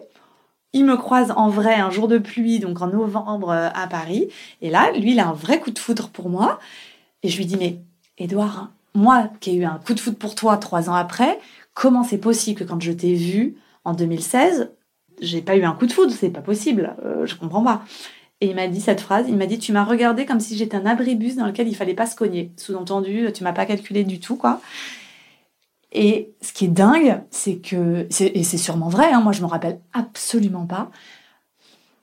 Il 0.74 0.86
me 0.86 0.98
croise 0.98 1.32
en 1.36 1.50
vrai 1.50 1.76
un 1.76 1.90
jour 1.90 2.08
de 2.08 2.18
pluie, 2.18 2.60
donc 2.60 2.82
en 2.82 2.88
novembre 2.88 3.50
euh, 3.50 3.70
à 3.74 3.88
Paris. 3.88 4.30
Et 4.62 4.70
là, 4.70 4.92
lui, 4.92 5.12
il 5.12 5.20
a 5.20 5.28
un 5.28 5.34
vrai 5.34 5.60
coup 5.60 5.72
de 5.72 5.80
foudre 5.80 6.10
pour 6.10 6.30
moi. 6.30 6.60
Et 7.24 7.30
je 7.30 7.38
lui 7.38 7.46
dis, 7.46 7.58
mais 7.58 7.82
Edouard, 8.18 8.72
moi 8.94 9.30
qui 9.40 9.52
ai 9.52 9.56
eu 9.56 9.66
un 9.66 9.80
coup 9.80 9.94
de 9.94 10.00
foot 10.00 10.18
pour 10.18 10.36
toi 10.36 10.58
trois 10.58 10.90
ans 10.90 10.96
après, 10.96 11.40
comment 11.74 12.04
c'est 12.04 12.18
possible 12.18 12.60
que 12.60 12.64
quand 12.64 12.82
je 12.82 12.92
t'ai 12.92 13.14
vu 13.14 13.56
en 13.86 13.94
2016, 13.94 14.72
j'ai 15.22 15.42
pas 15.42 15.56
eu 15.56 15.64
un 15.64 15.74
coup 15.74 15.86
de 15.86 15.92
foudre, 15.92 16.12
c'est 16.12 16.30
pas 16.30 16.42
possible, 16.42 16.96
euh, 17.04 17.26
je 17.26 17.36
comprends 17.36 17.64
pas. 17.64 17.84
Et 18.42 18.48
il 18.48 18.56
m'a 18.56 18.68
dit 18.68 18.80
cette 18.80 19.02
phrase, 19.02 19.26
il 19.28 19.36
m'a 19.36 19.46
dit 19.46 19.60
tu 19.60 19.74
m'as 19.74 19.84
regardé 19.84 20.26
comme 20.26 20.40
si 20.40 20.56
j'étais 20.56 20.78
un 20.78 20.86
abribus 20.86 21.36
dans 21.36 21.46
lequel 21.46 21.68
il 21.68 21.76
fallait 21.76 21.94
pas 21.94 22.06
se 22.06 22.16
cogner. 22.16 22.52
Sous-entendu, 22.56 23.30
tu 23.34 23.44
m'as 23.44 23.52
pas 23.52 23.66
calculé 23.66 24.06
du 24.06 24.20
tout 24.20 24.38
quoi. 24.38 24.62
Et 25.92 26.32
ce 26.42 26.54
qui 26.54 26.66
est 26.66 26.70
dingue, 26.70 27.22
c'est 27.32 27.58
que 27.58 28.08
et 28.10 28.44
c'est 28.44 28.58
sûrement 28.58 28.90
vrai, 28.90 29.12
hein, 29.12 29.22
moi 29.22 29.34
je 29.34 29.42
me 29.42 29.48
rappelle 29.48 29.80
absolument 29.92 30.66
pas. 30.66 30.90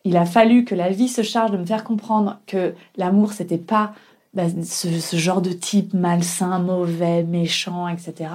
Il 0.05 0.17
a 0.17 0.27
fallu 0.27 0.65
que 0.65 0.75
la 0.75 0.91
vie 0.91 1.09
se 1.09 1.23
charge 1.23 1.53
de 1.53 1.57
me 1.57 1.65
faire 1.65 1.85
comprendre 1.85 2.39
que 2.47 2.75
l'amour 2.97 3.33
c'était 3.33 3.59
pas 3.59 3.95
bah, 4.37 4.45
ce, 4.65 5.17
genre 5.17 5.43
de 5.43 5.51
type 5.51 5.95
malsain, 5.95 6.59
mauvais, 6.59 7.25
méchant, 7.25 7.89
etc. 7.89 8.31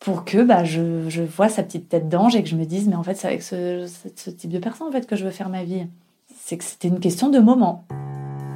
Pour 0.00 0.24
que 0.24 0.42
bah, 0.42 0.64
je, 0.64 1.08
je 1.08 1.22
vois 1.22 1.48
sa 1.48 1.62
petite 1.62 1.88
tête 1.88 2.08
d'ange 2.08 2.36
et 2.36 2.42
que 2.42 2.48
je 2.48 2.56
me 2.56 2.64
dise 2.64 2.86
mais 2.88 2.96
en 2.96 3.02
fait 3.02 3.14
c'est 3.14 3.28
avec 3.28 3.42
ce, 3.42 3.86
type 4.30 4.50
de 4.50 4.58
personne 4.58 4.88
en 4.88 4.92
fait 4.92 5.06
que 5.06 5.16
je 5.16 5.24
veux 5.24 5.30
faire 5.30 5.48
ma 5.48 5.64
vie 5.64 5.86
c'est 6.46 6.56
que 6.56 6.64
c'était 6.64 6.88
une 6.88 7.00
question 7.00 7.28
de 7.28 7.38
moment. 7.38 7.84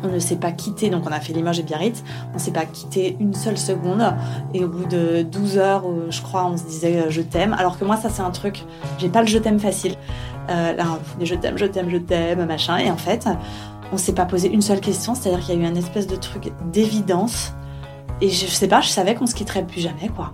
On 0.02 0.08
ne 0.08 0.18
s'est 0.18 0.36
pas 0.36 0.52
quitté, 0.52 0.90
donc 0.90 1.04
on 1.06 1.12
a 1.12 1.20
fait 1.20 1.32
Limoges 1.32 1.58
et 1.58 1.62
Biarritz, 1.62 2.02
on 2.30 2.34
ne 2.34 2.38
s'est 2.38 2.52
pas 2.52 2.64
quitté 2.64 3.16
une 3.20 3.34
seule 3.34 3.58
seconde. 3.58 4.14
Et 4.54 4.64
au 4.64 4.68
bout 4.68 4.86
de 4.86 5.22
12 5.22 5.58
heures, 5.58 5.84
je 6.08 6.22
crois, 6.22 6.46
on 6.46 6.56
se 6.56 6.64
disait 6.64 7.00
euh, 7.00 7.10
je 7.10 7.20
t'aime. 7.20 7.52
Alors 7.58 7.78
que 7.78 7.84
moi, 7.84 7.96
ça, 7.96 8.08
c'est 8.08 8.22
un 8.22 8.30
truc, 8.30 8.64
j'ai 8.98 9.08
pas 9.08 9.20
le 9.20 9.26
je 9.26 9.38
t'aime 9.38 9.58
facile. 9.58 9.96
Euh, 10.48 10.72
là, 10.72 10.98
je 11.20 11.34
t'aime, 11.34 11.58
je 11.58 11.66
t'aime, 11.66 11.90
je 11.90 11.98
t'aime, 11.98 12.44
machin. 12.46 12.78
Et 12.78 12.90
en 12.90 12.96
fait, 12.96 13.28
on 13.92 13.96
s'est 13.96 14.14
pas 14.14 14.26
posé 14.26 14.48
une 14.48 14.62
seule 14.62 14.80
question, 14.80 15.14
c'est-à-dire 15.14 15.44
qu'il 15.44 15.54
y 15.54 15.58
a 15.58 15.60
eu 15.60 15.66
un 15.66 15.74
espèce 15.74 16.06
de 16.06 16.16
truc 16.16 16.52
d'évidence. 16.72 17.52
Et 18.20 18.30
je 18.30 18.46
sais 18.46 18.68
pas, 18.68 18.80
je 18.80 18.88
savais 18.88 19.14
qu'on 19.14 19.26
se 19.26 19.34
quitterait 19.34 19.66
plus 19.66 19.80
jamais, 19.80 20.08
quoi. 20.08 20.32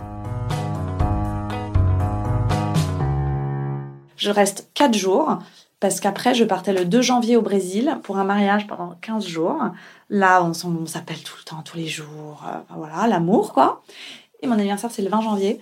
Je 4.16 4.30
reste 4.30 4.70
4 4.74 4.94
jours 4.94 5.38
parce 5.78 6.00
qu'après, 6.00 6.34
je 6.34 6.44
partais 6.44 6.72
le 6.72 6.84
2 6.84 7.00
janvier 7.02 7.36
au 7.36 7.42
Brésil 7.42 7.98
pour 8.02 8.18
un 8.18 8.24
mariage 8.24 8.66
pendant 8.66 8.96
15 9.00 9.26
jours. 9.26 9.58
Là, 10.10 10.42
on, 10.42 10.86
s'appelle 10.86 11.22
tout 11.22 11.36
le 11.38 11.44
temps, 11.44 11.62
tous 11.64 11.76
les 11.76 11.86
jours. 11.86 12.44
Euh, 12.46 12.58
voilà, 12.76 13.06
l'amour, 13.06 13.52
quoi. 13.52 13.82
Et 14.42 14.46
mon 14.46 14.54
anniversaire, 14.54 14.90
c'est 14.90 15.02
le 15.02 15.08
20 15.08 15.20
janvier. 15.22 15.60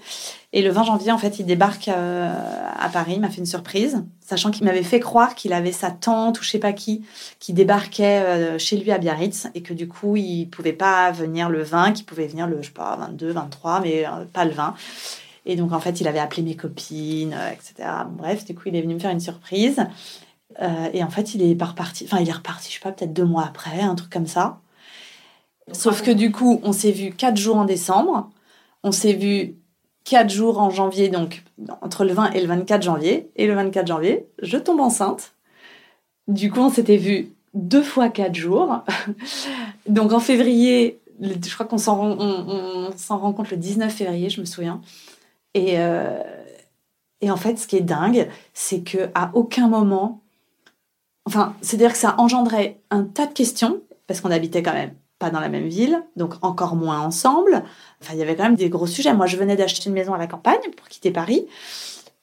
Et 0.57 0.63
le 0.63 0.71
20 0.71 0.85
janvier, 0.85 1.13
en 1.13 1.19
fait, 1.19 1.39
il 1.41 1.47
débarque 1.47 1.89
euh, 1.89 2.33
à 2.79 2.89
Paris, 2.89 3.15
il 3.17 3.21
m'a 3.21 3.29
fait 3.29 3.39
une 3.39 3.47
surprise, 3.47 4.05
sachant 4.21 4.51
qu'il 4.51 4.65
m'avait 4.65 4.83
fait 4.83 5.01
croire 5.01 5.35
qu'il 5.35 5.53
avait 5.53 5.73
sa 5.73 5.91
tante 5.91 6.41
ou 6.41 6.45
je 6.45 6.49
sais 6.49 6.59
pas 6.59 6.73
qui 6.73 7.05
qui 7.41 7.53
débarquait 7.53 8.23
euh, 8.23 8.59
chez 8.59 8.77
lui 8.79 8.91
à 8.93 8.99
Biarritz 8.99 9.49
et 9.55 9.63
que 9.63 9.75
du 9.75 9.89
coup, 9.89 10.17
il 10.17 10.47
pouvait 10.47 10.73
pas 10.73 11.11
venir 11.11 11.51
le 11.51 11.63
20, 11.63 11.93
qu'il 11.93 12.07
pouvait 12.07 12.29
venir 12.29 12.47
le, 12.47 12.63
je 12.63 12.69
sais 12.69 12.73
pas, 12.73 12.97
22, 12.97 13.33
23, 13.33 13.81
mais 13.81 14.05
pas 14.33 14.47
le 14.47 14.53
20. 14.53 14.75
Et 15.47 15.57
donc, 15.57 15.73
en 15.73 15.81
fait, 15.81 16.01
il 16.01 16.09
avait 16.09 16.19
appelé 16.19 16.43
mes 16.43 16.57
copines, 16.57 17.35
euh, 17.35 17.51
etc. 17.51 17.89
Bref, 18.11 18.45
du 18.45 18.55
coup, 18.55 18.63
il 18.67 18.77
est 18.77 18.83
venu 18.83 18.95
me 18.95 18.99
faire 18.99 19.11
une 19.11 19.21
surprise. 19.21 19.85
Euh, 20.63 20.89
et 20.93 21.03
en 21.03 21.11
fait, 21.11 21.35
il 21.35 21.43
est 21.43 21.63
reparti. 21.63 22.05
Enfin, 22.05 22.21
il 22.21 22.29
est 22.29 22.33
reparti, 22.33 22.69
je 22.71 22.75
sais 22.75 22.81
pas, 22.81 22.93
peut-être 22.93 23.13
deux 23.13 23.25
mois 23.25 23.45
après, 23.45 23.81
un 23.81 23.95
truc 23.95 24.11
comme 24.11 24.27
ça. 24.27 24.61
Sauf 25.73 26.03
que 26.03 26.11
du 26.11 26.31
coup, 26.31 26.61
on 26.63 26.73
s'est 26.73 26.93
vu 26.93 27.11
quatre 27.13 27.37
jours 27.37 27.57
en 27.57 27.65
décembre. 27.65 28.31
On 28.83 28.93
s'est 28.93 29.15
vu 29.15 29.57
quatre 30.05 30.31
jours 30.31 30.61
en 30.61 30.71
janvier, 30.71 31.09
donc 31.09 31.43
entre 31.81 32.05
le 32.05 32.13
20 32.13 32.33
et 32.33 32.41
le 32.41 32.47
24 32.47 32.83
janvier. 32.83 33.31
Et 33.37 33.47
le 33.47 33.55
24 33.55 33.87
janvier, 33.87 34.27
je 34.43 34.59
tombe 34.59 34.81
enceinte. 34.81 35.35
Du 36.29 36.51
coup, 36.51 36.61
on 36.61 36.71
s'était 36.71 36.99
vu 36.99 37.33
deux 37.55 37.83
fois 37.83 38.11
quatre 38.11 38.35
jours. 38.35 38.85
donc 39.89 40.13
en 40.13 40.21
février, 40.21 41.01
je 41.21 41.55
crois 41.55 41.67
qu'on 41.67 41.79
s'en 41.79 41.97
rend 41.97 43.33
compte 43.33 43.51
le 43.51 43.57
19 43.57 43.93
février, 43.93 44.31
je 44.31 44.41
me 44.41 44.47
souviens. 44.47 44.81
Et, 45.55 45.79
euh, 45.79 46.23
et 47.21 47.31
en 47.31 47.37
fait, 47.37 47.59
ce 47.59 47.67
qui 47.67 47.77
est 47.77 47.81
dingue, 47.81 48.29
c'est 48.53 48.81
que 48.81 49.11
à 49.15 49.31
aucun 49.35 49.69
moment, 49.69 50.21
enfin, 51.25 51.55
c'est-à-dire 51.63 51.93
que 51.93 51.99
ça 51.99 52.15
engendrait 52.19 52.81
un 52.91 53.05
tas 53.05 53.27
de 53.27 53.33
questions 53.33 53.81
parce 54.07 54.21
qu'on 54.21 54.31
habitait 54.31 54.63
quand 54.63 54.75
même 54.75 54.95
pas 55.25 55.31
dans 55.31 55.41
la 55.41 55.49
même 55.49 55.69
ville, 55.69 56.03
donc 56.17 56.35
encore 56.43 56.77
moins 56.77 57.01
ensemble. 57.01 57.65
Enfin, 58.03 58.13
il 58.13 58.19
y 58.19 58.23
avait 58.23 58.37
quand 58.37 58.43
même 58.43 58.57
des 58.57 58.69
gros 58.69 58.87
sujets. 58.87 59.15
Moi, 59.15 59.27
je 59.27 59.39
venais 59.39 59.57
d'acheter 59.57 59.89
une 59.89 59.95
maison 59.95 60.13
à 60.13 60.19
la 60.19 60.27
campagne 60.27 60.61
pour 60.77 60.87
quitter 60.89 61.11
Paris. 61.11 61.47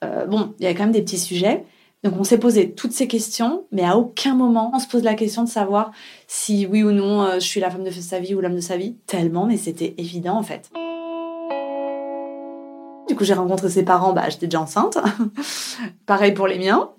Euh, 0.04 0.26
bon, 0.28 0.54
il 0.60 0.64
y 0.64 0.66
avait 0.68 0.76
quand 0.76 0.84
même 0.84 0.92
des 0.92 1.02
petits 1.02 1.18
sujets. 1.18 1.66
Donc 2.04 2.16
on 2.20 2.24
s'est 2.24 2.40
posé 2.40 2.72
toutes 2.72 2.94
ces 2.94 3.08
questions, 3.08 3.66
mais 3.72 3.84
à 3.86 3.96
aucun 3.96 4.34
moment 4.34 4.72
on 4.74 4.80
se 4.80 4.88
pose 4.88 5.04
la 5.04 5.14
question 5.14 5.44
de 5.44 5.50
savoir 5.50 5.92
si 6.26 6.66
oui 6.66 6.82
ou 6.82 6.92
non 6.92 7.22
euh, 7.22 7.36
je 7.36 7.46
suis 7.46 7.60
la 7.60 7.70
femme 7.70 7.84
de 7.84 7.92
sa 7.92 8.20
vie 8.20 8.34
ou 8.34 8.42
l'homme 8.42 8.56
de 8.56 8.60
sa 8.60 8.76
vie. 8.76 8.96
Tellement, 9.06 9.46
mais 9.46 9.58
c'était 9.58 9.94
évident 10.00 10.36
en 10.36 10.44
fait. 10.44 10.72
Du 13.08 13.16
coup, 13.16 13.24
j'ai 13.24 13.34
rencontré 13.34 13.70
ses 13.70 13.84
parents, 13.84 14.14
bah, 14.14 14.30
j'étais 14.30 14.48
déjà 14.48 14.62
enceinte. 14.62 14.98
Pareil 16.06 16.34
pour 16.34 16.48
les 16.48 16.58
miens. 16.58 16.90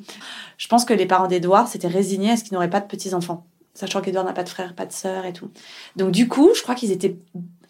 Je 0.57 0.69
pense 0.69 0.85
que 0.85 0.95
les 0.95 1.07
parents 1.07 1.27
d'Edouard 1.27 1.67
s'étaient 1.67 1.89
résignés 1.89 2.33
à 2.33 2.37
ce 2.37 2.45
qu'ils 2.45 2.53
n'auraient 2.55 2.71
pas 2.71 2.81
de 2.81 2.87
petits-enfants, 2.87 3.47
sachant 3.75 4.01
qu'Edouard 4.01 4.25
n'a 4.25 4.33
pas 4.33 4.45
de 4.45 4.49
frère, 4.49 4.75
pas 4.75 4.87
de 4.87 4.93
sœur 4.93 5.25
et 5.25 5.33
tout. 5.33 5.51
Donc, 5.97 6.11
du 6.13 6.29
coup, 6.29 6.51
je 6.55 6.63
crois 6.63 6.75
qu'ils 6.75 6.93
étaient 6.93 7.17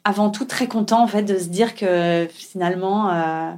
avant 0.05 0.31
tout 0.31 0.45
très 0.45 0.67
contents, 0.67 1.03
en 1.03 1.07
fait, 1.07 1.23
de 1.23 1.39
se 1.39 1.47
dire 1.47 1.75
que 1.75 2.29
finalement, 2.31 3.11
euh, 3.11 3.53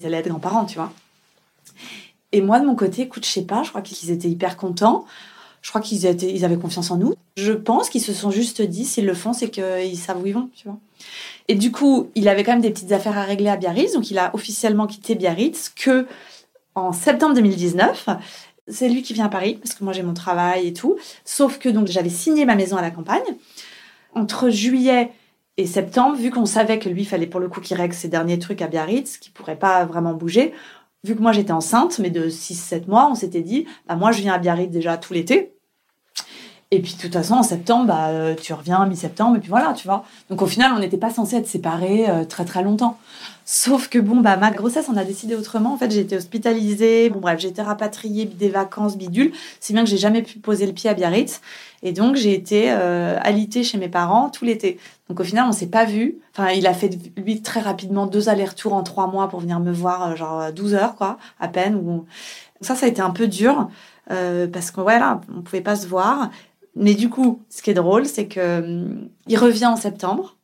ils 0.00 0.06
allaient 0.06 0.18
être 0.18 0.28
grands-parents, 0.28 0.64
tu 0.64 0.76
vois. 0.76 0.92
Et 2.32 2.40
moi, 2.40 2.58
de 2.58 2.66
mon 2.66 2.74
côté, 2.74 3.02
écoute, 3.02 3.24
je 3.24 3.30
sais 3.30 3.44
pas, 3.44 3.62
je 3.62 3.68
crois 3.68 3.82
qu'ils 3.82 4.10
étaient 4.10 4.28
hyper 4.28 4.56
contents. 4.56 5.04
Je 5.60 5.68
crois 5.68 5.80
qu'ils 5.80 6.04
ils 6.04 6.44
avaient 6.44 6.56
confiance 6.56 6.90
en 6.90 6.96
nous. 6.96 7.14
Je 7.36 7.52
pense 7.52 7.88
qu'ils 7.88 8.02
se 8.02 8.12
sont 8.12 8.30
juste 8.30 8.62
dit, 8.62 8.84
s'ils 8.84 9.06
le 9.06 9.14
font, 9.14 9.32
c'est 9.32 9.48
qu'ils 9.48 9.96
savent 9.96 10.20
où 10.20 10.26
ils 10.26 10.34
vont, 10.34 10.50
tu 10.56 10.66
vois. 10.66 10.78
Et 11.48 11.54
du 11.54 11.70
coup, 11.70 12.10
il 12.14 12.28
avait 12.28 12.42
quand 12.42 12.52
même 12.52 12.60
des 12.60 12.70
petites 12.70 12.92
affaires 12.92 13.16
à 13.16 13.22
régler 13.22 13.48
à 13.48 13.56
Biarritz, 13.56 13.92
donc 13.92 14.10
il 14.10 14.18
a 14.18 14.34
officiellement 14.34 14.86
quitté 14.86 15.14
Biarritz 15.14 15.68
que 15.68 16.06
en 16.74 16.92
septembre 16.92 17.34
2019. 17.34 18.08
C'est 18.72 18.88
lui 18.88 19.02
qui 19.02 19.12
vient 19.12 19.26
à 19.26 19.28
Paris 19.28 19.58
parce 19.62 19.74
que 19.74 19.84
moi 19.84 19.92
j'ai 19.92 20.02
mon 20.02 20.14
travail 20.14 20.66
et 20.66 20.72
tout. 20.72 20.96
Sauf 21.24 21.58
que 21.58 21.68
donc 21.68 21.86
j'avais 21.86 22.10
signé 22.10 22.44
ma 22.44 22.56
maison 22.56 22.76
à 22.76 22.82
la 22.82 22.90
campagne. 22.90 23.22
Entre 24.14 24.50
juillet 24.50 25.12
et 25.58 25.66
septembre, 25.66 26.16
vu 26.16 26.30
qu'on 26.30 26.46
savait 26.46 26.78
que 26.78 26.88
lui 26.88 27.04
fallait 27.04 27.26
pour 27.26 27.40
le 27.40 27.48
coup 27.48 27.60
qu'il 27.60 27.76
règle 27.76 27.94
ses 27.94 28.08
derniers 28.08 28.38
trucs 28.38 28.62
à 28.62 28.68
Biarritz, 28.68 29.18
qu'il 29.18 29.32
pourrait 29.32 29.58
pas 29.58 29.84
vraiment 29.84 30.14
bouger, 30.14 30.52
vu 31.04 31.14
que 31.14 31.20
moi 31.20 31.32
j'étais 31.32 31.52
enceinte, 31.52 31.98
mais 31.98 32.10
de 32.10 32.28
6-7 32.28 32.88
mois, 32.88 33.08
on 33.10 33.14
s'était 33.14 33.42
dit, 33.42 33.66
bah 33.86 33.96
moi 33.96 34.12
je 34.12 34.22
viens 34.22 34.34
à 34.34 34.38
Biarritz 34.38 34.70
déjà 34.70 34.96
tout 34.96 35.12
l'été. 35.12 35.51
Et 36.74 36.80
puis, 36.80 36.94
de 36.94 37.02
toute 37.02 37.12
façon, 37.12 37.34
en 37.34 37.42
septembre, 37.42 37.84
bah, 37.84 38.06
euh, 38.08 38.34
tu 38.34 38.54
reviens 38.54 38.86
mi-septembre, 38.86 39.36
et 39.36 39.40
puis 39.40 39.50
voilà, 39.50 39.74
tu 39.74 39.86
vois. 39.86 40.04
Donc, 40.30 40.40
au 40.40 40.46
final, 40.46 40.72
on 40.74 40.78
n'était 40.78 40.96
pas 40.96 41.10
censé 41.10 41.36
être 41.36 41.46
séparés 41.46 42.08
euh, 42.08 42.24
très, 42.24 42.46
très 42.46 42.62
longtemps. 42.62 42.96
Sauf 43.44 43.88
que, 43.88 43.98
bon, 43.98 44.20
bah, 44.20 44.38
ma 44.38 44.50
grossesse, 44.50 44.86
on 44.90 44.96
a 44.96 45.04
décidé 45.04 45.34
autrement. 45.34 45.74
En 45.74 45.76
fait, 45.76 45.90
j'ai 45.90 46.00
été 46.00 46.16
hospitalisée. 46.16 47.10
Bon, 47.10 47.20
bref, 47.20 47.38
j'ai 47.40 47.48
été 47.48 47.60
rapatriée, 47.60 48.24
des 48.24 48.48
vacances, 48.48 48.96
bidule. 48.96 49.32
C'est 49.60 49.74
bien 49.74 49.84
que 49.84 49.90
j'ai 49.90 49.98
jamais 49.98 50.22
pu 50.22 50.38
poser 50.38 50.64
le 50.64 50.72
pied 50.72 50.88
à 50.88 50.94
Biarritz. 50.94 51.42
Et 51.82 51.92
donc, 51.92 52.16
j'ai 52.16 52.32
été 52.32 52.70
euh, 52.70 53.18
alitée 53.20 53.64
chez 53.64 53.76
mes 53.76 53.90
parents 53.90 54.30
tout 54.30 54.46
l'été. 54.46 54.78
Donc, 55.10 55.20
au 55.20 55.24
final, 55.24 55.44
on 55.46 55.52
s'est 55.52 55.66
pas 55.66 55.84
vu. 55.84 56.20
Enfin, 56.34 56.52
il 56.52 56.66
a 56.66 56.72
fait, 56.72 56.98
lui, 57.18 57.42
très 57.42 57.60
rapidement, 57.60 58.06
deux 58.06 58.30
allers-retours 58.30 58.72
en 58.72 58.82
trois 58.82 59.08
mois 59.08 59.28
pour 59.28 59.40
venir 59.40 59.60
me 59.60 59.72
voir, 59.72 60.16
genre 60.16 60.50
12 60.50 60.72
heures, 60.72 60.94
quoi, 60.94 61.18
à 61.38 61.48
peine. 61.48 61.84
Donc, 61.84 62.06
ça, 62.62 62.74
ça 62.74 62.86
a 62.86 62.88
été 62.88 63.02
un 63.02 63.10
peu 63.10 63.26
dur. 63.26 63.68
parce 64.08 64.70
que 64.70 64.80
voilà, 64.80 65.20
on 65.36 65.42
pouvait 65.42 65.60
pas 65.60 65.76
se 65.76 65.86
voir. 65.86 66.30
Mais 66.74 66.94
du 66.94 67.08
coup, 67.08 67.42
ce 67.48 67.62
qui 67.62 67.70
est 67.70 67.74
drôle, 67.74 68.06
c'est 68.06 68.28
que 68.28 68.60
hum, 68.60 69.08
il 69.28 69.38
revient 69.38 69.66
en 69.66 69.76
septembre. 69.76 70.36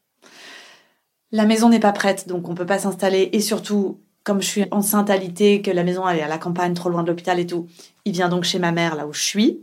La 1.30 1.44
maison 1.44 1.68
n'est 1.68 1.80
pas 1.80 1.92
prête, 1.92 2.26
donc 2.26 2.48
on 2.48 2.54
peut 2.54 2.66
pas 2.66 2.78
s'installer. 2.78 3.30
Et 3.32 3.40
surtout, 3.40 3.98
comme 4.24 4.40
je 4.40 4.46
suis 4.46 4.64
enceinte 4.70 5.10
alitée, 5.10 5.62
que 5.62 5.70
la 5.70 5.84
maison 5.84 6.08
est 6.08 6.22
à 6.22 6.28
la 6.28 6.38
campagne, 6.38 6.74
trop 6.74 6.88
loin 6.88 7.02
de 7.02 7.08
l'hôpital 7.08 7.38
et 7.38 7.46
tout, 7.46 7.66
il 8.04 8.12
vient 8.12 8.28
donc 8.28 8.44
chez 8.44 8.58
ma 8.58 8.72
mère, 8.72 8.94
là 8.94 9.06
où 9.06 9.12
je 9.12 9.22
suis. 9.22 9.60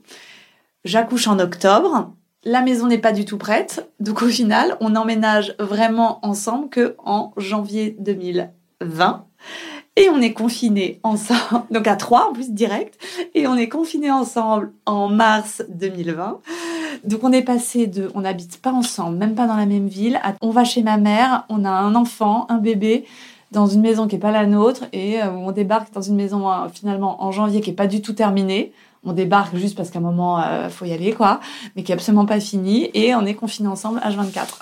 J'accouche 0.83 1.27
en 1.27 1.39
octobre. 1.39 2.13
La 2.43 2.61
maison 2.61 2.85
n'est 2.85 2.99
pas 2.99 3.11
du 3.11 3.25
tout 3.25 3.39
prête. 3.39 3.89
Donc 3.99 4.21
au 4.21 4.27
final, 4.27 4.77
on 4.79 4.95
emménage 4.95 5.55
vraiment 5.59 6.19
ensemble 6.23 6.69
que 6.69 6.95
en 6.99 7.33
janvier 7.37 7.95
2020. 7.99 9.25
Et 9.97 10.09
on 10.09 10.19
est 10.19 10.33
confinés 10.33 10.99
ensemble, 11.03 11.65
donc 11.71 11.87
à 11.87 11.95
trois 11.95 12.29
en 12.29 12.33
plus 12.33 12.51
direct, 12.51 12.99
et 13.33 13.47
on 13.47 13.55
est 13.55 13.69
confinés 13.69 14.11
ensemble 14.11 14.73
en 14.85 15.07
mars 15.07 15.63
2020. 15.69 16.39
Donc 17.05 17.23
on 17.23 17.31
est 17.31 17.41
passé 17.41 17.87
de, 17.87 18.11
on 18.13 18.21
n'habite 18.21 18.57
pas 18.61 18.71
ensemble, 18.71 19.17
même 19.17 19.35
pas 19.35 19.47
dans 19.47 19.55
la 19.55 19.65
même 19.65 19.87
ville, 19.87 20.19
à, 20.23 20.33
on 20.41 20.49
va 20.49 20.65
chez 20.65 20.83
ma 20.83 20.97
mère, 20.97 21.45
on 21.49 21.63
a 21.63 21.69
un 21.69 21.95
enfant, 21.95 22.45
un 22.49 22.57
bébé, 22.57 23.05
dans 23.51 23.67
une 23.67 23.81
maison 23.81 24.07
qui 24.07 24.17
est 24.17 24.19
pas 24.19 24.31
la 24.31 24.45
nôtre, 24.45 24.85
et 24.91 25.21
euh, 25.21 25.31
on 25.31 25.51
débarque 25.51 25.93
dans 25.93 26.01
une 26.01 26.15
maison 26.15 26.51
euh, 26.51 26.67
finalement 26.73 27.23
en 27.23 27.31
janvier 27.31 27.61
qui 27.61 27.69
est 27.69 27.73
pas 27.73 27.87
du 27.87 28.01
tout 28.01 28.13
terminée. 28.13 28.73
On 29.07 29.13
débarque 29.13 29.55
juste 29.55 29.77
parce 29.77 29.91
qu'à 29.91 29.99
un 29.99 30.01
moment 30.01 30.41
euh, 30.41 30.67
faut 30.67 30.85
y 30.85 30.91
aller 30.91 31.13
quoi, 31.13 31.39
mais 31.75 31.83
qui 31.83 31.91
est 31.91 31.95
absolument 31.95 32.25
pas 32.25 32.39
fini, 32.39 32.89
et 32.93 33.15
on 33.15 33.25
est 33.25 33.35
confinés 33.35 33.69
ensemble 33.69 33.99
H24. 33.99 34.59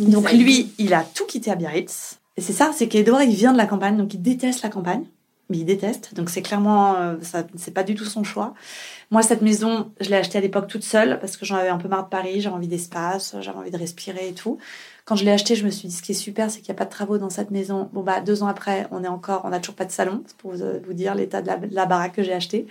Donc 0.00 0.30
lui, 0.32 0.72
il 0.78 0.94
a 0.94 1.02
tout 1.02 1.24
quitté 1.24 1.50
à 1.50 1.56
Biarritz 1.56 2.20
et 2.38 2.40
c'est 2.40 2.52
ça, 2.52 2.70
c'est 2.72 2.86
qu'Edouard, 2.86 3.24
il 3.24 3.34
vient 3.34 3.52
de 3.52 3.58
la 3.58 3.66
campagne, 3.66 3.96
donc 3.96 4.14
il 4.14 4.22
déteste 4.22 4.62
la 4.62 4.68
campagne. 4.68 5.02
Mais 5.50 5.58
il 5.58 5.64
déteste, 5.64 6.14
donc 6.14 6.30
c'est 6.30 6.42
clairement, 6.42 6.94
euh, 6.94 7.16
ça, 7.20 7.42
c'est 7.56 7.72
pas 7.72 7.82
du 7.82 7.96
tout 7.96 8.04
son 8.04 8.22
choix. 8.22 8.54
Moi, 9.10 9.22
cette 9.22 9.42
maison, 9.42 9.90
je 10.00 10.08
l'ai 10.08 10.14
achetée 10.16 10.38
à 10.38 10.40
l'époque 10.40 10.68
toute 10.68 10.84
seule 10.84 11.18
parce 11.18 11.36
que 11.36 11.44
j'en 11.44 11.56
avais 11.56 11.70
un 11.70 11.78
peu 11.78 11.88
marre 11.88 12.04
de 12.04 12.10
Paris, 12.10 12.40
j'avais 12.40 12.54
envie 12.54 12.68
d'espace, 12.68 13.34
j'avais 13.40 13.58
envie 13.58 13.72
de 13.72 13.76
respirer 13.76 14.28
et 14.28 14.34
tout. 14.34 14.58
Quand 15.04 15.16
je 15.16 15.24
l'ai 15.24 15.32
acheté, 15.32 15.56
je 15.56 15.64
me 15.64 15.70
suis 15.70 15.88
dit 15.88 15.94
ce 15.96 16.02
qui 16.02 16.12
est 16.12 16.14
super, 16.14 16.48
c'est 16.48 16.60
qu'il 16.60 16.70
n'y 16.72 16.76
a 16.76 16.78
pas 16.78 16.84
de 16.84 16.90
travaux 16.90 17.18
dans 17.18 17.30
cette 17.30 17.50
maison. 17.50 17.90
Bon 17.92 18.02
bah 18.02 18.20
deux 18.20 18.44
ans 18.44 18.46
après, 18.46 18.86
on 18.92 19.02
est 19.02 19.08
encore, 19.08 19.40
on 19.44 19.48
n'a 19.48 19.58
toujours 19.58 19.74
pas 19.74 19.86
de 19.86 19.90
salon, 19.90 20.22
pour 20.36 20.52
vous, 20.52 20.92
dire 20.92 21.16
l'état 21.16 21.42
de 21.42 21.50
la, 21.72 21.86
baraque 21.86 22.12
que 22.12 22.22
j'ai 22.22 22.34
achetée. 22.34 22.68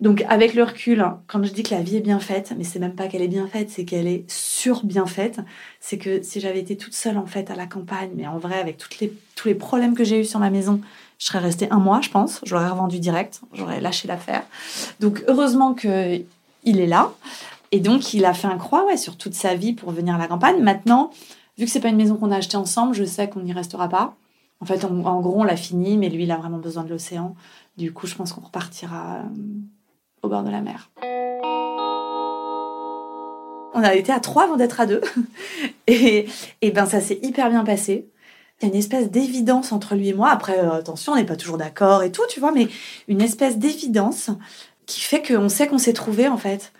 Donc 0.00 0.24
avec 0.28 0.54
le 0.54 0.62
recul, 0.62 1.04
quand 1.26 1.42
je 1.42 1.52
dis 1.52 1.62
que 1.62 1.74
la 1.74 1.80
vie 1.80 1.96
est 1.96 2.00
bien 2.00 2.20
faite, 2.20 2.52
mais 2.56 2.64
c'est 2.64 2.78
même 2.78 2.94
pas 2.94 3.08
qu'elle 3.08 3.22
est 3.22 3.28
bien 3.28 3.46
faite, 3.46 3.70
c'est 3.70 3.84
qu'elle 3.84 4.06
est 4.06 4.30
sur 4.30 4.84
bien 4.84 5.06
faite. 5.06 5.40
C'est 5.80 5.96
que 5.96 6.22
si 6.22 6.40
j'avais 6.40 6.60
été 6.60 6.76
toute 6.76 6.94
seule 6.94 7.16
en 7.16 7.26
fait 7.26 7.50
à 7.50 7.56
la 7.56 7.66
campagne, 7.66 8.10
mais 8.14 8.26
en 8.26 8.38
vrai 8.38 8.58
avec 8.60 8.76
toutes 8.76 9.00
les, 9.00 9.12
tous 9.34 9.48
les 9.48 9.54
problèmes 9.54 9.94
que 9.94 10.04
j'ai 10.04 10.20
eu 10.20 10.24
sur 10.24 10.38
ma 10.38 10.50
maison, 10.50 10.80
je 11.18 11.26
serais 11.26 11.38
restée 11.38 11.70
un 11.70 11.78
mois, 11.78 12.02
je 12.02 12.10
pense. 12.10 12.40
J'aurais 12.44 12.68
revendu 12.68 12.98
direct, 12.98 13.40
j'aurais 13.54 13.80
lâché 13.80 14.06
l'affaire. 14.06 14.42
Donc 15.00 15.24
heureusement 15.28 15.72
que 15.72 16.20
il 16.66 16.80
est 16.80 16.86
là. 16.86 17.12
Et 17.72 17.80
donc, 17.80 18.12
il 18.12 18.24
a 18.24 18.34
fait 18.34 18.48
un 18.48 18.58
croix 18.58 18.96
sur 18.96 19.16
toute 19.16 19.34
sa 19.34 19.54
vie 19.54 19.72
pour 19.72 19.90
venir 19.92 20.14
à 20.14 20.18
la 20.18 20.28
campagne. 20.28 20.62
Maintenant, 20.62 21.10
vu 21.56 21.64
que 21.64 21.70
c'est 21.70 21.80
pas 21.80 21.88
une 21.88 21.96
maison 21.96 22.16
qu'on 22.16 22.30
a 22.30 22.36
achetée 22.36 22.56
ensemble, 22.56 22.94
je 22.94 23.04
sais 23.04 23.28
qu'on 23.30 23.40
n'y 23.40 23.52
restera 23.52 23.88
pas. 23.88 24.14
En 24.60 24.66
fait, 24.66 24.84
en 24.84 25.20
gros, 25.20 25.40
on 25.40 25.44
l'a 25.44 25.56
fini, 25.56 25.96
mais 25.96 26.08
lui, 26.08 26.24
il 26.24 26.30
a 26.30 26.36
vraiment 26.36 26.58
besoin 26.58 26.84
de 26.84 26.90
l'océan. 26.90 27.34
Du 27.76 27.92
coup, 27.92 28.06
je 28.06 28.14
pense 28.14 28.32
qu'on 28.32 28.40
repartira 28.40 29.16
euh, 29.16 29.22
au 30.22 30.28
bord 30.28 30.42
de 30.42 30.50
la 30.50 30.60
mer. 30.60 30.90
On 33.74 33.82
a 33.82 33.94
été 33.94 34.12
à 34.12 34.20
trois 34.20 34.44
avant 34.44 34.56
d'être 34.56 34.80
à 34.80 34.86
deux. 34.86 35.02
et, 35.86 36.26
ben, 36.72 36.86
ça 36.86 37.00
s'est 37.00 37.18
hyper 37.22 37.50
bien 37.50 37.64
passé. 37.64 38.08
Il 38.60 38.64
y 38.64 38.70
a 38.70 38.72
une 38.72 38.78
espèce 38.78 39.10
d'évidence 39.10 39.72
entre 39.72 39.94
lui 39.94 40.08
et 40.08 40.14
moi. 40.14 40.30
Après, 40.30 40.58
euh, 40.58 40.72
attention, 40.72 41.12
on 41.12 41.16
n'est 41.16 41.24
pas 41.24 41.36
toujours 41.36 41.58
d'accord 41.58 42.02
et 42.02 42.10
tout, 42.10 42.22
tu 42.30 42.40
vois, 42.40 42.52
mais 42.52 42.68
une 43.06 43.20
espèce 43.20 43.58
d'évidence 43.58 44.30
qui 44.86 45.00
fait 45.00 45.20
qu'on 45.20 45.50
sait 45.50 45.66
qu'on 45.66 45.78
s'est 45.78 45.92
trouvé, 45.92 46.28
en 46.28 46.38
fait 46.38 46.72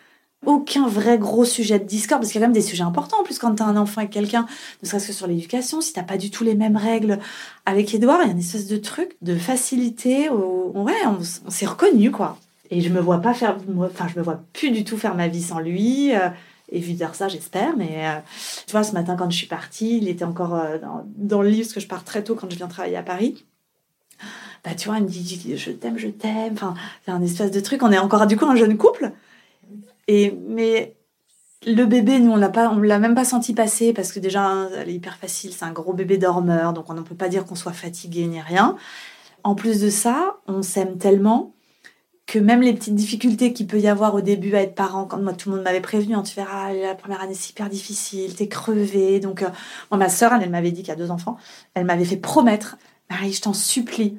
aucun 0.44 0.86
vrai 0.86 1.18
gros 1.18 1.44
sujet 1.44 1.78
de 1.78 1.84
discorde, 1.84 2.22
parce 2.22 2.32
qu'il 2.32 2.40
y 2.40 2.44
a 2.44 2.46
quand 2.46 2.52
même 2.52 2.60
des 2.60 2.66
sujets 2.66 2.84
importants 2.84 3.20
en 3.20 3.24
plus 3.24 3.38
quand 3.38 3.54
tu 3.54 3.62
as 3.62 3.66
un 3.66 3.76
enfant 3.76 4.00
avec 4.00 4.12
quelqu'un, 4.12 4.46
ne 4.82 4.88
serait-ce 4.88 5.08
que 5.08 5.12
sur 5.12 5.26
l'éducation, 5.26 5.80
si 5.80 5.92
t'as 5.92 6.02
pas 6.02 6.16
du 6.16 6.30
tout 6.30 6.44
les 6.44 6.54
mêmes 6.54 6.76
règles 6.76 7.18
avec 7.64 7.92
Edouard, 7.94 8.20
il 8.22 8.26
y 8.26 8.28
a 8.28 8.32
une 8.32 8.38
espèce 8.38 8.66
de 8.66 8.76
truc 8.76 9.16
de 9.22 9.34
facilité, 9.36 10.28
ouais, 10.30 10.94
on, 11.06 11.50
s'est 11.50 11.66
reconnu 11.66 12.10
quoi. 12.10 12.38
Et 12.70 12.80
je 12.80 12.88
me 12.90 13.00
vois 13.00 13.20
pas 13.20 13.34
faire, 13.34 13.56
enfin 13.78 14.08
je 14.12 14.18
me 14.18 14.24
vois 14.24 14.40
plus 14.52 14.70
du 14.70 14.84
tout 14.84 14.96
faire 14.96 15.14
ma 15.14 15.28
vie 15.28 15.42
sans 15.42 15.60
lui. 15.60 16.14
Euh, 16.14 16.28
et 16.68 16.80
vu 16.80 16.94
dire 16.94 17.14
ça, 17.14 17.28
j'espère. 17.28 17.76
Mais 17.76 18.06
euh, 18.06 18.18
tu 18.66 18.72
vois, 18.72 18.82
ce 18.82 18.92
matin, 18.92 19.16
quand 19.16 19.30
je 19.30 19.36
suis 19.36 19.46
partie, 19.46 19.98
il 19.98 20.08
était 20.08 20.24
encore 20.24 20.54
euh, 20.54 20.78
dans, 21.16 21.42
le 21.42 21.48
livre, 21.48 21.66
parce 21.66 21.74
que 21.74 21.80
je 21.80 21.88
pars 21.88 22.04
très 22.04 22.24
tôt 22.24 22.34
quand 22.34 22.50
je 22.50 22.56
viens 22.56 22.68
travailler 22.68 22.96
à 22.96 23.02
Paris. 23.02 23.46
Bah, 24.64 24.74
tu 24.74 24.88
vois, 24.88 24.98
il 24.98 25.04
me 25.04 25.08
dit 25.08 25.56
Je 25.56 25.70
t'aime, 25.70 25.98
je 25.98 26.08
t'aime. 26.08 26.54
Enfin, 26.54 26.74
c'est 27.04 27.12
un 27.12 27.22
espèce 27.22 27.50
de 27.50 27.60
truc. 27.60 27.82
On 27.82 27.92
est 27.92 27.98
encore, 27.98 28.26
du 28.26 28.36
coup, 28.36 28.46
un 28.46 28.56
jeune 28.56 28.76
couple. 28.76 29.12
Et, 30.08 30.36
mais 30.48 30.96
le 31.66 31.84
bébé, 31.84 32.18
nous, 32.18 32.32
on 32.32 32.36
l'a 32.36 32.48
pas, 32.48 32.70
on 32.70 32.78
l'a 32.78 32.98
même 32.98 33.14
pas 33.14 33.24
senti 33.24 33.54
passer 33.54 33.92
parce 33.92 34.12
que 34.12 34.20
déjà, 34.20 34.68
elle 34.76 34.88
est 34.88 34.94
hyper 34.94 35.16
facile. 35.16 35.52
C'est 35.52 35.64
un 35.64 35.72
gros 35.72 35.92
bébé 35.92 36.18
dormeur, 36.18 36.72
donc 36.72 36.90
on 36.90 36.94
ne 36.94 37.02
peut 37.02 37.14
pas 37.14 37.28
dire 37.28 37.44
qu'on 37.44 37.54
soit 37.54 37.72
fatigué 37.72 38.26
ni 38.26 38.40
rien. 38.40 38.76
En 39.44 39.54
plus 39.54 39.80
de 39.80 39.90
ça, 39.90 40.38
on 40.48 40.62
s'aime 40.62 40.98
tellement 40.98 41.55
que 42.26 42.38
même 42.40 42.60
les 42.60 42.74
petites 42.74 42.94
difficultés 42.94 43.52
qu'il 43.52 43.66
peut 43.68 43.78
y 43.78 43.86
avoir 43.86 44.14
au 44.14 44.20
début 44.20 44.54
à 44.56 44.62
être 44.62 44.74
parent, 44.74 45.04
quand 45.04 45.18
moi 45.18 45.32
tout 45.32 45.48
le 45.48 45.56
monde 45.56 45.64
m'avait 45.64 45.80
prévenu, 45.80 46.14
hein, 46.14 46.22
tu 46.22 46.34
verras, 46.34 46.72
la 46.72 46.94
première 46.94 47.20
année 47.20 47.34
c'est 47.34 47.50
hyper 47.50 47.68
difficile, 47.68 48.34
t'es 48.34 48.48
crevé. 48.48 49.20
Donc, 49.20 49.42
euh, 49.42 49.48
moi, 49.90 49.98
ma 49.98 50.08
sœur, 50.08 50.32
elle, 50.32 50.50
m'avait 50.50 50.72
dit 50.72 50.82
qu'il 50.82 50.88
y 50.88 50.92
a 50.92 50.96
deux 50.96 51.12
enfants, 51.12 51.36
elle 51.74 51.84
m'avait 51.84 52.04
fait 52.04 52.16
promettre, 52.16 52.78
Marie, 53.10 53.32
je 53.32 53.42
t'en 53.42 53.52
supplie, 53.52 54.18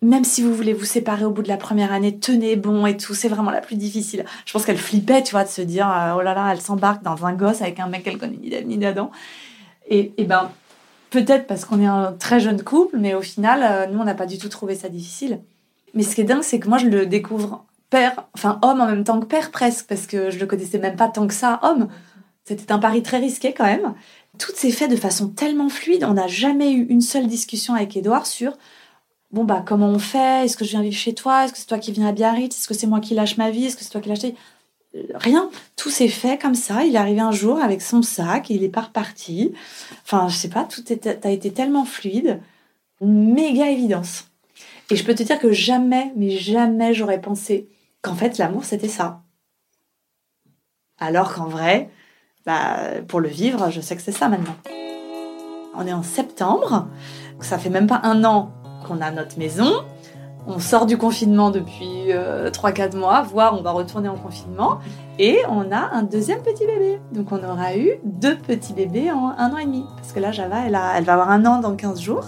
même 0.00 0.24
si 0.24 0.42
vous 0.42 0.54
voulez 0.54 0.72
vous 0.72 0.86
séparer 0.86 1.24
au 1.24 1.30
bout 1.30 1.42
de 1.42 1.48
la 1.48 1.58
première 1.58 1.92
année, 1.92 2.18
tenez 2.18 2.56
bon 2.56 2.86
et 2.86 2.96
tout, 2.96 3.14
c'est 3.14 3.28
vraiment 3.28 3.50
la 3.50 3.60
plus 3.60 3.76
difficile. 3.76 4.24
Je 4.46 4.52
pense 4.52 4.64
qu'elle 4.64 4.78
flippait, 4.78 5.22
tu 5.22 5.32
vois, 5.32 5.44
de 5.44 5.48
se 5.48 5.62
dire, 5.62 5.88
euh, 5.88 6.14
oh 6.16 6.22
là 6.22 6.34
là, 6.34 6.48
elle 6.52 6.60
s'embarque 6.60 7.02
dans 7.02 7.24
un 7.26 7.34
gosse 7.34 7.60
avec 7.60 7.78
un 7.78 7.86
mec 7.86 8.02
qu'elle 8.02 8.18
connaît 8.18 8.38
ni 8.38 8.50
d'elle 8.50 8.66
ni 8.66 8.78
d'Adam. 8.78 9.10
Et, 9.88 10.12
et 10.16 10.24
ben, 10.24 10.50
peut-être 11.10 11.46
parce 11.46 11.64
qu'on 11.66 11.80
est 11.80 11.86
un 11.86 12.14
très 12.14 12.40
jeune 12.40 12.62
couple, 12.62 12.96
mais 12.98 13.14
au 13.14 13.20
final, 13.20 13.60
euh, 13.62 13.92
nous, 13.92 14.00
on 14.00 14.04
n'a 14.04 14.14
pas 14.14 14.26
du 14.26 14.38
tout 14.38 14.48
trouvé 14.48 14.74
ça 14.74 14.88
difficile. 14.88 15.40
Mais 15.94 16.02
ce 16.02 16.14
qui 16.14 16.22
est 16.22 16.24
dingue, 16.24 16.42
c'est 16.42 16.58
que 16.58 16.68
moi, 16.68 16.78
je 16.78 16.86
le 16.86 17.06
découvre 17.06 17.66
père, 17.90 18.26
enfin 18.34 18.58
homme 18.62 18.80
en 18.80 18.86
même 18.86 19.04
temps 19.04 19.20
que 19.20 19.26
père 19.26 19.50
presque, 19.50 19.86
parce 19.86 20.06
que 20.06 20.30
je 20.30 20.38
le 20.38 20.46
connaissais 20.46 20.78
même 20.78 20.96
pas 20.96 21.08
tant 21.08 21.26
que 21.26 21.34
ça, 21.34 21.60
homme. 21.62 21.88
C'était 22.44 22.72
un 22.72 22.78
pari 22.78 23.02
très 23.02 23.18
risqué 23.18 23.52
quand 23.52 23.64
même. 23.64 23.94
Tout 24.38 24.52
s'est 24.54 24.70
fait 24.70 24.88
de 24.88 24.96
façon 24.96 25.28
tellement 25.28 25.68
fluide. 25.68 26.04
On 26.04 26.14
n'a 26.14 26.26
jamais 26.26 26.72
eu 26.72 26.86
une 26.88 27.02
seule 27.02 27.26
discussion 27.26 27.74
avec 27.74 27.96
Edouard 27.96 28.26
sur 28.26 28.56
bon 29.30 29.44
bah 29.44 29.62
comment 29.66 29.88
on 29.88 29.98
fait? 29.98 30.44
Est-ce 30.44 30.56
que 30.56 30.64
je 30.64 30.70
viens 30.70 30.82
vivre 30.82 30.96
chez 30.96 31.14
toi? 31.14 31.44
Est-ce 31.44 31.52
que 31.52 31.58
c'est 31.58 31.66
toi 31.66 31.78
qui 31.78 31.92
viens 31.92 32.08
à 32.08 32.12
Biarritz? 32.12 32.56
Est-ce 32.56 32.68
que 32.68 32.74
c'est 32.74 32.86
moi 32.86 33.00
qui 33.00 33.14
lâche 33.14 33.36
ma 33.36 33.50
vie? 33.50 33.66
Est-ce 33.66 33.76
que 33.76 33.84
c'est 33.84 33.90
toi 33.90 34.00
qui 34.00 34.08
lâche 34.08 34.20
Rien, 35.14 35.50
tout 35.76 35.90
s'est 35.90 36.08
fait 36.08 36.38
comme 36.38 36.54
ça. 36.54 36.84
Il 36.84 36.94
est 36.94 36.98
arrivé 36.98 37.20
un 37.20 37.32
jour 37.32 37.62
avec 37.62 37.80
son 37.80 38.02
sac 38.02 38.50
et 38.50 38.54
il 38.54 38.62
est 38.62 38.68
pas 38.68 38.82
reparti. 38.82 39.52
Enfin, 40.04 40.28
je 40.28 40.36
sais 40.36 40.50
pas, 40.50 40.64
tout 40.64 40.82
a 41.22 41.30
été 41.30 41.50
tellement 41.50 41.84
fluide, 41.84 42.40
méga 43.00 43.70
évidence. 43.70 44.31
Et 44.92 44.96
je 44.96 45.06
peux 45.06 45.14
te 45.14 45.22
dire 45.22 45.38
que 45.38 45.52
jamais, 45.52 46.12
mais 46.16 46.28
jamais 46.28 46.92
j'aurais 46.92 47.22
pensé 47.22 47.70
qu'en 48.02 48.14
fait 48.14 48.36
l'amour 48.36 48.64
c'était 48.64 48.88
ça. 48.88 49.22
Alors 50.98 51.32
qu'en 51.32 51.46
vrai, 51.46 51.88
bah, 52.44 52.76
pour 53.08 53.20
le 53.20 53.30
vivre, 53.30 53.70
je 53.70 53.80
sais 53.80 53.96
que 53.96 54.02
c'est 54.02 54.12
ça 54.12 54.28
maintenant. 54.28 54.54
On 55.74 55.86
est 55.86 55.94
en 55.94 56.02
septembre, 56.02 56.88
ça 57.40 57.56
fait 57.56 57.70
même 57.70 57.86
pas 57.86 58.02
un 58.04 58.22
an 58.24 58.52
qu'on 58.86 59.00
a 59.00 59.10
notre 59.10 59.38
maison. 59.38 59.82
On 60.46 60.58
sort 60.58 60.84
du 60.84 60.98
confinement 60.98 61.50
depuis 61.50 62.08
3-4 62.10 62.12
euh, 62.12 62.98
mois, 62.98 63.22
voire 63.22 63.58
on 63.58 63.62
va 63.62 63.70
retourner 63.70 64.10
en 64.10 64.18
confinement. 64.18 64.78
Et 65.18 65.38
on 65.48 65.72
a 65.72 65.88
un 65.94 66.02
deuxième 66.02 66.42
petit 66.42 66.66
bébé. 66.66 67.00
Donc 67.12 67.32
on 67.32 67.42
aura 67.42 67.78
eu 67.78 67.92
deux 68.04 68.36
petits 68.36 68.74
bébés 68.74 69.10
en 69.10 69.30
un 69.38 69.54
an 69.54 69.56
et 69.56 69.64
demi. 69.64 69.86
Parce 69.96 70.12
que 70.12 70.20
là, 70.20 70.32
Java, 70.32 70.66
elle, 70.66 70.78
elle 70.96 71.04
va 71.04 71.14
avoir 71.14 71.30
un 71.30 71.46
an 71.46 71.60
dans 71.60 71.74
15 71.74 71.98
jours. 71.98 72.26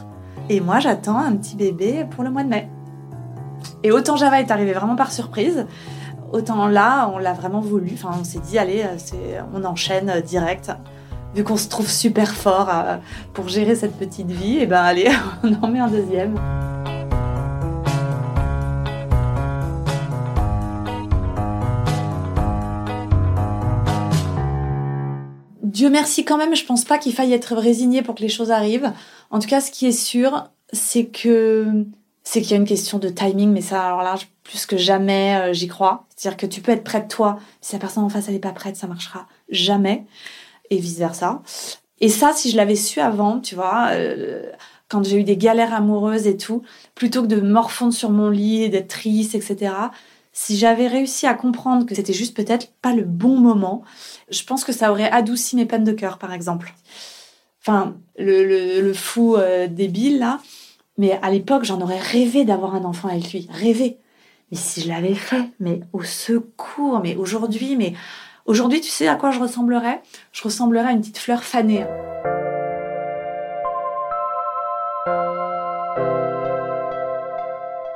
Et 0.50 0.60
moi, 0.60 0.78
j'attends 0.78 1.18
un 1.18 1.36
petit 1.36 1.56
bébé 1.56 2.06
pour 2.10 2.22
le 2.22 2.30
mois 2.30 2.44
de 2.44 2.48
mai. 2.48 2.68
Et 3.82 3.90
autant 3.90 4.16
Java 4.16 4.40
est 4.40 4.50
arrivé 4.50 4.72
vraiment 4.72 4.96
par 4.96 5.10
surprise, 5.10 5.66
autant 6.32 6.66
là, 6.66 7.10
on 7.14 7.18
l'a 7.18 7.32
vraiment 7.32 7.60
voulu. 7.60 7.90
Enfin, 7.94 8.10
on 8.20 8.24
s'est 8.24 8.40
dit, 8.40 8.58
allez, 8.58 8.82
euh, 8.84 9.40
on 9.54 9.64
enchaîne 9.64 10.10
euh, 10.10 10.20
direct 10.20 10.70
vu 11.34 11.42
qu'on 11.42 11.56
se 11.56 11.68
trouve 11.68 11.90
super 11.90 12.32
fort 12.32 12.68
euh, 12.72 12.96
pour 13.32 13.48
gérer 13.48 13.74
cette 13.74 13.96
petite 13.96 14.30
vie, 14.30 14.58
et 14.58 14.62
eh 14.62 14.66
ben 14.66 14.82
allez, 14.82 15.10
on 15.42 15.52
en 15.64 15.68
met 15.68 15.80
un 15.80 15.88
deuxième. 15.88 16.34
Merci 25.88 26.24
quand 26.24 26.36
même, 26.36 26.54
je 26.54 26.64
pense 26.64 26.84
pas 26.84 26.98
qu'il 26.98 27.12
faille 27.12 27.32
être 27.32 27.54
résigné 27.54 28.02
pour 28.02 28.14
que 28.14 28.22
les 28.22 28.28
choses 28.28 28.50
arrivent. 28.50 28.92
En 29.30 29.38
tout 29.38 29.48
cas, 29.48 29.60
ce 29.60 29.70
qui 29.70 29.86
est 29.86 29.92
sûr, 29.92 30.48
c'est 30.72 31.06
que 31.06 31.86
c'est 32.22 32.40
qu'il 32.40 32.52
y 32.52 32.54
a 32.54 32.56
une 32.56 32.66
question 32.66 32.98
de 32.98 33.08
timing, 33.08 33.52
mais 33.52 33.60
ça, 33.60 33.84
alors 33.84 34.02
là, 34.02 34.16
plus 34.44 34.64
que 34.66 34.78
jamais, 34.78 35.36
euh, 35.36 35.52
j'y 35.52 35.68
crois. 35.68 36.06
C'est-à-dire 36.16 36.38
que 36.38 36.46
tu 36.46 36.62
peux 36.62 36.72
être 36.72 36.84
prête 36.84 37.08
toi, 37.08 37.38
si 37.60 37.74
la 37.74 37.78
personne 37.78 38.02
en 38.02 38.08
face 38.08 38.28
elle 38.28 38.34
est 38.34 38.38
pas 38.38 38.52
prête, 38.52 38.76
ça 38.76 38.86
marchera 38.86 39.26
jamais 39.50 40.04
et 40.70 40.78
vice-versa. 40.78 41.42
Et 42.00 42.08
ça, 42.08 42.32
si 42.34 42.50
je 42.50 42.56
l'avais 42.56 42.76
su 42.76 43.00
avant, 43.00 43.40
tu 43.40 43.54
vois, 43.54 43.88
euh, 43.92 44.50
quand 44.88 45.04
j'ai 45.04 45.18
eu 45.18 45.24
des 45.24 45.36
galères 45.36 45.74
amoureuses 45.74 46.26
et 46.26 46.36
tout, 46.36 46.62
plutôt 46.94 47.22
que 47.22 47.26
de 47.26 47.40
morfondre 47.40 47.92
sur 47.92 48.10
mon 48.10 48.30
lit 48.30 48.68
d'être 48.70 48.88
triste, 48.88 49.34
etc., 49.34 49.72
si 50.34 50.58
j'avais 50.58 50.88
réussi 50.88 51.26
à 51.26 51.32
comprendre 51.32 51.86
que 51.86 51.94
c'était 51.94 52.12
juste 52.12 52.36
peut-être 52.36 52.72
pas 52.82 52.92
le 52.92 53.04
bon 53.04 53.38
moment, 53.38 53.82
je 54.30 54.42
pense 54.44 54.64
que 54.64 54.72
ça 54.72 54.90
aurait 54.90 55.10
adouci 55.10 55.56
mes 55.56 55.64
peines 55.64 55.84
de 55.84 55.92
cœur, 55.92 56.18
par 56.18 56.34
exemple. 56.34 56.74
Enfin, 57.62 57.96
le, 58.18 58.92
fou 58.92 59.36
euh, 59.36 59.66
débile, 59.66 60.18
là. 60.18 60.40
Mais 60.98 61.18
à 61.22 61.30
l'époque, 61.30 61.64
j'en 61.64 61.80
aurais 61.80 61.98
rêvé 61.98 62.44
d'avoir 62.44 62.74
un 62.74 62.84
enfant 62.84 63.08
avec 63.08 63.32
lui. 63.32 63.48
Rêvé. 63.50 63.96
Mais 64.50 64.58
si 64.58 64.82
je 64.82 64.88
l'avais 64.88 65.14
fait, 65.14 65.50
mais 65.58 65.80
au 65.94 66.02
secours, 66.02 67.00
mais 67.02 67.16
aujourd'hui, 67.16 67.76
mais 67.76 67.94
Aujourd'hui, 68.46 68.82
tu 68.82 68.90
sais 68.90 69.08
à 69.08 69.16
quoi 69.16 69.30
je 69.30 69.40
ressemblerais? 69.40 70.02
Je 70.32 70.42
ressemblerais 70.42 70.88
à 70.88 70.92
une 70.92 71.00
petite 71.00 71.16
fleur 71.16 71.42
fanée. 71.42 71.86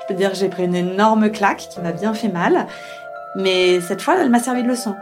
Peux 0.09 0.15
dire 0.15 0.31
que 0.31 0.37
j'ai 0.37 0.49
pris 0.49 0.65
une 0.65 0.75
énorme 0.75 1.31
claque 1.31 1.69
qui 1.71 1.81
m'a 1.81 1.93
bien 1.93 2.15
fait 2.15 2.29
mal, 2.29 2.67
mais 3.37 3.81
cette 3.81 4.03
fois, 4.03 4.17
elle 4.21 4.31
m'a 4.31 4.41
servi 4.41 4.63
de 4.63 4.69
leçon. 4.69 4.97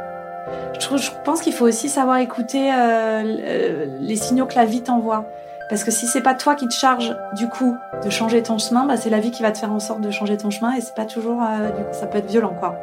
Je, 0.78 1.10
pense 1.24 1.40
qu'il 1.40 1.54
faut 1.54 1.66
aussi 1.66 1.88
savoir 1.88 2.18
écouter 2.18 2.70
euh, 2.72 3.86
les 4.00 4.16
signaux 4.16 4.46
que 4.46 4.56
la 4.56 4.66
vie 4.66 4.82
t'envoie. 4.82 5.24
Parce 5.68 5.82
que 5.82 5.90
si 5.90 6.06
c'est 6.06 6.20
pas 6.20 6.34
toi 6.34 6.54
qui 6.54 6.68
te 6.68 6.74
charge 6.74 7.16
du 7.34 7.48
coup 7.48 7.76
de 8.04 8.10
changer 8.10 8.42
ton 8.42 8.58
chemin, 8.58 8.86
bah, 8.86 8.96
c'est 8.96 9.10
la 9.10 9.18
vie 9.18 9.30
qui 9.30 9.42
va 9.42 9.50
te 9.50 9.58
faire 9.58 9.72
en 9.72 9.80
sorte 9.80 10.00
de 10.00 10.10
changer 10.10 10.36
ton 10.36 10.50
chemin 10.50 10.74
et 10.74 10.80
c'est 10.80 10.94
pas 10.94 11.06
toujours, 11.06 11.42
euh, 11.42 11.70
ça 11.92 12.06
peut 12.06 12.18
être 12.18 12.30
violent 12.30 12.54
quoi. 12.60 12.76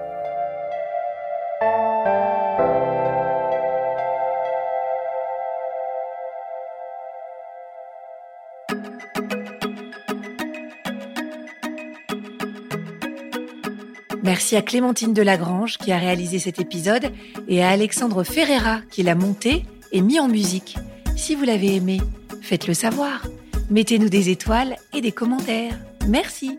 Merci 14.34 14.56
à 14.56 14.64
Clémentine 14.64 15.14
Delagrange 15.14 15.78
qui 15.78 15.92
a 15.92 16.00
réalisé 16.00 16.40
cet 16.40 16.60
épisode 16.60 17.12
et 17.48 17.62
à 17.62 17.70
Alexandre 17.70 18.24
Ferreira 18.24 18.82
qui 18.90 19.04
l'a 19.04 19.14
monté 19.14 19.64
et 19.92 20.02
mis 20.02 20.20
en 20.20 20.28
musique. 20.28 20.76
Si 21.16 21.36
vous 21.36 21.44
l'avez 21.44 21.76
aimé, 21.76 22.02
faites-le 22.42 22.74
savoir. 22.74 23.28
Mettez-nous 23.70 24.10
des 24.10 24.32
étoiles 24.32 24.78
et 24.92 25.02
des 25.02 25.12
commentaires. 25.12 25.78
Merci. 26.08 26.58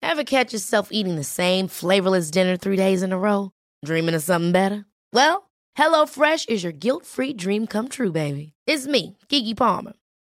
Ever 0.00 0.22
catch 0.22 0.52
yourself 0.52 0.90
eating 0.92 1.16
the 1.16 1.24
same 1.24 1.66
flavorless 1.66 2.30
dinner 2.30 2.56
three 2.56 2.76
days 2.76 3.02
in 3.02 3.10
a 3.10 3.18
row? 3.18 3.50
Dreaming 3.84 4.14
of 4.14 4.22
something 4.22 4.52
better? 4.52 4.84
Well, 5.12 5.50
HelloFresh 5.76 6.48
is 6.48 6.62
your 6.62 6.72
guilt-free 6.72 7.32
dream 7.34 7.66
come 7.66 7.88
true, 7.88 8.12
baby. 8.12 8.52
It's 8.68 8.86
me, 8.86 9.16
Kiki 9.28 9.54
Palmer. 9.54 9.94